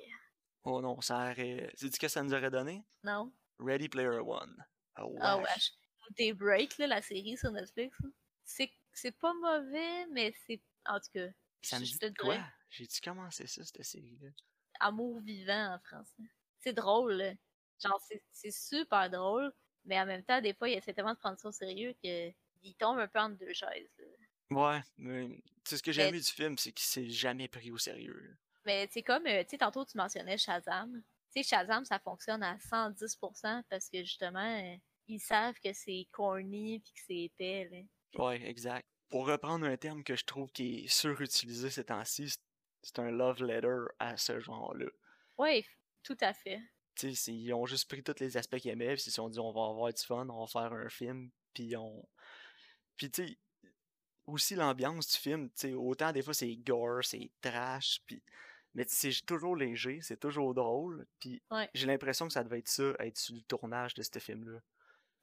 Oh 0.63 0.81
non, 0.81 1.01
ça 1.01 1.31
aurait... 1.31 1.71
C'est 1.75 1.93
ce 1.93 1.99
que 1.99 2.07
ça 2.07 2.21
nous 2.23 2.33
aurait 2.33 2.51
donné? 2.51 2.83
Non? 3.03 3.31
Ready 3.59 3.89
Player 3.89 4.19
One. 4.19 4.63
Oh, 5.01 5.17
Ah 5.21 5.37
wesh. 5.37 5.47
wesh. 5.47 5.71
Daybreak, 6.17 6.77
là, 6.79 6.87
la 6.87 7.01
série 7.01 7.37
sur 7.37 7.51
Netflix, 7.51 7.95
c'est 8.43 9.11
pas 9.19 9.33
mauvais, 9.35 10.07
mais 10.07 10.33
c'est. 10.47 10.59
En 10.87 10.99
tout 10.99 11.09
cas, 11.13 11.27
Ça 11.61 11.79
me 11.79 11.85
dit 11.85 11.97
te 11.99 12.07
quoi? 12.19 12.33
dirais 12.35 12.45
J'ai-tu 12.71 12.99
commencé 13.01 13.45
ça, 13.47 13.63
cette 13.63 13.83
série-là? 13.83 14.29
amour 14.79 15.19
vivant 15.21 15.75
en 15.75 15.79
français. 15.79 16.23
C'est 16.61 16.73
drôle, 16.73 17.13
là. 17.13 17.33
Genre, 17.83 18.01
c'est 18.31 18.51
super 18.51 19.09
drôle, 19.09 19.53
Mais 19.89 19.99
en 19.99 20.05
même 20.05 20.23
temps, 20.23 20.39
des 20.39 20.53
fois, 20.53 20.69
il 20.69 20.77
essaie 20.77 20.93
tellement 20.93 21.15
de 21.15 21.17
prendre 21.17 21.39
ça 21.39 21.49
au 21.49 21.51
sérieux 21.51 21.93
qu'il 21.93 22.75
tombe 22.77 22.99
un 22.99 23.07
peu 23.07 23.17
entre 23.17 23.37
deux 23.37 23.53
chaises. 23.53 23.89
Ouais, 24.51 24.81
mais 24.97 25.27
c'est 25.63 25.77
ce 25.77 25.83
que 25.83 25.91
j'ai 25.91 26.03
aimé 26.03 26.19
du 26.19 26.31
film, 26.31 26.57
c'est 26.59 26.71
qu'il 26.71 26.85
s'est 26.85 27.09
jamais 27.09 27.47
pris 27.47 27.71
au 27.71 27.79
sérieux. 27.79 28.37
Mais 28.65 28.87
c'est 28.91 29.01
comme, 29.01 29.25
euh, 29.25 29.43
tu 29.43 29.51
sais, 29.51 29.57
tantôt 29.57 29.83
tu 29.85 29.97
mentionnais 29.97 30.37
Shazam. 30.37 31.01
Tu 31.33 31.41
sais, 31.41 31.49
Shazam, 31.49 31.85
ça 31.85 31.97
fonctionne 31.97 32.43
à 32.43 32.57
110% 32.57 33.63
parce 33.67 33.89
que 33.89 34.03
justement, 34.03 34.61
euh, 34.61 34.75
ils 35.07 35.19
savent 35.19 35.59
que 35.63 35.73
c'est 35.73 36.07
corny 36.11 36.79
puis 36.79 36.93
que 36.93 36.99
c'est 37.07 37.23
épais. 37.23 37.67
Là. 37.71 38.23
Ouais, 38.23 38.47
exact. 38.47 38.87
Pour 39.09 39.25
reprendre 39.25 39.65
un 39.65 39.77
terme 39.77 40.03
que 40.03 40.15
je 40.15 40.23
trouve 40.23 40.51
qui 40.51 40.83
est 40.83 40.87
surutilisé 40.87 41.71
ces 41.71 41.85
temps-ci, 41.85 42.31
c'est 42.83 42.99
un 42.99 43.09
love 43.09 43.43
letter 43.43 43.85
à 43.97 44.17
ce 44.17 44.39
genre-là. 44.39 44.85
Oui, 45.39 45.65
tout 46.03 46.17
à 46.21 46.33
fait. 46.33 46.61
Ils 47.03 47.53
ont 47.53 47.65
juste 47.65 47.89
pris 47.89 48.03
tous 48.03 48.19
les 48.19 48.37
aspects 48.37 48.57
qu'ils 48.57 48.71
aimaient, 48.71 48.93
puis 48.93 49.03
ils 49.05 49.09
se 49.09 49.11
sont 49.11 49.29
dit 49.29 49.39
on 49.39 49.51
va 49.51 49.69
avoir 49.69 49.93
du 49.93 50.03
fun, 50.03 50.27
on 50.29 50.45
va 50.45 50.47
faire 50.47 50.73
un 50.73 50.89
film, 50.89 51.29
puis 51.53 51.75
on. 51.75 52.07
Puis 52.97 53.11
tu 53.11 53.27
sais, 53.27 53.37
aussi 54.27 54.55
l'ambiance 54.55 55.07
du 55.11 55.17
film, 55.17 55.49
tu 55.49 55.55
sais, 55.55 55.73
autant 55.73 56.11
des 56.11 56.21
fois 56.21 56.33
c'est 56.33 56.55
gore, 56.55 57.03
c'est 57.03 57.31
trash, 57.41 58.01
puis. 58.05 58.21
Mais 58.75 58.85
c'est 58.87 59.25
toujours 59.25 59.55
léger, 59.55 59.99
c'est 60.03 60.19
toujours 60.19 60.53
drôle, 60.53 61.07
puis 61.19 61.41
j'ai 61.73 61.87
l'impression 61.87 62.27
que 62.27 62.33
ça 62.33 62.43
devait 62.43 62.59
être 62.59 62.67
ça, 62.67 62.93
être 62.99 63.17
sur 63.17 63.33
le 63.33 63.41
tournage 63.41 63.95
de 63.95 64.03
ce 64.03 64.19
film-là. 64.19 64.59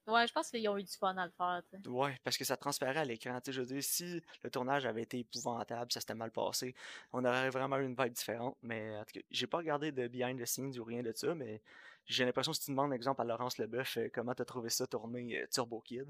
Ouais, 0.07 0.25
je 0.25 0.31
pense 0.31 0.49
qu'ils 0.49 0.67
ont 0.69 0.77
eu 0.77 0.83
du 0.83 0.93
fun 0.93 1.15
à 1.17 1.25
le 1.25 1.31
faire. 1.31 1.61
Ouais, 1.85 2.17
parce 2.23 2.37
que 2.37 2.45
ça 2.45 2.55
transparaît 2.55 2.99
à 2.99 3.05
l'écran. 3.05 3.39
Je 3.45 3.59
veux 3.59 3.67
dire, 3.67 3.83
si 3.83 4.21
le 4.41 4.49
tournage 4.49 4.85
avait 4.85 5.01
été 5.01 5.19
épouvantable, 5.19 5.91
ça 5.91 5.99
s'était 5.99 6.15
mal 6.15 6.31
passé, 6.31 6.73
on 7.11 7.25
aurait 7.25 7.49
vraiment 7.49 7.77
eu 7.77 7.85
une 7.85 7.95
vibe 7.95 8.13
différente. 8.13 8.57
Mais 8.61 8.97
en 8.97 9.03
tout 9.03 9.19
cas, 9.19 9.25
j'ai 9.29 9.47
pas 9.47 9.57
regardé 9.57 9.91
de 9.91 10.07
behind 10.07 10.41
the 10.41 10.45
scenes 10.45 10.79
ou 10.79 10.85
rien 10.85 11.03
de 11.03 11.11
ça, 11.13 11.35
mais 11.35 11.61
j'ai 12.05 12.23
l'impression 12.23 12.53
que 12.53 12.57
si 12.57 12.65
tu 12.65 12.71
demandes, 12.71 12.93
exemple, 12.93 13.21
à 13.21 13.25
Laurence 13.25 13.57
Leboeuf, 13.57 13.97
euh, 13.97 14.09
comment 14.13 14.33
t'as 14.33 14.45
trouvé 14.45 14.69
ça 14.69 14.87
tourner 14.87 15.41
euh, 15.41 15.47
Turbo 15.51 15.81
Kid, 15.81 16.07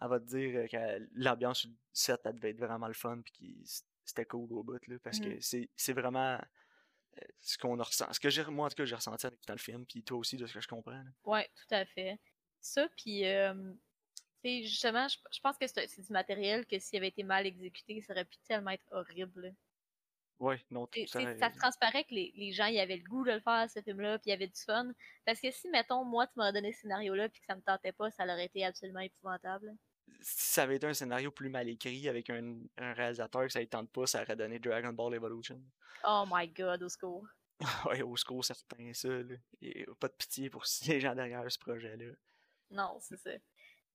elle 0.00 0.08
va 0.08 0.20
te 0.20 0.24
dire 0.26 0.60
euh, 0.60 0.66
que 0.68 1.08
l'ambiance 1.16 1.66
du 1.66 1.76
set, 1.92 2.20
elle 2.24 2.36
devait 2.36 2.50
être 2.50 2.60
vraiment 2.60 2.86
le 2.86 2.94
fun, 2.94 3.20
puis 3.20 3.32
que 3.32 3.70
c'était 4.04 4.26
cool 4.26 4.52
au 4.52 4.62
bout, 4.62 4.86
là, 4.86 4.96
parce 5.02 5.18
que 5.18 5.28
mmh. 5.28 5.66
c'est 5.74 5.92
vraiment 5.92 6.40
ce 7.40 7.58
qu'on 7.58 7.76
ressent. 7.76 8.10
Ce 8.12 8.20
que 8.20 8.30
j'ai, 8.30 8.44
moi, 8.44 8.66
en 8.66 8.68
tout 8.68 8.76
cas, 8.76 8.84
j'ai 8.84 8.94
ressenti 8.94 9.26
dans 9.46 9.54
le 9.54 9.58
film, 9.58 9.84
puis 9.84 10.04
toi 10.04 10.18
aussi, 10.18 10.36
de 10.36 10.46
ce 10.46 10.54
que 10.54 10.60
je 10.60 10.68
comprends. 10.68 11.02
Ouais, 11.24 11.50
tout 11.56 11.74
à 11.74 11.84
fait 11.84 12.18
ça, 12.60 12.88
puis 12.96 13.24
justement, 14.44 15.06
je, 15.08 15.40
pense 15.40 15.58
que 15.58 15.66
c'est 15.66 16.00
du 16.00 16.12
matériel 16.12 16.66
que 16.66 16.78
s'il 16.78 16.98
avait 16.98 17.08
été 17.08 17.22
mal 17.22 17.46
exécuté, 17.46 18.00
ça 18.00 18.12
aurait 18.12 18.24
pu 18.24 18.38
tellement 18.46 18.70
être 18.70 18.86
horrible. 18.90 19.54
Oui, 20.38 20.56
non, 20.70 20.86
tout 20.86 21.06
ça. 21.06 21.20
Ça 21.36 21.50
transparaît 21.50 22.04
que 22.04 22.14
les, 22.14 22.32
les, 22.34 22.52
gens, 22.52 22.64
y 22.64 22.80
avaient 22.80 22.96
le 22.96 23.04
goût 23.04 23.24
de 23.24 23.32
le 23.32 23.40
faire, 23.40 23.68
ce 23.68 23.82
film-là, 23.82 24.18
puis 24.18 24.28
il 24.28 24.30
y 24.30 24.32
avait 24.32 24.46
du 24.46 24.60
fun. 24.60 24.90
Parce 25.26 25.38
que 25.38 25.50
si, 25.50 25.68
mettons, 25.68 26.02
moi, 26.02 26.26
tu 26.26 26.32
m'aurais 26.36 26.54
donné 26.54 26.72
ce 26.72 26.80
scénario-là, 26.80 27.28
puis 27.28 27.40
que 27.40 27.46
ça 27.46 27.54
me 27.54 27.60
tentait 27.60 27.92
pas, 27.92 28.10
ça 28.10 28.24
aurait 28.24 28.46
été 28.46 28.64
absolument 28.64 29.00
épouvantable. 29.00 29.76
Si 30.22 30.54
ça 30.54 30.62
avait 30.62 30.76
été 30.76 30.86
un 30.86 30.94
scénario 30.94 31.30
plus 31.30 31.50
mal 31.50 31.68
écrit, 31.68 32.08
avec 32.08 32.30
un, 32.30 32.58
un 32.78 32.94
réalisateur 32.94 33.42
que 33.42 33.52
ça 33.52 33.60
ne 33.60 33.66
tente 33.66 33.90
pas, 33.90 34.06
ça 34.06 34.22
aurait 34.22 34.34
donné 34.34 34.58
Dragon 34.58 34.94
Ball 34.94 35.14
Evolution. 35.14 35.60
Oh 36.04 36.24
my 36.26 36.48
god, 36.48 36.82
au 36.82 36.88
secours. 36.88 37.26
ouais, 37.84 38.00
au 38.00 38.16
secours, 38.16 38.42
certain, 38.42 38.92
ça. 38.94 39.08
Là. 39.08 39.36
Pas 40.00 40.08
de 40.08 40.14
pitié 40.14 40.48
pour 40.48 40.64
les 40.86 41.00
gens 41.00 41.14
derrière 41.14 41.50
ce 41.52 41.58
projet-là. 41.58 42.12
Non, 42.70 42.98
c'est 43.00 43.16
ça. 43.16 43.30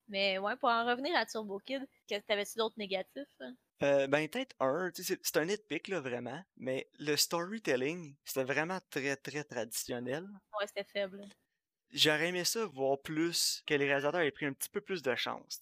Mais 0.08 0.38
ouais, 0.38 0.56
pour 0.56 0.68
en 0.68 0.86
revenir 0.86 1.16
à 1.16 1.26
Turbo 1.26 1.58
Kid, 1.58 1.86
t'avais-tu 2.08 2.58
d'autres 2.58 2.78
négatifs? 2.78 3.26
Hein? 3.40 3.54
Euh, 3.82 4.06
ben, 4.06 4.28
peut-être 4.28 4.54
un. 4.60 4.90
C'est 4.94 5.36
un 5.36 5.44
nitpick, 5.44 5.88
là, 5.88 6.00
vraiment. 6.00 6.42
Mais 6.56 6.88
le 6.98 7.16
storytelling, 7.16 8.14
c'était 8.24 8.44
vraiment 8.44 8.78
très, 8.90 9.16
très 9.16 9.44
traditionnel. 9.44 10.24
Ouais, 10.58 10.66
c'était 10.66 10.84
faible. 10.84 11.24
J'aurais 11.90 12.28
aimé 12.28 12.44
ça 12.44 12.66
voir 12.66 13.00
plus, 13.00 13.62
que 13.66 13.74
les 13.74 13.86
réalisateurs 13.86 14.20
aient 14.20 14.30
pris 14.30 14.46
un 14.46 14.52
petit 14.52 14.68
peu 14.68 14.80
plus 14.80 15.02
de 15.02 15.14
chance. 15.14 15.60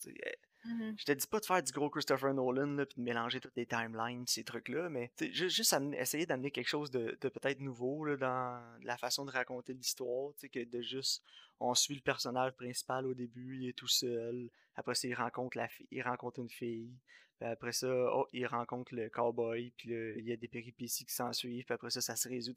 Mm-hmm. 0.67 0.95
Je 0.99 1.05
te 1.05 1.13
dis 1.13 1.27
pas 1.27 1.41
de 1.41 1.45
faire 1.45 1.63
du 1.63 1.73
gros 1.73 1.91
Christopher 1.91 2.33
Nolan 2.33 2.77
puis 2.87 2.97
de 2.97 3.03
mélanger 3.03 3.41
toutes 3.41 3.57
les 3.57 3.67
timelines, 3.67 4.27
ces 4.27 4.45
trucs-là, 4.45 4.89
mais 4.89 5.11
juste 5.19 5.75
essayer 5.93 6.27
d'amener 6.27 6.51
quelque 6.51 6.69
chose 6.69 6.91
de, 6.91 7.17
peut-être 7.21 7.61
nouveau 7.61 8.05
là, 8.05 8.17
dans 8.17 8.79
la 8.83 8.97
façon 8.97 9.25
de 9.25 9.31
raconter 9.31 9.75
l'histoire, 9.75 10.33
que 10.53 10.65
de 10.65 10.83
juste 10.83 11.23
on 11.61 11.75
suit 11.75 11.95
le 11.95 12.01
personnage 12.01 12.53
principal 12.53 13.07
au 13.07 13.15
début, 13.15 13.59
il 13.59 13.69
est 13.69 13.73
tout 13.73 13.89
seul. 13.89 14.51
Après 14.75 14.95
ça, 14.95 15.07
il 15.07 15.15
rencontre 15.15 15.57
la 15.57 15.69
fille, 15.69 15.87
il 15.91 16.03
rencontre 16.03 16.41
une 16.41 16.51
fille. 16.51 16.93
après 17.41 17.73
ça, 17.73 17.89
oh, 17.89 18.27
il 18.33 18.47
rencontre 18.47 18.95
le 18.95 19.09
cowboy, 19.11 19.73
puis 19.77 19.91
il 19.91 20.27
y 20.27 20.33
a 20.33 20.37
des 20.37 20.49
péripéties 20.49 21.05
qui 21.05 21.15
s'ensuivent, 21.15 21.65
puis 21.65 21.75
après 21.75 21.91
ça, 21.91 22.01
ça 22.01 22.17
se 22.17 22.29
résout. 22.29 22.55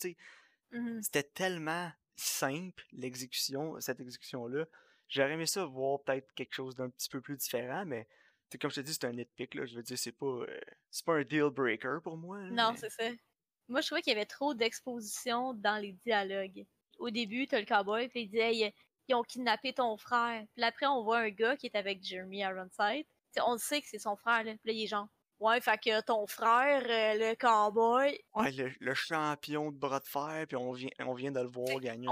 Mm-hmm. 0.72 1.02
C'était 1.04 1.24
tellement 1.24 1.91
simple, 2.15 2.84
l'exécution, 2.93 3.80
cette 3.80 4.00
exécution-là, 4.00 4.65
J'aurais 5.08 5.34
aimé 5.34 5.46
ça 5.46 5.65
voir 5.65 6.02
peut-être 6.02 6.34
quelque 6.34 6.54
chose 6.54 6.76
d'un 6.76 6.89
petit 6.89 7.10
peu 7.10 7.22
plus 7.22 7.38
différent, 7.38 7.86
mais 7.86 8.08
comme 8.60 8.72
je 8.72 8.76
te 8.76 8.82
dis, 8.82 8.93
c'est 8.93 9.06
un 9.06 9.12
nitpick, 9.12 9.56
là. 9.56 9.65
Je 9.65 9.76
veux 9.76 9.84
dire, 9.84 9.98
c'est 9.98 10.13
pas, 10.13 10.26
euh, 10.26 10.60
c'est 10.89 11.06
pas 11.06 11.15
un 11.15 11.24
deal 11.24 11.50
breaker 11.50 12.00
pour 12.02 12.17
moi. 12.17 12.39
non, 12.52 12.74
c'est 12.78 12.89
ça. 12.89 13.10
Moi, 13.67 13.82
je 13.82 13.88
trouvais 13.88 14.02
qu'il 14.02 14.13
y 14.13 14.15
avait 14.15 14.26
trop 14.26 14.54
d'exposition 14.54 15.54
dans 15.54 15.82
les 15.82 15.93
dialogues. 16.06 16.65
Au 17.00 17.10
début, 17.10 17.48
t'as 17.48 17.60
le 17.60 17.65
cowboy, 17.65 18.08
puis 18.08 18.22
il 18.22 18.28
dit 18.30 18.39
hey, 18.39 18.74
ils 19.10 19.15
ont 19.15 19.24
kidnappé 19.24 19.74
ton 19.74 19.98
frère. 19.98 20.46
Puis 20.56 20.63
après, 20.63 20.86
on 20.88 21.04
voit 21.04 21.20
un 21.20 21.30
gars 21.30 21.58
qui 21.58 21.67
est 21.67 21.76
avec 21.76 22.02
Jeremy 22.04 22.39
Ironside. 22.39 23.06
on 23.46 23.58
sait 23.58 23.82
que 23.82 23.88
c'est 23.88 24.00
son 24.00 24.15
frère, 24.15 24.43
là. 24.43 24.54
Puis 24.63 24.72
là, 24.72 24.74
il 24.74 24.84
est 24.84 24.88
genre, 24.88 25.08
ouais, 25.39 25.60
fait 25.60 25.78
que 25.78 26.02
ton 26.02 26.26
frère, 26.28 26.82
euh, 26.84 27.30
le 27.30 27.36
cowboy. 27.36 28.17
Ouais, 28.36 28.52
le, 28.80 28.93
champion 28.93 29.72
de 29.72 29.78
bras 29.78 30.00
de 30.00 30.08
fer, 30.08 30.46
puis 30.48 30.56
on 30.56 30.72
vient, 30.72 30.89
on 31.00 31.13
vient 31.13 31.32
de 31.32 31.41
le 31.41 31.48
voir 31.48 31.80
gagner 31.80 32.08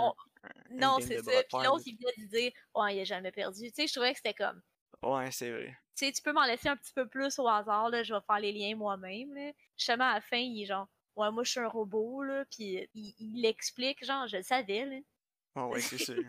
non, 0.72 0.98
c'est 1.00 1.22
ça. 1.22 1.32
Puis 1.50 1.64
l'autre, 1.64 1.84
il 1.86 1.98
vient 1.98 2.12
de 2.18 2.26
dire, 2.26 2.52
ouais, 2.76 2.96
il 2.96 3.02
a 3.02 3.04
jamais 3.04 3.32
perdu. 3.32 3.62
Tu 3.72 3.74
sais, 3.74 3.88
je 3.88 3.94
trouvais 3.94 4.12
que 4.12 4.18
c'était 4.18 4.34
comme. 4.34 4.62
Ouais, 5.04 5.32
c'est 5.32 5.52
vrai. 5.52 5.78
Tu 5.96 6.06
sais, 6.06 6.12
tu 6.12 6.22
peux 6.22 6.34
m'en 6.34 6.46
laisser 6.46 6.68
un 6.68 6.76
petit 6.76 6.94
peu 6.94 7.08
plus 7.08 7.40
au 7.40 7.48
hasard, 7.48 7.90
là. 7.90 8.04
Je 8.04 8.14
vais 8.14 8.20
faire 8.26 8.40
les 8.40 8.52
liens 8.52 8.76
moi-même. 8.76 9.54
Justement, 9.78 10.06
à 10.06 10.16
la 10.16 10.22
fin, 10.22 10.38
il 10.38 10.62
est 10.62 10.66
genre, 10.66 10.88
ouais, 11.16 11.32
moi, 11.32 11.44
je 11.44 11.52
suis 11.52 11.60
un 11.60 11.68
robot, 11.68 12.24
là. 12.24 12.46
Puis 12.52 12.88
il, 12.94 13.42
l'explique, 13.42 14.04
genre, 14.04 14.28
je 14.28 14.38
le 14.38 14.44
savais, 14.44 14.86
là. 14.86 14.98
Ah 15.58 15.68
ouais, 15.68 15.80
c'est 15.80 15.98
sûr. 15.98 16.22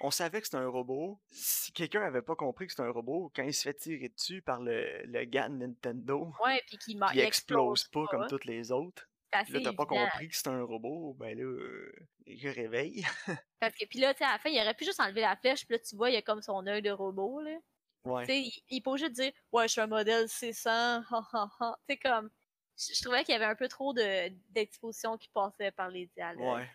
on 0.00 0.10
savait 0.12 0.40
que 0.40 0.46
c'était 0.46 0.58
un 0.58 0.68
robot. 0.68 1.18
Si 1.30 1.72
quelqu'un 1.72 2.02
avait 2.02 2.22
pas 2.22 2.36
compris 2.36 2.66
que 2.66 2.72
c'était 2.72 2.84
un 2.84 2.92
robot, 2.92 3.32
quand 3.34 3.42
il 3.42 3.52
se 3.52 3.62
fait 3.62 3.74
tirer 3.74 4.08
dessus 4.08 4.40
par 4.40 4.60
le, 4.60 5.02
le 5.04 5.24
gars 5.24 5.48
de 5.48 5.54
Nintendo, 5.54 6.32
ouais, 6.44 6.62
puis 6.68 6.78
qu'il 6.78 7.04
il 7.12 7.20
explose 7.20 7.84
pas, 7.88 8.06
comme 8.06 8.28
toutes 8.28 8.44
les 8.44 8.70
autres. 8.70 9.08
Là, 9.34 9.60
t'as 9.62 9.72
pas 9.72 9.86
compris 9.86 10.28
que 10.28 10.36
c'était 10.36 10.50
un 10.50 10.62
robot, 10.62 11.14
ben 11.18 11.36
là, 11.36 11.44
euh, 11.44 11.92
je 12.26 12.48
réveille. 12.48 13.04
Parce 13.60 13.74
que, 13.74 13.84
puis 13.86 13.98
là, 13.98 14.14
tu 14.14 14.18
sais, 14.18 14.24
à 14.24 14.32
la 14.32 14.38
fin, 14.38 14.50
il 14.50 14.60
aurait 14.60 14.74
pu 14.74 14.84
juste 14.84 15.00
enlever 15.00 15.22
la 15.22 15.36
flèche, 15.36 15.66
puis 15.66 15.74
là, 15.74 15.78
tu 15.78 15.96
vois, 15.96 16.10
il 16.10 16.14
y 16.14 16.16
a 16.16 16.22
comme 16.22 16.42
son 16.42 16.66
œil 16.66 16.82
de 16.82 16.90
robot, 16.90 17.40
là. 17.40 17.56
Ouais. 18.04 18.26
Tu 18.26 18.32
sais, 18.32 18.40
il, 18.40 18.62
il, 18.68 18.82
peut 18.82 18.96
juste 18.96 19.12
dire, 19.12 19.32
ouais, 19.52 19.66
je 19.66 19.72
suis 19.72 19.80
un 19.80 19.86
modèle 19.86 20.26
C100, 20.26 20.68
ha 20.68 21.76
Tu 21.88 21.94
sais, 21.94 21.96
comme, 21.98 22.30
je, 22.76 23.02
trouvais 23.02 23.24
qu'il 23.24 23.32
y 23.32 23.36
avait 23.36 23.44
un 23.44 23.54
peu 23.54 23.68
trop 23.68 23.92
d'exposition 23.94 25.16
qui 25.16 25.28
passait 25.30 25.70
par 25.70 25.88
les 25.88 26.06
dialogues. 26.06 26.58
Ouais. 26.58 26.70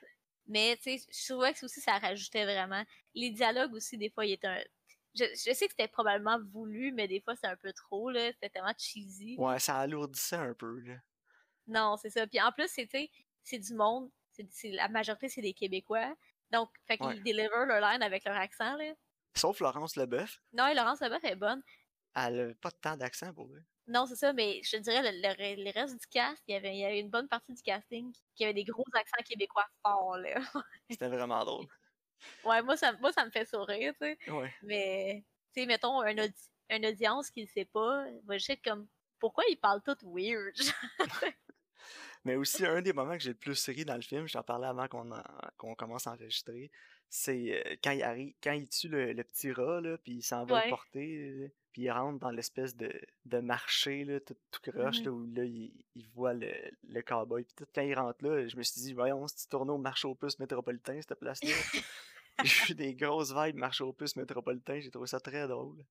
Mais, 0.48 0.76
tu 0.78 0.98
sais, 0.98 1.06
je 1.12 1.34
trouvais 1.34 1.54
que 1.54 1.64
aussi, 1.64 1.82
ça 1.82 1.98
rajoutait 2.00 2.46
vraiment. 2.46 2.84
Les 3.14 3.30
dialogues 3.30 3.74
aussi, 3.74 3.98
des 3.98 4.10
fois, 4.10 4.26
il 4.26 4.34
était 4.34 4.48
un. 4.48 4.64
Je, 5.16 5.26
je, 5.26 5.54
sais 5.54 5.66
que 5.66 5.72
c'était 5.72 5.88
probablement 5.88 6.40
voulu, 6.52 6.92
mais 6.92 7.08
des 7.08 7.20
fois, 7.20 7.36
c'est 7.36 7.48
un 7.48 7.56
peu 7.56 7.74
trop, 7.74 8.10
là. 8.10 8.32
C'était 8.32 8.50
tellement 8.50 8.74
cheesy. 8.78 9.36
Ouais, 9.38 9.60
ça 9.60 9.78
alourdissait 9.78 10.36
un 10.36 10.54
peu, 10.54 10.80
là. 10.80 10.96
Non, 11.70 11.98
c'est 11.98 12.10
ça. 12.10 12.28
Puis 12.28 12.42
en 12.42 12.52
plus, 12.52 12.68
c'est 12.68 13.60
du 13.60 13.74
monde. 13.74 14.10
C'est 14.50 14.72
la 14.72 14.88
majorité, 14.88 15.30
c'est 15.30 15.42
des 15.42 15.54
Québécois. 15.54 16.16
Donc, 16.52 16.70
fait 16.86 16.98
qu'ils 16.98 17.24
deliver 17.24 17.48
leur 17.48 17.80
line 17.80 18.02
avec 18.02 18.26
leur 18.26 18.36
accent, 18.36 18.76
là. 18.76 18.94
Sauf 19.36 19.60
Laurence 19.60 19.96
Leboeuf. 19.96 20.42
Non, 20.54 20.74
Laurence 20.74 21.02
Leboeuf 21.02 21.24
est 21.24 21.36
bonne. 21.36 21.62
Elle 22.16 22.48
n'a 22.48 22.54
pas 22.56 22.72
tant 22.72 22.98
d'accent 22.98 23.32
pour 23.34 23.48
eux. 23.48 23.64
Non, 23.88 24.06
c'est 24.06 24.16
ça, 24.16 24.34
mais 24.34 24.62
je 24.64 24.78
dirais, 24.78 25.02
le, 25.04 25.64
le, 25.64 25.72
reste 25.72 26.00
du 26.00 26.08
cast, 26.08 26.44
il 26.48 26.54
y, 26.54 26.56
avait, 26.56 26.76
il 26.76 26.80
y 26.80 26.86
avait 26.86 27.00
une 27.00 27.10
bonne 27.10 27.28
partie 27.28 27.54
du 27.54 27.62
casting 27.62 28.12
qui 28.36 28.44
avait 28.44 28.54
des 28.54 28.64
gros 28.64 28.86
accents 28.94 29.24
québécois 29.24 29.66
forts, 29.82 30.18
là. 30.18 30.36
C'était 30.90 31.08
vraiment 31.08 31.44
drôle. 31.44 31.68
Ouais, 32.44 32.62
moi 32.62 32.78
ça, 32.78 32.92
moi, 33.00 33.12
ça 33.12 33.26
me 33.26 33.32
fait 33.32 33.46
sourire, 33.46 33.94
tu 34.00 34.00
sais. 34.06 34.32
Ouais. 34.32 34.54
Mais, 34.62 35.26
tu 35.54 35.62
sais, 35.62 35.66
mettons, 35.66 36.02
un, 36.02 36.16
une 36.70 36.86
audience 36.86 37.32
qui 37.32 37.42
ne 37.42 37.48
sait 37.48 37.66
pas, 37.66 38.06
va 38.26 38.38
juste 38.38 38.52
être 38.52 38.64
comme, 38.64 38.88
pourquoi 39.20 39.44
ils 39.50 39.58
parlent 39.58 39.82
tout 39.82 39.98
weird? 40.04 40.56
Mais 42.30 42.36
aussi, 42.36 42.64
un 42.64 42.84
des 42.84 42.94
moments 42.94 43.18
que 43.18 43.24
j'ai 43.24 43.30
le 43.30 43.36
plus 43.36 43.66
ri 43.70 43.86
dans 43.86 43.96
le 43.96 44.04
film, 44.04 44.28
j'en 44.28 44.44
parlais 44.44 44.68
avant 44.68 44.88
qu'on 45.58 45.74
commence 45.74 46.06
à 46.06 46.12
enregistrer, 46.12 46.70
c'est 47.10 47.66
euh, 47.66 47.76
quand 47.84 47.90
il 47.90 48.04
arrive, 48.04 48.36
quand 48.44 48.52
il 48.52 48.68
tue 48.68 48.88
le, 48.88 49.16
petit 49.24 49.52
rat, 49.52 49.82
là, 49.82 49.98
puis 49.98 50.18
il 50.18 50.22
s'en 50.22 50.46
va 50.46 50.64
le 50.64 50.70
porter, 50.70 51.52
puis 51.72 51.82
il 51.82 51.90
rentre 51.90 52.20
dans 52.20 52.30
l'espèce 52.30 52.76
de, 52.76 52.92
de 53.26 53.40
marché, 53.40 54.06
là, 54.06 54.20
tout, 54.20 54.36
tout 54.52 54.72
croche, 54.72 55.02
mmh 55.02 55.08
où 55.08 55.26
là, 55.34 55.44
il, 55.44 55.74
il 55.96 56.08
voit 56.10 56.36
le, 56.36 56.52
le 56.88 57.02
cowboy. 57.02 57.46
Puis 57.46 57.56
tout, 57.56 57.66
quand 57.74 57.82
il 57.82 57.96
rentre 57.96 58.24
là, 58.24 58.48
je 58.48 58.56
me 58.58 58.62
suis 58.62 58.80
dit, 58.80 58.94
voyons, 58.94 59.28
si 59.28 59.38
tu 59.38 59.48
tournes 59.48 59.72
au 59.72 59.80
marché 59.80 60.08
aux 60.08 60.14
puces 60.14 60.38
métropolitain, 60.38 61.02
cette 61.02 61.20
place-là. 61.20 61.50
j'ai 62.44 62.72
eu 62.72 62.76
des 62.76 62.96
grosses 62.96 63.34
vibes 63.34 63.58
marché 63.58 63.84
aux 63.84 63.94
puces 63.94 64.16
métropolitain, 64.16 64.80
j'ai 64.80 64.92
trouvé 64.92 65.08
ça 65.08 65.20
très 65.20 65.48
drôle. 65.48 65.84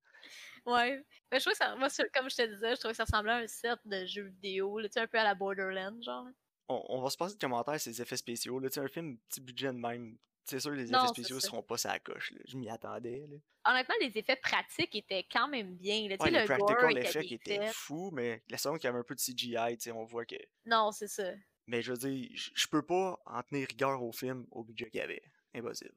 Ouais. 0.67 1.03
Mais 1.31 1.39
je 1.39 1.45
trouve 1.45 1.53
que 1.53 1.59
ça, 1.59 1.77
moi, 1.77 1.89
comme 2.15 2.31
je 2.31 2.37
te 2.37 2.47
disais, 2.47 2.75
je 2.75 2.81
trouve 2.81 2.91
que 2.91 2.97
ça 2.97 3.05
ressemblait 3.05 3.33
à 3.33 3.37
un 3.37 3.47
set 3.47 3.79
de 3.85 4.05
jeux 4.07 4.25
vidéo, 4.25 4.79
un 4.79 5.07
peu 5.07 5.19
à 5.19 5.25
la 5.25 5.35
Borderlands, 5.35 6.01
genre. 6.03 6.27
On, 6.69 6.85
on 6.89 7.01
va 7.01 7.11
se 7.11 7.17
passer 7.17 7.35
de 7.35 7.41
commentaires 7.41 7.81
ces 7.81 8.01
effets 8.03 8.17
spéciaux, 8.17 8.59
là, 8.59 8.69
un 8.77 8.89
film 8.89 9.19
petit 9.29 9.41
budget 9.41 9.69
de 9.69 9.79
même. 9.79 10.19
C'est 10.45 10.61
sûr, 10.61 10.71
les 10.71 10.85
effets 10.85 10.93
Non, 10.93 11.07
spéciaux 11.09 11.41
seront 11.41 11.63
pas 11.63 11.77
sa 11.77 11.99
coche, 11.99 12.33
là. 12.33 12.41
Je 12.47 12.57
m'y 12.57 12.69
attendais, 12.71 13.27
là. 13.29 13.37
Honnêtement, 13.71 13.95
les 14.01 14.17
effets 14.17 14.37
pratiques 14.37 14.95
étaient 14.95 15.27
quand 15.31 15.49
même 15.49 15.77
bien. 15.77 16.09
Là. 16.09 16.17
Ouais, 16.21 16.31
les 16.31 16.41
le 16.41 16.45
practical 16.47 16.99
était 16.99 17.09
effects 17.09 17.33
étaient 17.33 17.67
fous, 17.69 18.11
mais 18.13 18.43
la 18.49 18.57
seconde 18.57 18.79
qu'il 18.79 18.89
y 18.89 18.91
avait 18.91 18.99
un 18.99 19.05
peu 19.05 19.15
de 19.15 19.21
CGI, 19.21 19.77
tu 19.77 19.85
sais, 19.85 19.93
on 19.93 20.05
voit 20.05 20.25
que. 20.25 20.37
Non, 20.65 20.91
c'est 20.91 21.09
ça. 21.09 21.33
Mais 21.67 21.83
je 21.83 21.93
veux 21.93 21.99
dire, 21.99 22.31
je 22.35 22.51
je 22.55 22.67
peux 22.67 22.83
pas 22.83 23.21
en 23.27 23.43
tenir 23.43 23.69
rigueur 23.69 24.03
au 24.03 24.11
film 24.11 24.47
au 24.51 24.65
budget 24.65 24.89
qu'il 24.89 25.01
y 25.01 25.03
avait. 25.03 25.23
Impossible. 25.55 25.95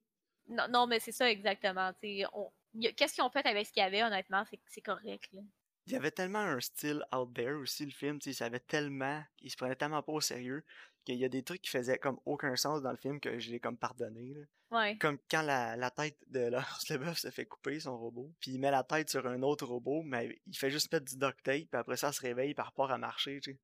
Non, 0.51 0.67
non 0.69 0.87
mais 0.87 0.99
c'est 0.99 1.11
ça 1.11 1.29
exactement. 1.29 1.91
on- 2.33 2.51
Qu'est-ce 2.95 3.13
qu'ils 3.15 3.23
ont 3.23 3.29
fait 3.29 3.45
avec 3.45 3.65
ce 3.67 3.71
qu'il 3.73 3.81
y 3.81 3.85
avait, 3.85 4.03
honnêtement, 4.03 4.43
c'est 4.67 4.81
correct. 4.81 5.27
Là. 5.33 5.41
Il 5.87 5.93
y 5.93 5.95
avait 5.95 6.11
tellement 6.11 6.39
un 6.39 6.59
style 6.59 7.03
out 7.13 7.33
there 7.33 7.53
aussi, 7.53 7.85
le 7.85 7.91
film, 7.91 8.19
il 8.25 8.33
savait 8.35 8.59
tellement, 8.59 9.21
il 9.41 9.49
se 9.51 9.57
prenait 9.57 9.75
tellement 9.75 10.01
pas 10.03 10.11
au 10.13 10.21
sérieux, 10.21 10.63
qu'il 11.03 11.15
y 11.15 11.25
a 11.25 11.29
des 11.29 11.43
trucs 11.43 11.61
qui 11.63 11.69
faisaient 11.71 11.97
comme 11.97 12.19
aucun 12.25 12.55
sens 12.55 12.81
dans 12.81 12.91
le 12.91 12.97
film 12.97 13.19
que 13.19 13.39
je 13.39 13.49
l'ai 13.51 13.59
comme 13.59 13.77
pardonné, 13.77 14.33
là. 14.33 14.41
Ouais. 14.77 14.97
Comme 14.99 15.17
quand 15.29 15.41
la, 15.41 15.75
la 15.75 15.91
tête 15.91 16.17
de 16.27 16.39
Lance 16.49 16.87
Leboeuf 16.89 17.17
se 17.17 17.29
fait 17.29 17.45
couper, 17.45 17.81
son 17.81 17.97
robot, 17.97 18.31
puis 18.39 18.51
il 18.51 18.59
met 18.59 18.71
la 18.71 18.83
tête 18.83 19.09
sur 19.09 19.27
un 19.27 19.41
autre 19.41 19.65
robot, 19.65 20.01
mais 20.03 20.39
il 20.47 20.55
fait 20.57 20.69
juste 20.69 20.93
mettre 20.93 21.05
du 21.07 21.17
duct 21.17 21.43
tape, 21.43 21.55
puis 21.55 21.67
après 21.73 21.97
ça, 21.97 22.09
il 22.09 22.13
se 22.13 22.21
réveille 22.21 22.53
par 22.53 22.67
rapport 22.67 22.89
à 22.91 22.97
marcher, 22.97 23.41
tu 23.41 23.51
sais. 23.51 23.57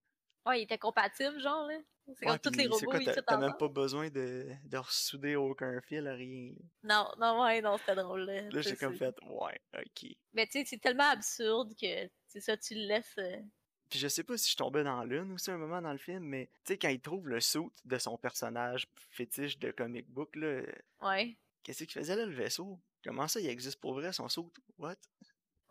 Ouais, 0.48 0.62
il 0.62 0.64
était 0.64 0.78
compatible, 0.78 1.40
genre, 1.40 1.68
là. 1.68 1.78
C'est 2.16 2.26
Ouais, 2.26 2.40
comme 2.40 2.54
tous 2.54 2.58
les 2.58 2.68
robots, 2.68 2.94
ils 3.00 3.24
t'as 3.26 3.38
même 3.38 3.58
pas 3.60 3.68
besoin 3.68 4.10
de, 4.10 4.48
de 4.64 4.78
ressouder 4.78 5.36
aucun 5.36 5.82
fil, 5.82 6.08
rien. 6.08 6.54
Non, 6.84 7.06
non, 7.20 7.42
ouais, 7.44 7.62
non, 7.62 7.78
c'était 7.78 7.96
drôle. 7.96 8.22
Là, 8.22 8.50
Là, 8.50 8.62
j'ai 8.62 8.78
comme 8.78 8.96
fait, 8.96 9.14
ouais, 9.26 9.62
ok. 9.78 10.10
Mais 10.34 10.46
tu 10.46 10.54
sais, 10.60 10.66
c'est 10.66 10.78
tellement 10.78 11.10
absurde 11.10 11.74
que, 11.76 12.10
c'est 12.28 12.40
ça, 12.40 12.56
tu 12.56 12.76
le 12.76 12.88
laisses... 12.88 13.14
euh, 13.18 13.42
Puis 13.90 14.00
je 14.00 14.08
sais 14.08 14.24
pas 14.24 14.38
si 14.38 14.50
je 14.52 14.56
tombais 14.56 14.86
dans 14.86 15.04
l'une 15.04 15.34
aussi 15.34 15.52
un 15.52 15.58
moment 15.58 15.82
dans 15.82 15.92
le 15.92 15.98
film, 15.98 16.24
mais 16.24 16.46
tu 16.64 16.74
sais, 16.74 16.78
quand 16.78 16.88
il 16.88 17.02
trouve 17.02 17.28
le 17.28 17.42
suit 17.42 17.70
de 17.84 17.98
son 17.98 18.18
personnage 18.18 18.88
fétiche 19.10 19.60
de 19.60 19.72
comic 19.72 20.08
book, 20.10 20.34
là, 20.38 20.62
Ouais. 21.02 21.36
qu'est-ce 21.64 21.80
qu'il 21.84 21.92
faisait 21.92 22.16
là, 22.16 22.26
le 22.26 22.34
vaisseau? 22.34 22.80
Comment 23.04 23.28
ça, 23.28 23.42
il 23.42 23.48
existe 23.48 23.82
pour 23.82 23.96
vrai, 23.96 24.14
son 24.14 24.30
suit? 24.30 24.44
What? 24.78 24.96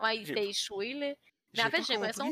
Ouais, 0.00 0.18
il 0.18 0.34
pas- 0.34 0.40
échoué, 0.42 0.92
là. 0.92 1.14
Mais 1.54 1.62
en 1.62 1.70
fait, 1.70 1.82
j'ai 1.82 1.94
l'impression... 1.94 2.30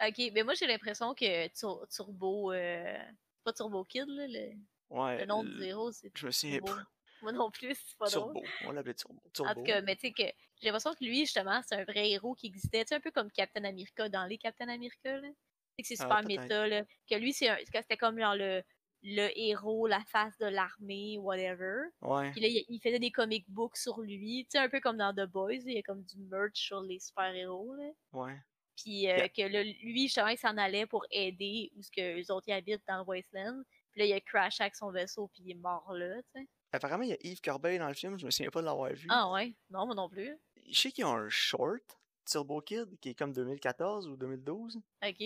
Ok, 0.00 0.30
mais 0.32 0.42
moi, 0.42 0.54
j'ai 0.54 0.66
l'impression 0.66 1.14
que 1.14 1.48
Tur- 1.48 1.86
Turbo... 1.88 2.52
Euh... 2.52 2.96
C'est 3.36 3.44
pas 3.44 3.52
Turbo 3.52 3.84
Kid, 3.84 4.08
là, 4.08 4.26
le, 4.26 4.52
Ouais, 4.90 5.18
le 5.18 5.26
nom 5.26 5.42
du 5.44 5.62
héros, 5.62 5.92
c'est 5.92 6.10
je 6.14 6.26
me 6.26 6.30
souviens 6.30 6.60
pas. 6.60 6.78
Moi 7.22 7.32
non 7.32 7.50
plus, 7.50 7.74
c'est 7.74 7.96
pas 7.98 8.08
drôle. 8.10 8.32
Turbo, 8.34 8.46
on 8.66 8.72
l'appelait 8.72 8.94
Turbo. 8.94 9.20
En 9.24 9.30
Turbo. 9.30 9.54
tout 9.54 9.62
cas, 9.62 9.80
mais 9.82 9.96
tu 9.96 10.02
sais 10.08 10.12
que 10.12 10.22
j'ai 10.22 10.66
l'impression 10.66 10.92
que 10.94 11.04
lui, 11.04 11.20
justement, 11.20 11.60
c'est 11.66 11.74
un 11.74 11.84
vrai 11.84 12.10
héros 12.10 12.34
qui 12.34 12.46
existait. 12.46 12.84
Tu 12.84 12.88
sais, 12.90 12.94
un 12.96 13.00
peu 13.00 13.10
comme 13.10 13.30
Captain 13.30 13.64
America 13.64 14.08
dans 14.08 14.24
les 14.26 14.38
Captain 14.38 14.68
America, 14.68 15.18
là. 15.18 15.28
Tu 15.28 15.34
sais 15.78 15.82
que 15.82 15.88
c'est 15.88 16.04
Ah, 16.04 16.04
super 16.04 16.20
peut-être. 16.22 16.40
méta, 16.42 16.66
là. 16.68 16.84
Que 17.10 17.14
lui, 17.16 17.32
c'est 17.32 17.48
un- 17.48 17.56
que 17.56 17.64
c'était 17.72 17.96
comme 17.96 18.18
genre 18.18 18.34
le, 18.36 18.62
le 19.02 19.28
héros, 19.38 19.86
la 19.86 20.02
face 20.06 20.36
de 20.38 20.46
l'armée, 20.46 21.18
whatever. 21.18 21.88
Ouais. 22.02 22.30
Puis 22.32 22.40
là, 22.40 22.48
il, 22.48 22.64
il 22.68 22.80
faisait 22.80 22.98
des 22.98 23.10
comic 23.10 23.44
books 23.50 23.76
sur 23.76 24.00
lui. 24.00 24.44
Tu 24.44 24.52
sais, 24.52 24.58
un 24.58 24.68
peu 24.68 24.80
comme 24.80 24.96
dans 24.98 25.12
The 25.14 25.26
Boys, 25.28 25.52
il 25.66 25.72
y 25.74 25.78
a 25.78 25.82
comme 25.82 26.02
du 26.02 26.18
merch 26.18 26.54
sur 26.58 26.80
les 26.82 26.98
super-héros, 27.00 27.74
là. 27.74 27.90
Ouais. 28.12 28.36
Puis 28.76 29.08
euh, 29.08 29.16
Yeah. 29.16 29.28
que 29.28 29.42
là, 29.42 29.62
lui, 29.62 30.02
justement, 30.04 30.28
il 30.28 30.38
s'en 30.38 30.56
allait 30.56 30.86
pour 30.86 31.04
aider 31.10 31.70
où 31.76 31.82
ce 31.82 31.90
que 31.90 32.20
eux 32.20 32.32
autres 32.32 32.48
ils 32.48 32.52
habitent 32.52 32.82
dans 32.88 32.98
le 32.98 33.04
Wasteland. 33.04 33.62
Puis 33.92 34.00
là, 34.00 34.06
il 34.06 34.12
a 34.12 34.20
crashé 34.20 34.62
avec 34.64 34.74
son 34.74 34.90
vaisseau, 34.90 35.28
puis 35.28 35.42
il 35.44 35.50
est 35.52 35.54
mort 35.54 35.92
là, 35.94 36.20
tu 36.34 36.40
sais. 36.40 36.48
Apparemment, 36.72 37.04
il 37.04 37.10
y 37.10 37.12
a 37.12 37.16
Yves 37.22 37.40
Corbeil 37.40 37.78
dans 37.78 37.86
le 37.86 37.94
film, 37.94 38.18
je 38.18 38.26
me 38.26 38.30
souviens 38.32 38.50
pas 38.50 38.60
de 38.60 38.66
l'avoir 38.66 38.92
vu. 38.92 39.06
Ah 39.08 39.30
ouais? 39.30 39.54
Non, 39.70 39.86
moi 39.86 39.94
non 39.94 40.08
plus. 40.08 40.36
Je 40.68 40.76
sais 40.80 40.90
qu'il 40.90 41.02
y 41.02 41.06
a 41.06 41.10
un 41.10 41.28
short, 41.28 41.84
Turbo 42.28 42.60
Kid, 42.62 42.98
qui 43.00 43.10
est 43.10 43.14
comme 43.14 43.32
2014 43.32 44.08
ou 44.08 44.16
2012. 44.16 44.80
Ok. 45.06 45.20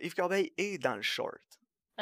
Yves 0.00 0.14
Corbeil 0.14 0.52
est 0.56 0.78
dans 0.78 0.96
le 0.96 1.02
short. 1.02 1.42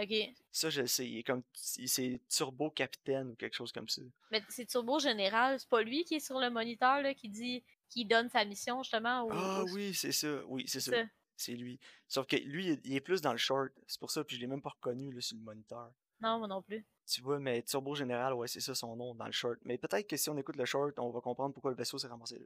Ok. 0.01 0.15
Ça, 0.53 0.71
je 0.71 0.83
le 0.83 0.87
sais. 0.87 1.09
Il 1.09 1.19
est 1.19 1.23
comme. 1.25 1.43
C'est 1.55 2.21
Turbo 2.29 2.71
Capitaine 2.71 3.31
ou 3.31 3.35
quelque 3.35 3.57
chose 3.57 3.73
comme 3.73 3.89
ça. 3.89 4.03
Mais 4.31 4.41
c'est 4.49 4.67
Turbo 4.67 5.01
Général, 5.01 5.59
c'est 5.59 5.69
pas 5.69 5.83
lui 5.83 6.05
qui 6.05 6.15
est 6.15 6.21
sur 6.21 6.39
le 6.39 6.49
moniteur 6.51 7.03
là, 7.03 7.15
qui 7.15 7.29
dit 7.29 7.65
qui 7.89 8.05
donne 8.05 8.29
sa 8.31 8.45
mission 8.45 8.83
justement 8.83 9.23
au. 9.25 9.31
Ah 9.33 9.63
au- 9.63 9.71
oui, 9.73 9.95
c'est 9.95 10.13
ça. 10.13 10.43
Oui, 10.47 10.65
c'est 10.67 10.81
ça. 10.81 10.93
ça. 10.93 11.03
C'est 11.37 11.53
lui. 11.55 11.79
Sauf 12.09 12.27
que 12.27 12.37
lui, 12.37 12.81
il 12.85 12.95
est- 12.97 13.01
plus 13.01 13.21
dans 13.21 13.33
le 13.33 13.39
short. 13.39 13.71
C'est 13.87 14.01
pour 14.01 14.11
ça, 14.11 14.25
puis 14.25 14.35
je 14.37 14.41
l'ai 14.41 14.47
même 14.49 14.61
pas 14.63 14.71
reconnu 14.71 15.13
là, 15.13 15.21
sur 15.21 15.37
le 15.37 15.43
moniteur. 15.43 15.93
Non, 16.21 16.39
moi 16.39 16.49
non 16.49 16.63
plus. 16.63 16.85
Tu 17.07 17.21
vois, 17.23 17.39
mais 17.39 17.63
Turbo 17.63 17.95
Général, 17.95 18.35
ouais, 18.35 18.49
c'est 18.49 18.61
ça 18.61 18.75
son 18.75 18.97
nom 18.97 19.15
dans 19.15 19.27
le 19.27 19.33
short. 19.33 19.59
Mais 19.65 19.79
peut-être 19.79 20.09
que 20.09 20.17
si 20.17 20.29
on 20.31 20.37
écoute 20.37 20.57
le 20.57 20.65
short, 20.65 20.99
on 20.99 21.11
va 21.11 21.21
comprendre 21.21 21.55
pourquoi 21.55 21.71
le 21.71 21.77
vaisseau 21.77 21.97
s'est 21.97 22.09
ramassé 22.09 22.39
là. 22.39 22.45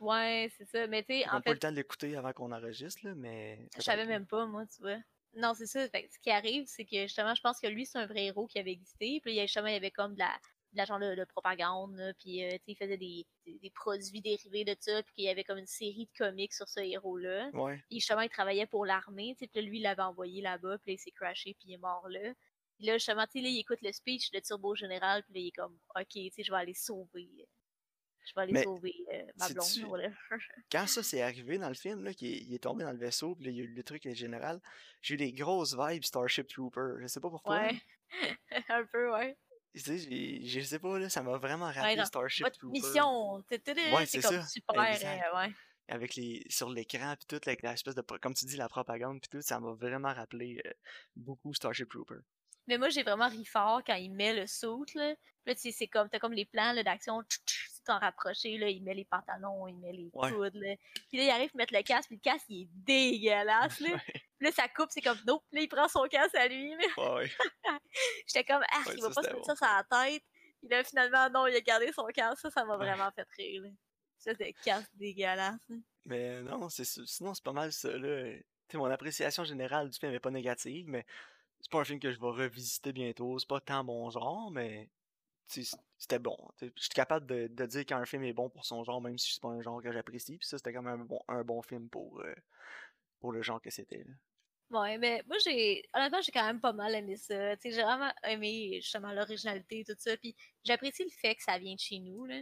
Ouais, 0.00 0.50
c'est 0.56 0.64
ça. 0.66 0.86
Mais 0.86 1.02
tu 1.04 1.12
sais, 1.12 1.24
On 1.28 1.32
n'a 1.32 1.36
en 1.36 1.40
pas 1.40 1.50
fait, 1.50 1.52
le 1.52 1.58
temps 1.60 1.70
de 1.70 1.76
l'écouter 1.76 2.16
avant 2.16 2.32
qu'on 2.32 2.50
enregistre, 2.52 3.00
là, 3.06 3.14
mais. 3.14 3.68
je 3.76 3.82
savais 3.82 4.06
même 4.06 4.26
pas, 4.26 4.46
moi, 4.46 4.64
tu 4.66 4.80
vois. 4.82 4.98
Non, 5.34 5.54
c'est 5.54 5.66
ça. 5.66 5.88
Fait 5.88 6.08
que 6.08 6.12
ce 6.12 6.18
qui 6.18 6.30
arrive, 6.30 6.64
c'est 6.66 6.84
que 6.84 7.02
justement, 7.02 7.34
je 7.34 7.40
pense 7.42 7.60
que 7.60 7.68
lui, 7.68 7.86
c'est 7.86 7.98
un 7.98 8.06
vrai 8.06 8.24
héros 8.26 8.46
qui 8.48 8.58
avait 8.58 8.72
existé. 8.72 9.20
Puis 9.22 9.36
là, 9.36 9.42
justement, 9.42 9.68
il 9.68 9.74
y 9.74 9.76
avait 9.76 9.90
comme 9.92 10.14
de 10.14 10.18
la, 10.18 10.36
de 10.72 10.76
la 10.76 10.84
genre 10.84 10.98
de, 10.98 11.14
de 11.14 11.24
propagande. 11.24 11.96
là, 11.96 12.12
puis, 12.14 12.44
euh, 12.44 12.56
il 12.66 12.76
faisait 12.76 12.96
des, 12.96 13.26
des, 13.46 13.58
des 13.58 13.70
produits 13.70 14.20
dérivés 14.20 14.64
de 14.64 14.76
ça. 14.78 15.02
Puis 15.02 15.14
qu'il 15.14 15.24
y 15.24 15.28
avait 15.28 15.44
comme 15.44 15.58
une 15.58 15.66
série 15.66 16.06
de 16.06 16.18
comics 16.18 16.52
sur 16.52 16.68
ce 16.68 16.80
héros-là. 16.80 17.50
là. 17.50 17.50
Ouais. 17.52 17.76
Puis 17.88 18.00
justement, 18.00 18.20
il 18.22 18.28
travaillait 18.28 18.66
pour 18.66 18.86
l'armée, 18.86 19.34
puis 19.36 19.50
là, 19.54 19.62
lui, 19.62 19.78
il 19.78 19.82
l'avait 19.82 20.02
envoyé 20.02 20.42
là-bas, 20.42 20.78
puis 20.78 20.92
là, 20.92 20.94
il 20.94 20.98
s'est 20.98 21.10
crashé, 21.10 21.54
puis 21.54 21.68
il 21.68 21.74
est 21.74 21.78
mort 21.78 22.08
là. 22.08 22.32
Puis 22.76 22.86
là, 22.86 22.94
justement, 22.94 23.26
tu 23.26 23.32
sais, 23.32 23.40
là, 23.40 23.48
il 23.48 23.58
écoute 23.58 23.80
le 23.82 23.92
speech 23.92 24.30
de 24.30 24.40
Turbo 24.40 24.74
Général, 24.74 25.22
puis 25.24 25.34
là, 25.34 25.40
il 25.40 25.46
est 25.48 25.52
comme, 25.52 25.78
OK, 25.96 26.06
tu 26.08 26.30
sais, 26.30 26.42
je 26.42 26.50
vais 26.50 26.58
aller 26.58 26.74
sauver, 26.74 27.28
je 28.24 28.34
vais 28.34 28.42
aller 28.42 28.52
Mais 28.52 28.62
sauver 28.62 28.94
euh, 29.12 29.22
ma 29.36 29.48
blonde. 29.48 30.14
Quand 30.72 30.86
ça 30.86 31.02
s'est 31.02 31.22
arrivé 31.22 31.58
dans 31.58 31.68
le 31.68 31.74
film, 31.74 32.04
là, 32.04 32.14
qu'il 32.14 32.28
est, 32.28 32.38
il 32.38 32.54
est 32.54 32.60
tombé 32.60 32.84
dans 32.84 32.92
le 32.92 32.98
vaisseau, 32.98 33.34
puis 33.34 33.46
là, 33.46 33.50
il 33.50 33.56
y 33.56 33.60
a 33.60 33.64
eu 33.64 33.74
le 33.74 33.82
truc 33.82 34.08
général, 34.14 34.60
j'ai 35.02 35.14
eu 35.14 35.16
des 35.16 35.32
grosses 35.32 35.76
vibes 35.76 36.04
Starship 36.04 36.48
Trooper. 36.48 36.94
Je 37.00 37.06
sais 37.06 37.20
pas 37.20 37.30
pourquoi. 37.30 37.60
Ouais. 37.60 37.80
Un 38.68 38.84
peu, 38.86 39.12
ouais. 39.12 39.36
Tu 39.74 39.80
sais, 39.80 39.98
je 40.42 40.60
sais 40.60 40.78
pas, 40.78 40.98
là, 40.98 41.08
ça 41.08 41.22
m'a 41.22 41.36
vraiment 41.38 41.70
rappelé 41.70 41.96
non, 41.96 42.04
Starship 42.04 42.44
Votre 42.44 42.58
Trooper. 42.58 42.80
mission, 42.80 43.34
Ouais, 43.36 44.06
c'est 44.06 44.20
comme 44.20 44.40
ça, 44.40 44.46
super, 44.46 44.76
euh, 44.76 45.36
ouais. 45.36 45.52
Avec 45.88 46.14
les, 46.16 46.44
sur 46.48 46.70
l'écran, 46.70 47.14
puis 47.16 47.26
tout, 47.26 47.40
avec 47.46 47.62
l'espèce 47.62 47.94
de, 47.94 48.02
comme 48.02 48.34
tu 48.34 48.46
dis, 48.46 48.56
la 48.56 48.68
propagande, 48.68 49.20
puis 49.20 49.28
tout, 49.28 49.42
ça 49.42 49.60
m'a 49.60 49.72
vraiment 49.72 50.12
rappelé 50.12 50.60
euh, 50.66 50.70
beaucoup 51.16 51.54
Starship 51.54 51.88
Trooper. 51.88 52.20
Mais 52.66 52.78
moi, 52.78 52.88
j'ai 52.88 53.02
vraiment 53.02 53.28
ri 53.28 53.44
fort 53.44 53.82
quand 53.84 53.94
il 53.94 54.12
met 54.12 54.34
le 54.34 54.46
saut, 54.46 54.84
là. 54.94 55.14
Puis 55.44 55.52
là, 55.52 55.54
tu 55.54 55.60
sais, 55.62 55.72
c'est 55.72 55.88
comme, 55.88 56.08
t'as 56.08 56.18
comme 56.18 56.32
les 56.32 56.44
plans 56.44 56.74
d'action, 56.82 57.22
t'en 57.92 57.98
rapproché, 57.98 58.56
là, 58.58 58.68
il 58.68 58.82
met 58.82 58.94
les 58.94 59.04
pantalons, 59.04 59.66
il 59.68 59.76
met 59.76 59.92
les 59.92 60.10
Ouais. 60.14 60.30
coudes, 60.32 60.54
là. 60.54 60.74
Puis 61.08 61.18
là, 61.18 61.24
il 61.24 61.30
arrive 61.30 61.50
à 61.54 61.56
mettre 61.58 61.74
le 61.74 61.82
casque, 61.82 62.08
puis 62.08 62.16
le 62.16 62.20
casque, 62.22 62.46
il 62.48 62.62
est 62.62 62.68
dégueulasse, 62.72 63.80
là. 63.80 63.88
Ouais, 63.94 64.00
Puis 64.38 64.46
là, 64.46 64.52
ça 64.52 64.68
coupe, 64.68 64.88
c'est 64.90 65.00
comme, 65.02 65.18
nope, 65.26 65.44
là, 65.52 65.60
il 65.60 65.68
prend 65.68 65.88
son 65.88 66.04
casque 66.08 66.34
à 66.34 66.48
lui, 66.48 66.70
là. 66.76 67.14
ouais. 67.14 67.30
J'étais 68.26 68.44
comme, 68.44 68.62
ah, 68.72 68.82
il 68.94 69.02
va 69.02 69.08
ça, 69.08 69.14
pas 69.14 69.22
se 69.22 69.26
mettre 69.28 69.36
bon. 69.38 69.44
ça 69.44 69.56
sur 69.56 69.66
la 69.66 69.84
tête. 70.10 70.22
Puis 70.60 70.68
là, 70.68 70.84
finalement, 70.84 71.30
non, 71.30 71.46
il 71.46 71.56
a 71.56 71.60
gardé 71.60 71.92
son 71.92 72.06
casque, 72.06 72.40
ça, 72.42 72.50
ça 72.50 72.64
m'a 72.64 72.76
vraiment 72.76 73.10
fait 73.12 73.26
rire, 73.36 73.62
là. 73.62 73.68
Ça, 74.18 74.32
c'est 74.36 74.52
casque 74.64 74.90
dégueulasse, 74.94 75.60
là. 75.68 75.76
Mais 76.06 76.42
non, 76.42 76.68
c'est. 76.68 76.84
Sinon, 76.84 77.34
c'est 77.34 77.44
pas 77.44 77.52
mal 77.52 77.72
ça, 77.72 77.90
là. 77.96 78.32
Mon 78.74 78.86
appréciation 78.86 79.42
générale 79.44 79.90
du 79.90 79.98
film 79.98 80.12
est 80.12 80.20
pas 80.20 80.30
négative, 80.30 80.86
mais 80.88 81.04
c'est 81.60 81.70
pas 81.72 81.80
un 81.80 81.84
film 81.84 81.98
que 81.98 82.12
je 82.12 82.20
vais 82.20 82.26
revisiter 82.28 82.92
bientôt. 82.92 83.38
C'est 83.38 83.48
pas 83.48 83.60
tant 83.60 83.82
mon 83.82 84.08
genre, 84.10 84.50
mais 84.50 84.88
c'était 85.50 86.18
bon. 86.18 86.36
Je 86.60 86.68
suis 86.76 86.88
capable 86.90 87.26
de, 87.26 87.48
de 87.48 87.66
dire 87.66 87.84
qu'un 87.86 88.04
film 88.04 88.24
est 88.24 88.32
bon 88.32 88.48
pour 88.48 88.64
son 88.64 88.84
genre, 88.84 89.00
même 89.00 89.18
si 89.18 89.34
c'est 89.34 89.42
pas 89.42 89.48
un 89.48 89.60
genre 89.60 89.82
que 89.82 89.92
j'apprécie. 89.92 90.36
Puis 90.38 90.46
ça, 90.46 90.58
c'était 90.58 90.72
quand 90.72 90.82
même 90.82 91.00
un 91.00 91.04
bon, 91.04 91.20
un 91.28 91.42
bon 91.44 91.62
film 91.62 91.88
pour, 91.88 92.20
euh, 92.20 92.34
pour 93.20 93.32
le 93.32 93.42
genre 93.42 93.60
que 93.60 93.70
c'était. 93.70 94.04
Ouais, 94.70 94.98
mais 94.98 95.22
moi, 95.26 95.36
j'ai. 95.44 95.84
Honnêtement, 95.94 96.22
j'ai 96.22 96.32
quand 96.32 96.46
même 96.46 96.60
pas 96.60 96.72
mal 96.72 96.94
aimé 96.94 97.16
ça. 97.16 97.56
J'ai 97.56 97.82
vraiment 97.82 98.12
aimé, 98.24 98.80
justement, 98.80 99.12
l'originalité 99.12 99.80
et 99.80 99.84
tout 99.84 99.96
ça. 99.98 100.16
Puis 100.16 100.36
j'apprécie 100.64 101.04
le 101.04 101.10
fait 101.10 101.34
que 101.34 101.42
ça 101.42 101.58
vient 101.58 101.74
de 101.74 101.80
chez 101.80 101.98
nous, 101.98 102.24
là. 102.24 102.40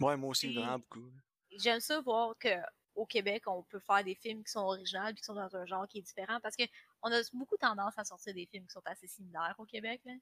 Ouais, 0.00 0.16
moi 0.16 0.30
aussi, 0.30 0.48
Puis- 0.48 0.56
vraiment 0.56 0.78
beaucoup. 0.78 1.10
J'aime 1.52 1.80
ça 1.80 2.00
voir 2.00 2.36
que 2.38 2.48
au 2.94 3.06
Québec, 3.06 3.46
on 3.46 3.62
peut 3.62 3.80
faire 3.80 4.02
des 4.04 4.14
films 4.14 4.42
qui 4.44 4.50
sont 4.50 4.60
originaux 4.60 5.04
puis 5.06 5.16
qui 5.16 5.24
sont 5.24 5.34
dans 5.34 5.54
un 5.56 5.64
genre 5.64 5.86
qui 5.88 5.98
est 5.98 6.02
différent 6.02 6.38
parce 6.40 6.56
que 6.56 6.64
on 7.02 7.10
a 7.12 7.20
beaucoup 7.32 7.56
tendance 7.56 7.96
à 7.96 8.04
sortir 8.04 8.34
des 8.34 8.46
films 8.46 8.66
qui 8.66 8.72
sont 8.72 8.82
assez 8.84 9.06
similaires 9.06 9.54
au 9.58 9.64
Québec, 9.64 10.00
là. 10.04 10.12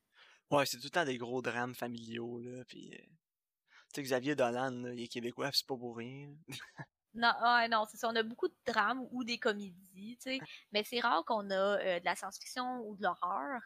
Ouais, 0.51 0.67
c'est 0.67 0.79
tout 0.79 0.85
le 0.85 0.91
temps 0.91 1.05
des 1.05 1.19
gros 1.19 1.43
drames 1.43 1.75
familiaux, 1.75 2.41
là. 2.41 2.65
Puis, 2.67 2.91
euh, 2.95 2.99
tu 2.99 3.07
sais, 3.97 4.03
Xavier 4.03 4.35
Dolan, 4.35 4.71
là, 4.71 4.93
il 4.95 5.03
est 5.03 5.09
québécois, 5.09 5.51
c'est 5.53 5.67
pas 5.67 5.77
pour 5.77 5.97
rien. 5.97 6.35
Non, 7.15 7.33
ouais, 7.43 7.69
non, 7.69 7.85
c'est 7.91 7.97
ça. 7.97 8.09
On 8.09 8.17
a 8.17 8.23
beaucoup 8.23 8.49
de 8.49 8.55
drames 8.67 9.07
ou 9.11 9.25
des 9.25 9.39
comédies, 9.39 10.17
tu 10.23 10.31
sais. 10.31 10.41
Mais 10.73 10.85
c'est 10.85 11.01
rare 11.01 11.25
qu'on 11.25 11.51
a 11.51 11.55
euh, 11.81 12.01
de 12.01 12.05
la 12.05 12.15
science-fiction 12.15 12.81
ou 12.87 12.97
de 12.97 13.03
l'horreur. 13.03 13.61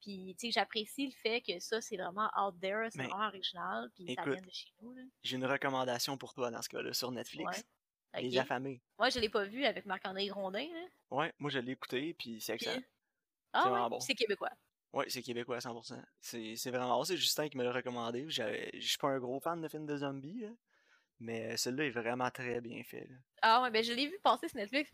Puis, 0.00 0.34
tu 0.38 0.46
sais, 0.46 0.52
j'apprécie 0.52 1.06
le 1.06 1.12
fait 1.12 1.40
que 1.42 1.58
ça, 1.60 1.80
c'est 1.80 1.96
vraiment 1.96 2.30
out 2.38 2.58
there, 2.60 2.88
c'est 2.90 3.02
vraiment 3.02 3.26
original, 3.28 3.90
puis 3.94 4.14
ça 4.14 4.24
vient 4.24 4.40
de 4.40 4.50
chez 4.50 4.68
nous, 4.80 4.92
là. 4.92 5.02
J'ai 5.22 5.36
une 5.36 5.46
recommandation 5.46 6.16
pour 6.18 6.34
toi 6.34 6.50
dans 6.50 6.62
ce 6.62 6.68
cas-là, 6.68 6.92
sur 6.92 7.10
Netflix. 7.12 7.64
Ouais. 8.14 8.20
Les 8.22 8.36
Ok. 8.36 8.42
Affamés. 8.42 8.82
Moi, 8.98 9.08
je 9.10 9.20
l'ai 9.20 9.28
pas 9.28 9.44
vu 9.44 9.64
avec 9.64 9.86
Marc-André 9.86 10.26
Grondin, 10.26 10.66
là. 10.66 10.86
Ouais, 11.10 11.32
moi 11.38 11.50
je 11.50 11.58
l'ai 11.58 11.72
écouté, 11.72 12.14
puis 12.14 12.40
c'est 12.40 12.56
Puis, 12.56 12.66
excellent. 12.66 12.82
ah 13.52 13.68
vraiment 13.68 13.84
ouais, 13.84 13.90
bon. 13.90 14.00
c'est 14.00 14.14
québécois. 14.14 14.50
Ouais, 14.92 15.04
c'est 15.08 15.22
québécois 15.22 15.56
à 15.56 15.60
100%. 15.60 16.02
C'est 16.20 16.56
c'est 16.56 16.70
vraiment 16.70 16.98
bon. 16.98 17.04
C'est 17.04 17.16
Justin 17.16 17.48
qui 17.48 17.56
me 17.56 17.62
l'a 17.64 17.72
recommandé. 17.72 18.26
Je 18.28 18.70
suis 18.80 18.98
pas 18.98 19.08
un 19.08 19.18
gros 19.20 19.38
fan 19.40 19.60
de 19.60 19.68
films 19.68 19.86
de 19.86 19.96
zombies, 19.96 20.40
là, 20.40 20.48
mais 21.20 21.56
celui-là 21.56 21.84
est 21.86 21.90
vraiment 21.90 22.30
très 22.30 22.60
bien 22.60 22.82
fait. 22.82 23.06
là. 23.08 23.16
Ah 23.42 23.62
ouais, 23.62 23.70
ben 23.70 23.84
je 23.84 23.92
l'ai 23.92 24.08
vu 24.08 24.18
passer 24.22 24.48
sur 24.48 24.56
Netflix. 24.56 24.90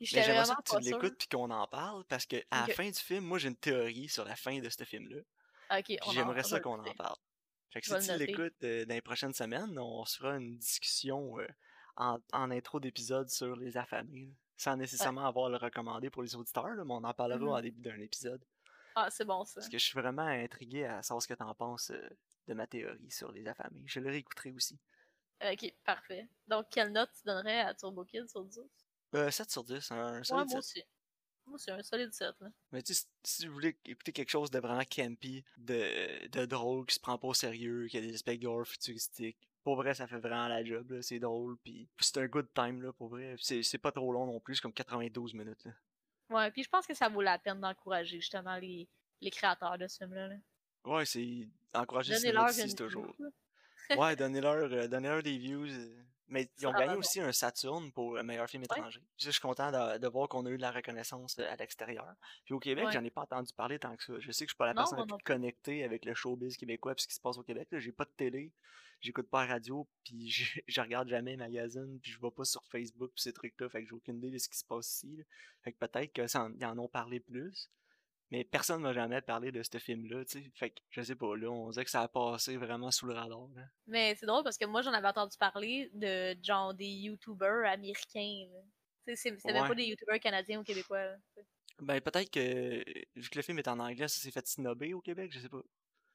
J'aimerais 0.00 0.44
ça 0.44 0.54
que 0.54 0.78
tu 0.78 0.84
l'écoutes 0.84 1.18
puis 1.18 1.28
qu'on 1.28 1.50
en 1.50 1.66
parle, 1.66 2.04
parce 2.04 2.24
que 2.26 2.36
à 2.50 2.62
Ok. 2.62 2.68
la 2.68 2.74
fin 2.74 2.86
du 2.88 2.98
film, 2.98 3.24
moi 3.24 3.38
j'ai 3.38 3.48
une 3.48 3.56
théorie 3.56 4.08
sur 4.08 4.24
la 4.24 4.36
fin 4.36 4.58
de 4.60 4.68
ce 4.68 4.84
film-là. 4.84 5.20
Ok, 5.78 5.84
Puis 5.86 5.98
on 6.04 6.08
en- 6.08 6.12
j'aimerais 6.12 6.42
ça 6.44 6.60
qu'on 6.60 6.78
en 6.78 6.94
parle. 6.94 7.16
Fait 7.70 7.80
que 7.80 8.00
si 8.00 8.08
tu 8.08 8.16
l'écoutes 8.18 8.62
euh, 8.64 8.84
dans 8.86 8.94
les 8.94 9.02
prochaines 9.02 9.34
semaines, 9.34 9.78
on 9.78 10.04
se 10.04 10.18
fera 10.18 10.36
une 10.36 10.56
discussion 10.58 11.38
euh, 11.40 11.46
en, 11.96 12.18
en 12.32 12.50
intro 12.50 12.80
d'épisode 12.80 13.28
sur 13.28 13.56
les 13.56 13.76
affamés. 13.76 14.26
là. 14.26 14.32
Sans 14.56 14.76
nécessairement 14.76 15.26
avoir 15.26 15.48
le 15.50 15.56
recommandé 15.56 16.10
pour 16.10 16.22
les 16.22 16.34
auditeurs, 16.34 16.68
là, 16.74 16.84
mais 16.84 16.92
on 16.94 17.04
en 17.04 17.12
parlera 17.14 17.38
Mhm. 17.38 17.48
en 17.48 17.60
début 17.60 17.80
d'un 17.82 18.00
épisode. 18.00 18.42
Ah, 19.00 19.10
c'est 19.10 19.24
bon 19.24 19.44
ça. 19.44 19.54
Parce 19.60 19.68
que 19.68 19.78
je 19.78 19.84
suis 19.84 19.98
vraiment 19.98 20.22
intrigué 20.26 20.84
à 20.84 21.02
savoir 21.02 21.22
ce 21.22 21.28
que 21.28 21.34
t'en 21.34 21.54
penses 21.54 21.90
euh, 21.90 22.08
de 22.48 22.54
ma 22.54 22.66
théorie 22.66 23.10
sur 23.10 23.30
les 23.32 23.46
affamés. 23.46 23.82
Je 23.86 24.00
le 24.00 24.10
réécouterai 24.10 24.50
aussi. 24.52 24.78
Ok, 25.40 25.72
parfait. 25.84 26.28
Donc, 26.48 26.66
quelle 26.70 26.90
note 26.90 27.10
tu 27.16 27.24
donnerais 27.24 27.60
à 27.60 27.74
Turbo 27.74 28.04
Kid 28.04 28.28
sur 28.28 28.44
10 28.44 28.60
Euh, 29.14 29.30
7 29.30 29.50
sur 29.50 29.62
10, 29.62 29.90
un 29.92 30.18
Ouais, 30.18 30.24
solide 30.24 30.46
moi 30.46 30.46
7. 30.48 30.58
aussi. 30.58 30.82
Moi, 31.46 31.58
c'est 31.58 31.70
un 31.70 31.82
solide 31.82 32.12
7. 32.12 32.34
Là. 32.40 32.48
Mais 32.72 32.82
tu 32.82 32.92
sais, 32.92 33.06
si- 33.24 33.46
vous 33.46 33.54
voulez 33.54 33.78
écouter 33.84 34.12
quelque 34.12 34.30
chose 34.30 34.50
de 34.50 34.58
vraiment 34.58 34.82
campy, 34.84 35.44
de, 35.56 36.26
de 36.28 36.44
drôle, 36.44 36.86
qui 36.86 36.96
se 36.96 37.00
prend 37.00 37.16
pas 37.18 37.28
au 37.28 37.34
sérieux, 37.34 37.86
qui 37.88 37.98
a 37.98 38.00
des 38.00 38.14
aspects 38.14 38.32
gore 38.40 38.66
futuristiques, 38.66 39.38
pour 39.62 39.76
vrai, 39.76 39.94
ça 39.94 40.06
fait 40.08 40.18
vraiment 40.18 40.48
la 40.48 40.64
job, 40.64 40.90
là. 40.90 41.02
C'est 41.02 41.20
drôle, 41.20 41.56
puis 41.58 41.88
c'est 42.00 42.18
un 42.18 42.26
good 42.26 42.52
time, 42.52 42.82
là, 42.82 42.92
pour 42.92 43.08
vrai. 43.08 43.36
C'est 43.38 43.62
c'est 43.62 43.78
pas 43.78 43.92
trop 43.92 44.12
long 44.12 44.26
non 44.26 44.40
plus, 44.40 44.56
c'est 44.56 44.62
comme 44.62 44.72
92 44.72 45.34
minutes, 45.34 45.64
là. 45.64 45.72
Ouais, 46.30 46.50
puis 46.50 46.62
je 46.62 46.68
pense 46.68 46.86
que 46.86 46.94
ça 46.94 47.08
vaut 47.08 47.22
la 47.22 47.38
peine 47.38 47.60
d'encourager 47.60 48.20
justement 48.20 48.56
les, 48.56 48.88
les 49.20 49.30
créateurs 49.30 49.78
de 49.78 49.86
ce 49.88 49.98
film-là. 49.98 50.28
là. 50.28 50.36
Ouais, 50.84 51.04
c'est... 51.04 51.48
Encourager 51.74 52.14
c'est 52.16 52.74
toujours... 52.74 53.14
Ouais, 53.96 54.16
donnez-leur 54.16 54.70
euh, 54.70 54.86
donnez-leur 54.86 55.22
des 55.22 55.38
views. 55.38 55.64
euh. 55.66 56.04
Mais 56.26 56.50
ils 56.58 56.66
ont 56.66 56.72
gagné 56.72 56.92
bon. 56.92 56.98
aussi 56.98 57.22
un 57.22 57.32
Saturn 57.32 57.90
pour 57.90 58.16
le 58.16 58.22
meilleur 58.22 58.46
film 58.50 58.62
étranger. 58.62 59.00
Je 59.16 59.24
je 59.24 59.30
suis 59.30 59.40
content 59.40 59.70
de, 59.72 59.96
de 59.96 60.08
voir 60.08 60.28
qu'on 60.28 60.44
a 60.44 60.50
eu 60.50 60.58
de 60.58 60.62
la 60.62 60.70
reconnaissance 60.70 61.38
euh, 61.38 61.50
à 61.50 61.56
l'extérieur. 61.56 62.14
Puis 62.44 62.52
au 62.52 62.58
Québec, 62.58 62.84
Ouais. 62.84 62.92
j'en 62.92 63.02
ai 63.02 63.08
pas 63.10 63.22
entendu 63.22 63.50
parler 63.54 63.78
tant 63.78 63.96
que 63.96 64.04
ça. 64.04 64.12
Je 64.18 64.30
sais 64.30 64.44
que 64.44 64.50
je 64.50 64.52
suis 64.54 64.58
pas 64.58 64.66
la 64.66 64.74
Non, 64.74 64.82
personne 64.82 64.98
la 64.98 65.06
plus 65.06 65.24
connectée 65.24 65.84
avec 65.84 66.04
le 66.04 66.12
showbiz 66.12 66.58
québécois 66.58 66.92
et 66.92 67.00
ce 67.00 67.08
qui 67.08 67.14
se 67.14 67.20
passe 67.20 67.38
au 67.38 67.42
Québec. 67.42 67.66
J'ai 67.72 67.92
pas 67.92 68.04
de 68.04 68.10
télé, 68.14 68.52
j'écoute 69.00 69.28
pas 69.30 69.46
la 69.46 69.54
radio, 69.54 69.88
puis 70.04 70.30
je, 70.30 70.60
je 70.68 70.80
regarde 70.80 71.08
jamais 71.08 71.32
les 71.32 71.36
magazines, 71.36 71.98
puis 72.00 72.12
je 72.12 72.20
vais 72.20 72.30
pas 72.30 72.44
sur 72.44 72.64
Facebook 72.66 73.10
puis 73.14 73.22
ces 73.22 73.32
trucs-là. 73.32 73.68
Fait 73.68 73.82
que 73.82 73.88
j'ai 73.88 73.94
aucune 73.94 74.18
idée 74.18 74.30
de 74.30 74.38
ce 74.38 74.48
qui 74.48 74.58
se 74.58 74.64
passe 74.64 74.92
ici. 74.94 75.16
là. 75.16 75.24
Fait 75.62 75.72
que 75.72 75.78
peut-être 75.78 76.12
qu'ils 76.12 76.66
en 76.66 76.78
ont 76.78 76.88
parlé 76.88 77.20
plus. 77.20 77.70
Mais 78.30 78.44
personne 78.44 78.82
m'a 78.82 78.92
jamais 78.92 79.22
parlé 79.22 79.50
de 79.52 79.62
ce 79.62 79.78
film-là, 79.78 80.22
tu 80.26 80.42
sais. 80.42 80.50
Fait 80.54 80.70
que 80.70 80.80
je 80.90 81.00
sais 81.00 81.14
pas, 81.16 81.34
là, 81.34 81.50
on 81.50 81.70
dirait 81.70 81.86
que 81.86 81.90
ça 81.90 82.02
a 82.02 82.08
passé 82.08 82.58
vraiment 82.58 82.90
sous 82.90 83.06
le 83.06 83.14
radar. 83.14 83.48
là. 83.54 83.62
Mais 83.86 84.14
c'est 84.16 84.26
drôle 84.26 84.44
parce 84.44 84.58
que 84.58 84.66
moi, 84.66 84.82
j'en 84.82 84.92
avais 84.92 85.08
entendu 85.08 85.36
parler 85.38 85.90
de 85.94 86.36
genre 86.42 86.74
des 86.74 86.86
YouTubers 86.86 87.64
américains. 87.64 88.46
Tu 89.06 89.16
sais, 89.16 89.34
c'est 89.38 89.52
même 89.52 89.66
pas 89.66 89.74
des 89.74 89.84
YouTubers 89.86 90.20
canadiens 90.20 90.60
ou 90.60 90.62
québécois. 90.62 91.04
là. 91.04 91.16
Ben, 91.80 92.00
peut-être 92.00 92.30
que, 92.30 92.84
vu 93.16 93.30
que 93.30 93.38
le 93.38 93.42
film 93.42 93.58
est 93.60 93.68
en 93.68 93.78
anglais, 93.78 94.08
ça 94.08 94.20
s'est 94.20 94.30
fait 94.32 94.46
snobber 94.46 94.92
au 94.94 95.00
Québec, 95.00 95.30
je 95.32 95.38
sais 95.38 95.48
pas. 95.48 95.62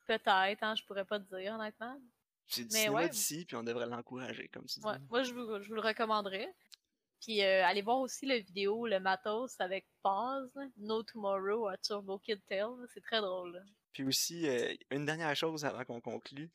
Peut-être, 0.06 0.62
hein, 0.62 0.76
je 0.76 0.84
pourrais 0.84 1.06
pas 1.06 1.20
te 1.20 1.36
dire 1.36 1.54
honnêtement. 1.54 2.00
C'est 2.48 2.64
du 2.64 2.70
Mais 2.74 2.80
cinéma 2.80 2.96
ouais. 3.02 3.10
d'ici, 3.10 3.46
puis 3.46 3.56
on 3.56 3.64
devrait 3.64 3.88
l'encourager, 3.88 4.48
comme 4.50 4.66
tu 4.66 4.80
dis. 4.80 4.86
Ouais, 4.86 4.98
moi, 5.10 5.24
je 5.24 5.34
vous, 5.34 5.62
je 5.62 5.68
vous 5.70 5.76
le 5.76 5.82
recommanderais. 5.82 6.54
Puis 7.22 7.42
euh, 7.42 7.66
allez 7.66 7.82
voir 7.82 8.00
aussi 8.00 8.26
la 8.26 8.38
vidéo 8.40 8.86
Le 8.86 9.00
Matos 9.00 9.56
avec 9.60 9.88
Paz, 10.02 10.52
No 10.78 11.04
Tomorrow 11.04 11.68
à 11.68 11.78
Turbo 11.78 12.20
Kid 12.20 12.42
Tale. 12.48 12.74
C'est 12.94 13.02
très 13.02 13.22
drôle. 13.22 13.54
là. 13.54 13.62
Puis 13.94 14.04
aussi, 14.04 14.48
euh, 14.48 14.76
une 14.92 15.06
dernière 15.06 15.34
chose 15.36 15.64
avant 15.64 15.86
qu'on 15.86 16.02
conclue. 16.02 16.50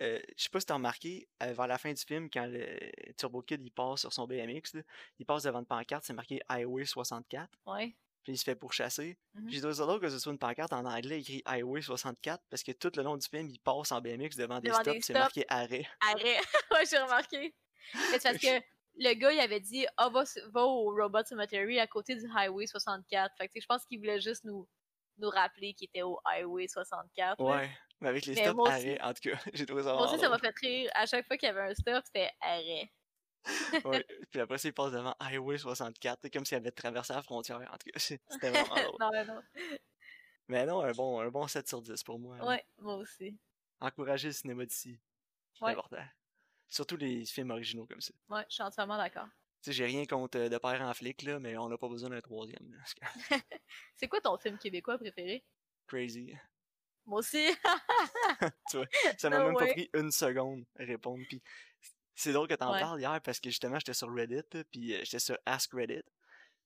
Euh, 0.00 0.18
je 0.36 0.42
sais 0.42 0.48
pas 0.48 0.58
si 0.58 0.66
t'as 0.66 0.74
remarqué, 0.74 1.28
euh, 1.44 1.52
vers 1.52 1.68
la 1.68 1.78
fin 1.78 1.92
du 1.92 2.02
film, 2.02 2.28
quand 2.30 2.46
le 2.46 3.12
Turbo 3.16 3.42
Kid 3.42 3.62
il 3.62 3.70
passe 3.70 4.00
sur 4.00 4.12
son 4.12 4.26
BMX, 4.26 4.74
là, 4.74 4.82
il 5.20 5.26
passe 5.26 5.44
devant 5.44 5.60
une 5.60 5.66
pancarte, 5.66 6.02
c'est 6.04 6.12
marqué 6.14 6.40
Highway 6.48 6.84
64, 6.84 7.48
Ouais. 7.66 7.94
Puis 8.22 8.32
il 8.32 8.38
se 8.38 8.44
fait 8.44 8.54
pourchasser. 8.54 9.18
Mhm. 9.34 9.50
J'ai 9.50 9.60
trouvé 9.60 9.74
ça 9.74 9.82
drôle 9.84 10.00
que 10.00 10.08
ce 10.08 10.18
soit 10.18 10.32
une 10.32 10.38
pancarte 10.38 10.72
en 10.72 10.84
anglais 10.84 11.20
écrit 11.20 11.42
Highway 11.44 11.82
64, 11.82 12.42
parce 12.48 12.62
que 12.62 12.72
tout 12.72 12.92
le 12.96 13.02
long 13.02 13.16
du 13.16 13.26
film, 13.26 13.48
il 13.48 13.58
passe 13.58 13.92
en 13.92 14.00
BMX 14.00 14.36
devant 14.36 14.60
des 14.60 14.72
stops, 14.72 14.98
c'est 15.02 15.12
marqué 15.12 15.44
arrêt. 15.48 15.86
Arrête! 16.00 16.42
ouais, 16.72 16.84
j'ai 16.88 16.98
remarqué. 16.98 17.54
C'est 18.10 18.22
parce 18.22 18.38
que 18.38 18.62
le 18.96 19.14
gars, 19.14 19.32
il 19.32 19.40
avait 19.40 19.60
dit 19.60 19.86
Ah, 19.96 20.08
va, 20.08 20.24
va 20.52 20.62
au 20.64 20.94
Robot 20.94 21.24
Cemetery 21.24 21.80
à 21.80 21.86
côté 21.86 22.14
du 22.14 22.26
Highway 22.34 22.66
64. 22.66 23.34
Fait 23.36 23.48
que 23.48 23.60
je 23.60 23.66
pense 23.66 23.84
qu'il 23.86 23.98
voulait 23.98 24.20
juste 24.20 24.44
nous, 24.44 24.68
nous 25.18 25.30
rappeler 25.30 25.74
qu'il 25.74 25.86
était 25.86 26.02
au 26.02 26.20
Highway 26.24 26.68
64. 26.68 27.42
là. 27.42 27.44
Ouais, 27.44 27.70
mais 28.00 28.08
avec 28.08 28.26
les 28.26 28.34
Mais 28.34 28.44
stops 28.44 28.68
arrêt, 28.68 29.00
en 29.00 29.12
tout 29.14 29.30
cas, 29.30 29.38
j'ai 29.52 29.66
trouvé 29.66 29.82
ça 29.82 29.94
Moi 29.94 30.06
aussi, 30.06 30.18
ça 30.18 30.28
m'a 30.28 30.38
fait 30.38 30.54
rire. 30.60 30.90
À 30.94 31.06
chaque 31.06 31.26
fois 31.26 31.36
qu'il 31.36 31.46
y 31.48 31.50
avait 31.50 31.70
un 31.70 31.74
stop, 31.74 32.02
c'était 32.04 32.30
arrêt. 32.40 32.90
Ouais. 33.84 34.06
Puis 34.30 34.40
après 34.40 34.56
il 34.58 34.72
passe 34.72 34.92
devant 34.92 35.14
Highway 35.20 35.58
64, 35.58 36.20
c'est 36.22 36.30
comme 36.30 36.44
s'il 36.44 36.56
avait 36.56 36.70
traversé 36.70 37.12
la 37.12 37.22
frontière. 37.22 37.58
En 37.58 37.76
tout 37.78 37.90
cas, 37.92 37.98
c'était 37.98 38.50
vraiment 38.50 38.74
drôle. 38.74 38.96
non, 39.00 39.10
mais 39.12 39.24
non. 39.24 39.42
Mais 40.48 40.66
non, 40.66 40.82
un 40.82 40.92
bon, 40.92 41.20
un 41.20 41.28
bon 41.30 41.46
7 41.46 41.66
sur 41.68 41.80
10 41.82 42.02
pour 42.04 42.18
moi. 42.18 42.36
là. 42.38 42.46
Ouais, 42.46 42.64
moi 42.78 42.96
aussi. 42.96 43.38
Encourager 43.80 44.28
le 44.28 44.34
cinéma 44.34 44.66
d'ici. 44.66 44.98
C'est 45.54 45.64
Ouais. 45.64 45.72
important. 45.72 46.04
Surtout 46.68 46.96
les 46.96 47.24
films 47.24 47.50
originaux 47.50 47.86
comme 47.86 48.00
ça. 48.00 48.12
Ouais, 48.28 48.44
je 48.48 48.54
suis 48.54 48.62
entièrement 48.62 48.96
d'accord. 48.96 49.26
Tu 49.62 49.70
sais, 49.70 49.72
j'ai 49.72 49.84
rien 49.86 50.04
contre 50.06 50.38
euh, 50.38 50.48
De 50.48 50.58
Père 50.58 50.80
en 50.82 50.92
flic, 50.94 51.22
là, 51.22 51.38
mais 51.38 51.56
on 51.56 51.68
n'a 51.68 51.78
pas 51.78 51.88
besoin 51.88 52.10
d'un 52.10 52.20
troisième. 52.20 52.76
C'est 53.96 54.08
quoi 54.08 54.20
ton 54.20 54.36
film 54.38 54.58
québécois 54.58 54.98
préféré? 54.98 55.44
crazy. 55.86 56.34
Moi 57.04 57.18
aussi. 57.18 57.46
tu 58.70 58.76
vois, 58.78 58.86
ça 59.18 59.28
m'a 59.30 59.38
No 59.38 59.46
même 59.46 59.54
pas 59.56 59.66
pris 59.66 59.90
une 59.94 60.10
seconde 60.10 60.64
à 60.78 60.84
répondre. 60.84 61.22
Puis 61.28 61.42
c'est 62.14 62.32
drôle 62.32 62.48
que 62.48 62.54
t'en 62.54 62.72
Ouais. 62.72 62.80
parles 62.80 63.00
hier 63.00 63.20
parce 63.22 63.40
que 63.40 63.50
justement, 63.50 63.78
j'étais 63.78 63.94
sur 63.94 64.12
Reddit, 64.12 64.42
puis 64.70 64.94
euh, 64.94 65.00
j'étais 65.04 65.18
sur 65.18 65.36
Ask 65.46 65.72
Reddit. 65.72 66.02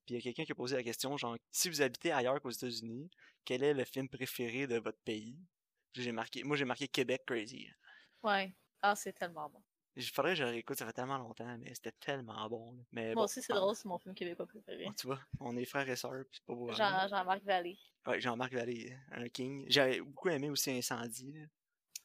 Puis 0.04 0.14
il 0.14 0.16
y 0.16 0.18
a 0.18 0.22
quelqu'un 0.22 0.44
qui 0.44 0.52
a 0.52 0.54
posé 0.54 0.76
la 0.76 0.82
question, 0.84 1.16
genre, 1.16 1.36
si 1.50 1.68
vous 1.68 1.82
habitez 1.82 2.12
ailleurs 2.12 2.40
qu'aux 2.40 2.50
États-Unis, 2.50 3.10
quel 3.44 3.62
est 3.64 3.74
le 3.74 3.84
film 3.84 4.08
préféré 4.08 4.66
de 4.66 4.78
votre 4.78 4.98
pays? 5.00 5.36
J'ai 5.94 6.12
marqué, 6.12 6.44
moi 6.44 6.56
j'ai 6.56 6.64
marqué 6.64 6.88
Québec 6.88 7.22
Crazy. 7.26 7.68
ouais. 8.22 8.54
Ah, 8.82 8.94
c'est 8.94 9.12
tellement 9.14 9.48
bon. 9.48 9.62
Il 9.96 10.04
faudrait 10.04 10.32
que 10.32 10.36
je 10.36 10.42
le 10.44 10.50
réécoute, 10.50 10.78
ça 10.78 10.84
fait 10.86 10.92
tellement 10.92 11.16
longtemps, 11.16 11.56
mais 11.58 11.74
c'était 11.74 11.92
tellement 11.92 12.46
bon. 12.50 12.84
Mais 12.92 13.06
Moi 13.06 13.14
bon, 13.14 13.22
aussi, 13.22 13.40
c'est 13.42 13.54
ah, 13.54 13.56
drôle, 13.56 13.74
c'est 13.74 13.86
mon 13.88 13.98
film 13.98 14.14
québécois 14.14 14.46
préféré. 14.46 14.84
bon, 14.84 14.92
tu 14.92 15.06
vois, 15.06 15.18
on 15.40 15.56
est 15.56 15.64
frères 15.64 15.88
et 15.88 15.96
sœurs, 15.96 16.24
puis 16.30 16.38
c'est 16.38 16.44
pas 16.44 16.54
beau. 16.54 16.70
Jean- 16.72 17.08
Jean-Marc 17.08 17.42
Vallée. 17.44 17.78
Ouais, 18.06 18.20
Jean-Marc 18.20 18.52
Vallée, 18.52 18.94
un 19.12 19.28
king. 19.30 19.64
J'avais 19.68 20.00
beaucoup 20.02 20.28
aimé 20.28 20.50
aussi 20.50 20.70
Incendie. 20.70 21.32
là, 21.32 21.46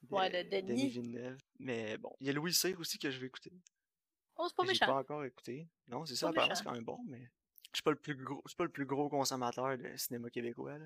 Ouais, 0.10 0.44
de 0.44 0.62
Denis. 0.68 0.90
Villeneuve. 0.90 1.38
Mais 1.60 1.98
bon, 1.98 2.14
il 2.20 2.28
y 2.28 2.30
a 2.30 2.34
Louis 2.34 2.54
Cyr 2.54 2.80
aussi 2.80 2.98
que 2.98 3.10
je 3.12 3.20
vais 3.20 3.28
écouter. 3.28 3.54
Oh, 4.38 4.46
c'est 4.48 4.56
pas 4.56 4.64
J'ai 4.64 4.70
méchant. 4.70 4.86
pas 4.88 4.96
encore 4.96 5.24
écouté. 5.24 5.68
Non, 5.88 6.06
c'est 6.06 6.16
ça, 6.16 6.30
apparemment 6.30 6.56
c'est 6.56 6.64
quand 6.64 6.72
même 6.74 6.84
bon, 6.84 7.00
mais 7.08 7.20
je 7.72 7.78
suis 7.78 7.84
pas 7.84 7.92
le 7.92 7.98
plus 7.98 8.16
gros, 8.16 8.42
je 8.46 8.50
suis 8.50 8.56
pas 8.58 8.64
le 8.64 8.72
plus 8.72 8.86
gros 8.86 9.08
consommateur 9.10 9.78
de 9.78 9.96
cinéma 9.98 10.30
québécois. 10.30 10.78
Là. 10.80 10.86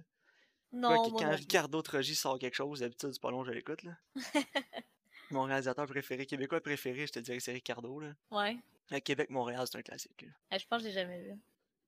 Non, 0.74 0.90
moi 0.90 1.06
que 1.06 1.24
quand 1.24 1.30
non. 1.32 1.36
Ricardo 1.38 1.82
Trogi 1.82 2.16
sort 2.16 2.38
quelque 2.38 2.56
chose, 2.56 2.82
d'habitude 2.82 3.14
c'est 3.14 3.22
pas 3.22 3.32
long, 3.32 3.44
je 3.46 3.52
l'écoute. 3.52 3.84
là. 3.84 3.96
Mon 5.32 5.44
réalisateur 5.44 5.88
préféré, 5.88 6.26
québécois 6.26 6.62
préféré, 6.62 7.08
je 7.08 7.14
te 7.14 7.20
dirais 7.20 7.38
que 7.38 7.44
c'est 7.44 7.54
Ricardo. 7.54 8.00
Là. 8.00 8.14
Ouais. 8.32 8.58
À 8.92 9.00
Québec-Montréal, 9.00 9.66
c'est 9.72 9.78
un 9.78 9.82
classique. 9.82 10.22
là. 10.22 10.30
Eh, 10.52 10.60
je 10.60 10.68
pense 10.68 10.80
que 10.84 10.84
je 10.84 10.88
l'ai 10.90 10.94
jamais 10.94 11.22
vu. 11.24 11.40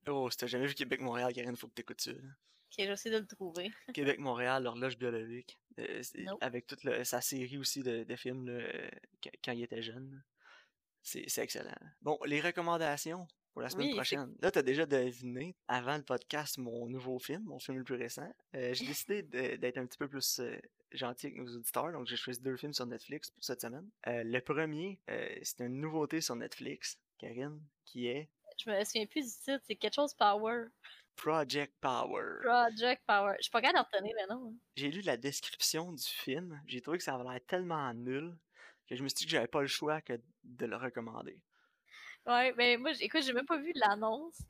Oh, 0.08 0.30
si 0.32 0.38
t'as 0.38 0.48
jamais 0.48 0.66
vu 0.68 0.74
Québec-Montréal, 0.74 1.34
Karine, 1.34 1.56
faut 1.56 1.68
que 1.68 1.74
t'écoutes 1.74 2.02
ça. 2.02 2.12
là. 2.14 2.20
Ok, 2.70 2.86
j'essaie 2.86 3.10
de 3.10 3.18
le 3.18 3.26
trouver. 3.28 3.72
Québec-Montréal, 3.94 4.64
l'horloge 4.64 4.98
biologique. 4.98 5.58
euh, 5.80 6.02
avec 6.42 6.68
toute 6.68 6.84
le- 6.84 7.04
sa 7.04 7.22
série 7.22 7.58
aussi 7.58 7.82
de, 7.84 8.04
de 8.04 8.16
films 8.16 8.48
là, 8.50 8.90
quand, 9.44 9.52
il 9.54 9.64
était 9.64 9.82
jeune. 9.82 10.22
C'est 11.02 11.38
excellent. 11.38 11.72
Bon, 12.02 12.20
les 12.26 12.42
recommandations 12.42 13.28
pour 13.54 13.62
la 13.62 13.70
semaine 13.70 13.88
Oui, 13.88 13.94
prochaine. 13.94 14.36
Là, 14.42 14.52
t'as 14.52 14.62
déjà 14.62 14.86
deviné 14.86 15.56
avant 15.68 15.96
le 15.96 16.04
podcast 16.04 16.58
mon 16.58 16.88
nouveau 16.88 17.18
film, 17.20 17.44
mon 17.46 17.60
film 17.60 17.78
le 17.78 17.84
plus 17.86 17.96
récent. 17.96 18.30
Euh, 18.56 18.74
J'ai 18.74 18.86
décidé 18.86 19.22
d'être 19.58 19.78
un 19.78 19.86
petit 19.86 19.98
peu 19.98 20.10
plus 20.10 20.40
euh, 20.40 20.60
gentil 20.92 21.28
avec 21.28 21.38
nos 21.38 21.56
auditeurs, 21.56 21.92
donc 21.94 22.08
j'ai 22.08 22.18
choisi 22.18 22.42
deux 22.42 22.58
films 22.58 22.74
sur 22.74 22.86
Netflix 22.86 23.32
pour 23.32 23.44
cette 23.44 23.62
semaine. 23.62 23.90
Euh, 24.08 24.24
le 24.26 24.40
premier, 24.42 25.00
c'est 25.44 25.62
une 25.62 25.80
nouveauté 25.80 26.20
sur 26.22 26.36
Netflix, 26.36 27.00
Karine, 27.18 27.62
qui 27.86 28.08
est 28.08 28.28
Je 28.58 28.70
me 28.70 28.84
souviens 28.84 29.06
plus 29.06 29.24
du 29.24 29.32
titre, 29.44 29.62
c'est 29.66 29.76
quelque 29.76 29.96
chose 29.96 30.14
Power. 30.14 30.66
Project 31.18 31.74
Power. 31.82 32.40
Project 32.44 33.04
Power. 33.06 33.34
Je 33.40 33.44
suis 33.44 33.52
pas 33.52 33.62
capable 33.62 33.88
de 33.92 33.98
retenir 33.98 34.16
le 34.22 34.34
nom. 34.34 34.50
hein. 34.52 34.56
j'ai 34.76 34.90
lu 34.92 35.02
la 35.02 35.18
description 35.18 35.92
du 35.92 36.04
film, 36.04 36.62
j'ai 36.68 36.80
trouvé 36.82 36.98
que 37.00 37.04
ça 37.04 37.16
avait 37.16 37.30
l'air 37.30 37.42
tellement 37.48 37.94
nul 37.94 38.38
que 38.88 38.96
je 38.96 39.04
me 39.04 39.10
suis 39.10 39.16
dit 39.18 39.26
que 39.26 39.32
j'avais 39.32 39.48
pas 39.48 39.62
le 39.62 39.68
choix 39.68 40.00
que 40.02 40.14
de 40.44 40.66
le 40.66 40.78
recommander. 40.78 41.42
Ouais, 42.26 42.54
mais 42.58 42.78
moi, 42.78 42.92
écoute, 43.00 43.22
j'ai 43.24 43.34
même 43.34 43.46
pas 43.46 43.58
vu 43.58 43.72
l'annonce. 43.76 44.42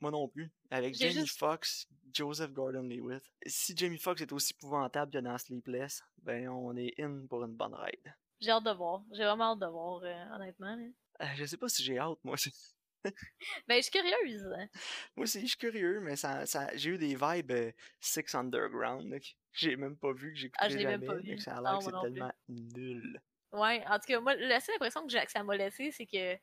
Moi 0.00 0.10
non 0.10 0.28
plus. 0.28 0.50
Avec 0.70 0.94
Jamie 0.94 1.12
juste- 1.12 1.38
Foxx, 1.38 1.88
Joseph 2.12 2.52
Gordon-Levitt. 2.52 3.22
Si 3.46 3.76
Jamie 3.76 3.98
Foxx 3.98 4.20
est 4.22 4.32
aussi 4.32 4.52
épouvantable 4.52 5.10
que 5.12 5.18
dans 5.18 5.38
Sleepless, 5.38 6.02
ben 6.18 6.48
on 6.48 6.76
est 6.76 6.92
in 7.00 7.26
pour 7.28 7.44
une 7.44 7.54
bonne 7.54 7.74
ride. 7.74 8.14
J'ai 8.40 8.50
hâte 8.50 8.64
de 8.64 8.72
voir. 8.72 9.02
J'ai 9.12 9.24
vraiment 9.24 9.52
hâte 9.52 9.60
de 9.60 9.66
voir, 9.66 10.02
euh, 10.02 10.34
honnêtement. 10.36 10.74
là. 10.76 10.84
Euh, 11.22 11.26
je 11.36 11.44
sais 11.46 11.56
pas 11.56 11.68
si 11.68 11.82
j'ai 11.82 11.98
hâte, 11.98 12.18
moi. 12.24 12.36
Ben, 13.68 13.76
je 13.76 13.82
suis 13.82 13.90
curieuse. 13.92 14.42
moi 15.16 15.24
aussi, 15.24 15.40
je 15.42 15.46
suis 15.46 15.56
curieux, 15.58 16.00
mais 16.00 16.16
ça, 16.16 16.46
ça, 16.46 16.74
j'ai 16.76 16.90
eu 16.90 16.98
des 16.98 17.14
vibes 17.14 17.50
euh, 17.52 17.72
Six 18.00 18.34
Underground. 18.34 19.08
là, 19.10 19.20
que 19.20 19.26
j'ai 19.52 19.76
même 19.76 19.96
pas 19.96 20.12
vu, 20.12 20.32
que 20.32 20.38
j'écouterai 20.38 20.66
Ah, 20.66 20.68
je 20.70 20.76
l'ai 20.78 20.84
même 20.86 21.04
pas 21.04 21.16
vu. 21.16 21.38
ça 21.40 21.56
a 21.58 21.60
l'air 21.60 21.78
que 21.78 21.84
c'est 21.84 21.90
plus. 21.90 22.00
tellement 22.02 22.32
nul. 22.48 23.20
Ouais, 23.52 23.84
en 23.86 23.94
tout 23.98 24.06
cas, 24.08 24.20
moi, 24.20 24.34
la 24.34 24.60
seule 24.60 24.74
impression 24.76 25.02
que, 25.06 25.12
j'ai- 25.12 25.24
que 25.24 25.30
ça 25.30 25.44
m'a 25.44 25.56
laissé, 25.56 25.90
c'est 25.92 26.06
que 26.06 26.34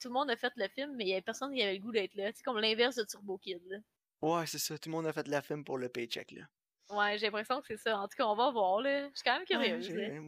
tout 0.00 0.08
le 0.08 0.10
monde 0.12 0.30
a 0.30 0.36
fait 0.36 0.52
le 0.56 0.68
film, 0.68 0.94
mais 0.96 1.04
il 1.04 1.08
y 1.08 1.12
avait 1.12 1.22
personne 1.22 1.52
qui 1.54 1.62
avait 1.62 1.74
le 1.74 1.80
goût 1.80 1.92
d'être 1.92 2.14
là. 2.14 2.30
C'est 2.34 2.42
comme 2.44 2.58
l'inverse 2.58 2.94
de 2.96 3.04
Turbo 3.04 3.38
Kid. 3.38 3.60
là. 3.68 3.78
Ouais, 4.22 4.46
c'est 4.46 4.58
ça. 4.58 4.78
Tout 4.78 4.88
le 4.88 4.92
monde 4.96 5.06
a 5.06 5.12
fait 5.12 5.26
la 5.28 5.42
film 5.42 5.64
pour 5.64 5.78
le 5.78 5.88
paycheck, 5.88 6.30
là. 6.32 6.42
Ouais, 6.90 7.18
j'ai 7.18 7.26
l'impression 7.26 7.60
que 7.60 7.66
c'est 7.68 7.76
ça. 7.76 7.98
En 7.98 8.06
tout 8.08 8.16
cas, 8.16 8.26
on 8.26 8.34
va 8.36 8.50
voir, 8.50 8.80
là. 8.82 9.08
Je 9.08 9.14
suis 9.16 9.22
quand 9.24 9.32
même 9.32 9.40
Ouais, 9.42 9.46
curieuse. 9.46 9.86
j'ai- 9.86 10.18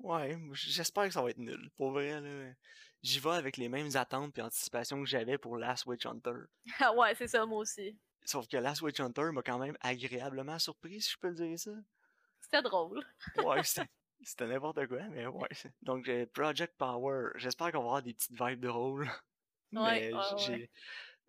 Ouais, 0.00 0.36
moi, 0.36 0.54
j'espère 0.56 1.04
que 1.04 1.10
ça 1.12 1.22
va 1.22 1.30
être 1.30 1.38
nul. 1.38 1.70
Pour 1.76 1.90
vrai, 1.90 2.20
là, 2.20 2.52
j'y 3.08 3.20
vais 3.20 3.30
avec 3.30 3.56
les 3.56 3.68
mêmes 3.68 3.96
attentes 3.96 4.36
et 4.38 4.42
anticipations 4.42 5.00
que 5.02 5.08
j'avais 5.08 5.38
pour 5.38 5.56
Last 5.56 5.86
Witch 5.86 6.06
Hunter. 6.06 6.34
Ah 6.80 6.92
ouais, 6.94 7.14
c'est 7.14 7.28
ça, 7.28 7.46
moi 7.46 7.58
aussi. 7.60 7.96
Sauf 8.24 8.46
que 8.48 8.56
Last 8.56 8.82
Witch 8.82 9.00
Hunter 9.00 9.30
m'a 9.32 9.42
quand 9.42 9.58
même 9.58 9.76
agréablement 9.80 10.58
surpris, 10.58 11.00
si 11.00 11.12
je 11.12 11.18
peux 11.18 11.28
le 11.28 11.34
dire 11.34 11.58
ça. 11.58 11.70
C'était 12.40 12.62
drôle. 12.62 13.04
Ouais, 13.36 13.62
c'était 13.64 13.88
c'était 14.22 14.46
n'importe 14.48 14.86
quoi, 14.88 15.02
mais 15.10 15.26
ouais. 15.26 15.48
Donc, 15.82 16.04
j'ai 16.04 16.26
Project 16.26 16.74
Power. 16.76 17.30
J'espère 17.36 17.70
qu'on 17.72 17.78
va 17.80 17.84
avoir 17.84 18.02
des 18.02 18.14
petites 18.14 18.32
vibes 18.40 18.60
drôles. 18.60 19.08
Ouais, 19.72 20.10
Mais 20.10 20.12
ouais, 20.12 20.20
j'ai 20.36 20.52
ouais. 20.52 20.70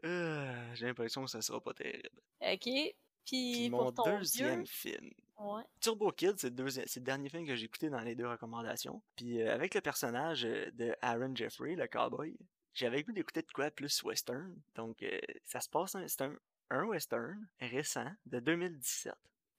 euh, 0.05 0.75
j'ai 0.75 0.85
l'impression 0.87 1.23
que 1.25 1.31
ça 1.31 1.41
sera 1.41 1.61
pas 1.61 1.73
terrible. 1.73 2.21
Ok. 2.41 2.63
Puis 2.63 2.95
Puis 3.25 3.69
pour 3.69 3.83
mon 3.85 3.91
ton 3.91 4.03
deuxième 4.03 4.63
vieux, 4.63 4.65
film. 4.65 5.11
Ouais. 5.39 5.63
Turbo 5.79 6.11
Kid, 6.11 6.37
c'est 6.37 6.49
le, 6.49 6.99
dernier 6.99 7.29
film 7.29 7.45
que 7.45 7.55
j'ai 7.55 7.65
écouté 7.65 7.89
dans 7.89 8.01
les 8.01 8.15
deux 8.15 8.27
recommandations. 8.27 9.01
Puis 9.15 9.41
euh, 9.41 9.53
avec 9.53 9.73
le 9.73 9.81
personnage 9.81 10.45
euh, 10.45 10.69
de 10.71 10.95
Aaron 11.01 11.35
Jeffrey, 11.35 11.75
le 11.75 11.87
cowboy, 11.87 12.37
j'avais 12.73 13.03
goût 13.03 13.11
d'écouter 13.11 13.41
de 13.41 13.51
quoi 13.51 13.71
plus 13.71 14.03
western. 14.03 14.55
Donc 14.75 15.01
euh, 15.03 15.19
ça 15.45 15.59
se 15.59 15.69
passe, 15.69 15.95
c'est 16.07 16.21
un, 16.21 16.35
un 16.69 16.85
western 16.85 17.47
récent 17.59 18.11
de 18.25 18.39
2017. 18.39 19.13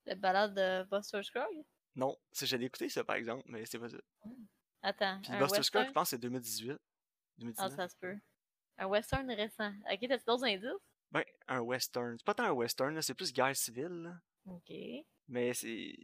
Le 0.06 0.14
balade 0.14 0.54
de 0.54 0.88
Buster 0.88 1.22
Scruggs? 1.22 1.64
Non, 1.96 2.16
ça, 2.32 2.46
j'ai 2.46 2.62
écouté 2.62 2.88
ça 2.88 3.04
par 3.04 3.16
exemple, 3.16 3.44
mais 3.46 3.64
c'est 3.66 3.78
pas 3.78 3.88
ça. 3.88 3.98
Attends, 4.82 5.20
Puis 5.22 5.32
un 5.32 5.40
Buster 5.40 5.62
Scruggs, 5.62 5.88
je 5.88 5.92
pense 5.92 6.04
que 6.04 6.10
c'est 6.10 6.18
2018. 6.18 6.72
Ah, 6.72 6.78
2019. 7.38 7.76
ça 7.76 7.88
se 7.88 7.96
peut. 7.96 8.16
Un 8.78 8.86
western 8.86 9.30
récent. 9.30 9.72
Ok, 9.90 10.08
t'as-tu 10.08 10.24
d'autres 10.24 10.44
indices? 10.44 10.70
Ben, 11.10 11.24
un 11.48 11.60
western. 11.60 12.16
C'est 12.18 12.24
pas 12.24 12.34
tant 12.34 12.44
un 12.44 12.52
western, 12.52 13.00
c'est 13.02 13.14
plus 13.14 13.32
guerre 13.32 13.54
civile, 13.56 13.88
là. 13.88 14.14
Ok. 14.46 14.72
Mais 15.30 15.54
c'est 15.54 15.94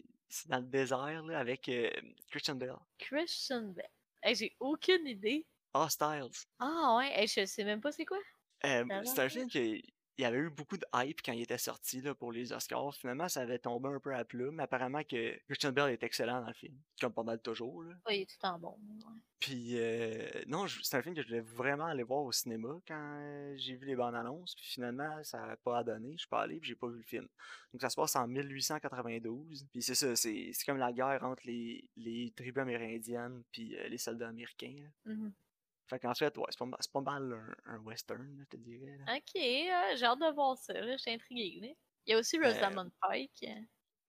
dans 0.47 0.59
le 0.59 0.67
désert 0.67 1.23
là, 1.23 1.39
avec 1.39 1.69
euh, 1.69 1.91
Christian 2.31 2.55
Bale. 2.55 2.77
Christian. 2.99 3.75
Hey, 4.23 4.35
j'ai 4.35 4.57
aucune 4.59 5.07
idée. 5.07 5.47
Hostiles. 5.75 6.31
Ah 6.59 6.97
ouais, 6.97 7.13
hey, 7.21 7.27
je 7.27 7.45
sais 7.45 7.65
même 7.65 7.81
pas 7.81 7.93
c'est 7.93 8.07
quoi. 8.07 8.19
Euh, 8.65 8.85
c'est 9.05 9.19
un 9.19 9.29
film 9.29 9.49
qui 9.49 9.85
il 10.19 10.23
y 10.23 10.25
avait 10.25 10.39
eu 10.39 10.51
beaucoup 10.51 10.77
de 10.79 10.87
hype 10.95 11.21
quand 11.23 11.33
il 11.33 11.43
était 11.43 11.59
sorti 11.59 12.01
là, 12.01 12.15
pour 12.15 12.33
les 12.33 12.53
Oscars. 12.53 12.95
Finalement, 12.95 13.29
ça 13.29 13.43
avait 13.43 13.59
tombé 13.59 13.89
un 13.89 14.01
peu 14.01 14.15
à 14.15 14.25
plat, 14.25 14.51
mais 14.51 14.63
apparemment 14.63 15.03
que 15.05 15.39
Christian 15.47 15.73
Bale 15.73 15.93
est 15.93 16.03
excellent 16.03 16.41
dans 16.41 16.49
le 16.49 16.55
film, 16.55 16.75
comme 17.01 17.13
pas 17.13 17.23
mal 17.23 17.41
toujours. 17.41 17.83
Là. 17.83 17.95
Ouais, 18.07 18.19
il 18.19 18.23
est 18.23 18.27
tout 18.27 18.47
en 18.47 18.59
bon. 18.59 18.79
ouais. 18.89 19.21
Puis 19.39 19.79
euh, 19.79 20.27
non, 20.47 20.67
c'est 20.83 20.97
un 20.97 21.03
film 21.03 21.15
que 21.15 21.21
je 21.23 21.27
voulais 21.27 21.41
vraiment 21.41 21.85
aller 21.85 22.03
voir 22.03 22.23
au 22.23 22.33
cinéma 22.33 22.69
quand 22.89 23.19
euh, 23.21 23.55
j'ai 23.59 23.77
vu 23.77 23.87
les 23.87 23.95
bandes 23.95 24.15
annonces. 24.15 24.55
Puis 24.55 24.65
finalement, 24.65 25.23
ça 25.23 25.39
n'a 25.47 25.57
pas 25.57 25.85
donné. 25.85 26.13
Je 26.13 26.21
suis 26.21 26.29
pas 26.29 26.43
allé, 26.43 26.59
puis 26.59 26.69
j'ai 26.71 26.75
pas 26.77 26.89
vu 26.89 26.97
le 26.97 27.03
film. 27.03 27.29
Donc 27.73 27.83
ça 27.83 27.91
se 27.91 27.97
passe 27.97 28.17
en 28.17 28.27
1892. 28.27 29.67
Puis 29.71 29.83
c'est 29.83 29.95
ça, 29.95 30.17
c'est 30.17 30.51
c'est 30.53 30.65
comme 30.65 30.79
la 30.79 30.93
guerre 30.93 31.23
entre 31.25 31.43
les, 31.45 31.89
les 31.97 32.33
tribus 32.35 32.63
amérindiennes 32.63 33.43
puis 33.53 33.77
euh, 33.77 33.89
les 33.89 33.99
soldats 33.99 34.29
américains. 34.29 34.75
Fait 35.89 35.99
qu'en 36.01 36.15
fait, 36.15 36.37
ouais, 36.37 36.47
c'est 36.51 36.59
pas, 36.59 36.67
pas 36.93 37.01
mal 37.01 37.33
un, 37.67 37.75
un 37.75 37.79
western, 37.81 38.37
je 38.41 38.45
te 38.45 38.57
dirais. 38.57 38.97
là. 39.07 39.17
Ok, 39.17 39.37
euh, 39.37 39.97
j'ai 39.97 40.05
hâte 40.05 40.19
de 40.19 40.35
voir 40.35 40.57
ça. 40.59 40.73
là, 40.73 40.93
Je 40.93 40.99
suis 40.99 41.11
intriguée. 41.13 41.61
là. 41.61 41.69
Il 42.07 42.13
y 42.13 42.15
a 42.15 42.19
aussi 42.19 42.39
Euh, 42.39 42.43
Rosamund 42.53 42.91
Pike. 43.01 43.45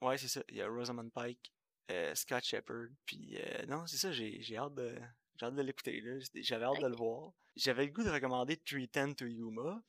Ouais, 0.01 0.17
c'est 0.17 0.27
ça. 0.27 0.41
Il 0.49 0.55
y 0.57 0.61
a 0.61 0.67
Rosamund 0.67 1.11
Pike, 1.11 1.51
euh, 1.91 2.13
Scott 2.15 2.43
Shepard. 2.43 2.87
Puis 3.05 3.37
euh, 3.39 3.65
non, 3.67 3.85
c'est 3.87 3.97
ça, 3.97 4.11
j'ai 4.11 4.57
hâte 4.57 4.75
de. 4.75 4.99
J'ai 5.39 5.45
hâte 5.45 5.55
de 5.55 5.61
l'écouter, 5.61 6.03
J'avais 6.35 6.65
hâte 6.65 6.81
de 6.81 6.87
le 6.87 6.95
voir. 6.95 7.31
J'avais 7.55 7.85
le 7.85 7.91
goût 7.91 8.03
de 8.03 8.09
recommander 8.09 8.57
310 8.57 9.15
to 9.15 9.25
Yuma. 9.25 9.81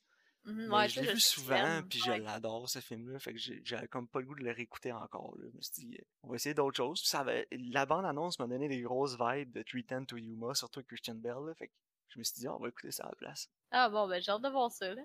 Ouais, 0.71 0.89
je 0.89 1.01
l'ai 1.01 1.13
vu 1.13 1.21
souvent, 1.21 1.83
puis 1.89 1.99
je 1.99 2.11
Ouais. 2.11 2.19
l'adore 2.21 2.69
ce 2.69 2.81
film-là. 2.81 3.19
Fait 3.19 3.33
que 3.35 3.39
j'avais 3.65 3.89
comme 3.89 4.09
pas 4.09 4.21
le 4.21 4.27
goût 4.27 4.35
de 4.35 4.45
le 4.45 4.51
réécouter 4.53 4.93
encore. 4.93 5.37
Là. 5.39 5.47
Je 5.51 5.57
me 5.57 5.61
suis 5.63 5.73
dit, 5.87 5.97
euh, 5.99 6.05
on 6.23 6.29
va 6.31 6.37
essayer 6.37 6.55
d'autres 6.55 6.77
choses. 6.77 7.01
Puis 7.01 7.09
ça 7.09 7.21
avait... 7.21 7.47
La 7.51 7.87
bande-annonce 7.87 8.39
m'a 8.39 8.47
donné 8.47 8.69
des 8.69 8.81
grosses 8.81 9.17
vibes 9.19 9.53
de 9.53 9.63
310 9.63 10.07
to 10.07 10.17
Yuma, 10.17 10.55
surtout 10.55 10.83
Christian 10.83 11.15
Bell. 11.17 11.37
Là. 11.47 11.55
Fait 11.55 11.69
que 11.69 11.75
je 12.09 12.19
me 12.19 12.25
suis 12.25 12.35
dit, 12.41 12.47
ah, 12.47 12.55
on 12.57 12.59
va 12.59 12.69
écouter 12.69 12.91
ça 12.91 13.05
à 13.05 13.09
la 13.11 13.17
place. 13.17 13.49
Ah 13.71 13.89
bon, 13.91 14.09
ben 14.09 14.21
j'ai 14.23 14.31
hâte 14.33 14.43
de 14.43 14.49
voir 14.49 14.71
ça. 14.73 14.95
Là. 14.95 15.03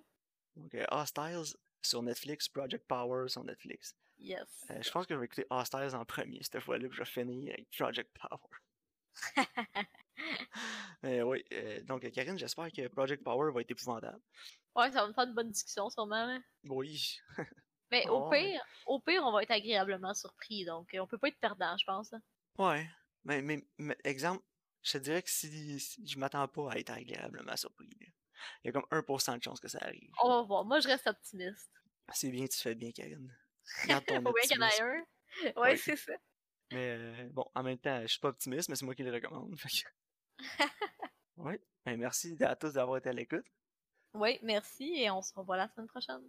Donc, 0.56 0.74
euh, 0.76 0.86
Hostiles 0.91 1.58
sur 1.82 2.02
Netflix, 2.04 2.48
Project 2.48 2.86
Power 2.88 3.28
sur 3.28 3.44
Netflix. 3.44 3.96
Yes. 4.20 4.48
Euh, 4.70 4.82
je 4.82 4.89
pense 4.91 5.06
que 5.06 5.14
je 5.16 5.20
vais 5.20 5.26
écouter 5.26 5.46
Hostiles 5.50 5.96
en 5.96 6.06
premier 6.06 6.41
cette 6.44 6.60
fois-là, 6.62 6.88
puis 6.88 6.96
je 6.98 7.02
vais 7.04 7.10
finir 7.10 7.54
avec 7.54 7.70
Project 7.72 8.10
Power. 8.18 8.39
Oui, 11.03 11.43
euh, 11.53 11.82
donc 11.84 12.09
Karine, 12.11 12.38
j'espère 12.38 12.72
que 12.72 12.88
Project 12.88 13.24
Power 13.24 13.51
va 13.53 13.61
être 13.61 13.72
épouvantable. 13.72 14.20
Ouais, 14.76 14.91
ça 14.91 15.01
va 15.01 15.07
me 15.07 15.14
faire 15.14 15.26
une 15.26 15.34
bonne 15.34 15.51
discussion 15.51 15.89
sûrement. 15.89 16.26
Là. 16.26 16.39
Oui. 16.66 17.18
Mais 17.91 18.07
au 18.07 18.26
Oh, 18.26 18.30
pire, 18.30 18.61
au 18.88 18.99
pire, 18.99 19.22
on 19.24 19.32
va 19.32 19.43
être 19.43 19.51
agréablement 19.51 20.14
surpris. 20.14 20.66
Donc, 20.66 20.93
euh, 20.93 20.99
on 20.99 21.07
peut 21.07 21.18
pas 21.20 21.28
être 21.28 21.39
perdant, 21.39 21.76
je 21.78 21.86
pense. 21.86 22.11
là. 22.11 22.20
Ouais. 22.57 22.88
Mais, 23.24 23.41
mais, 23.41 23.64
mais, 23.78 23.95
exemple, 24.03 24.43
je 24.82 24.93
te 24.93 24.97
dirais 24.97 25.22
que 25.22 25.30
si, 25.30 25.80
si 25.80 26.07
je 26.07 26.18
m'attends 26.18 26.47
pas 26.47 26.72
à 26.72 26.78
être 26.78 26.89
agréablement 26.89 27.55
surpris, 27.55 27.89
là. 28.01 28.07
il 28.64 28.68
y 28.68 28.70
a 28.70 28.72
comme 28.72 28.86
1% 28.91 29.38
de 29.38 29.43
chance 29.43 29.59
que 29.59 29.68
ça 29.68 29.78
arrive. 29.82 30.09
On 30.24 30.30
va 30.30 30.41
voir. 30.41 30.66
Moi, 30.66 30.80
je 30.80 30.88
reste 30.88 31.05
optimiste. 31.07 31.72
C'est 32.14 32.32
bien, 32.32 32.47
tu 32.47 32.57
fais 32.59 32.74
bien, 32.76 32.91
Karine. 32.91 33.32
Garde 33.88 34.05
ton 34.05 34.26
optimisme. 34.26 34.84
Ouais, 35.43 35.53
Ouais. 35.55 35.78
c'est 35.78 35.95
ça. 35.95 36.14
Mais 36.72 36.89
euh, 36.97 37.30
bon, 37.32 37.45
en 37.53 37.61
même 37.64 37.78
temps, 37.78 38.01
je 38.01 38.07
suis 38.07 38.20
pas 38.20 38.30
optimiste, 38.30 38.70
mais 38.70 38.76
c'est 38.76 38.86
moi 38.86 38.95
qui 38.95 39.03
le 39.03 39.11
recommande. 39.14 39.55
fait 39.59 39.70
que- 39.70 39.89
ouais. 41.38 41.62
Ben, 41.86 41.98
merci 41.98 42.36
à 42.44 42.56
tous 42.56 42.74
d'avoir 42.74 42.98
été 42.98 43.10
à 43.10 43.14
l'écoute. 43.14 43.46
Oui, 44.14 44.39
merci 44.44 44.94
et 44.96 45.10
on 45.10 45.22
se 45.22 45.34
revoit 45.34 45.58
la 45.58 45.68
semaine 45.68 45.88
prochaine. 45.88 46.24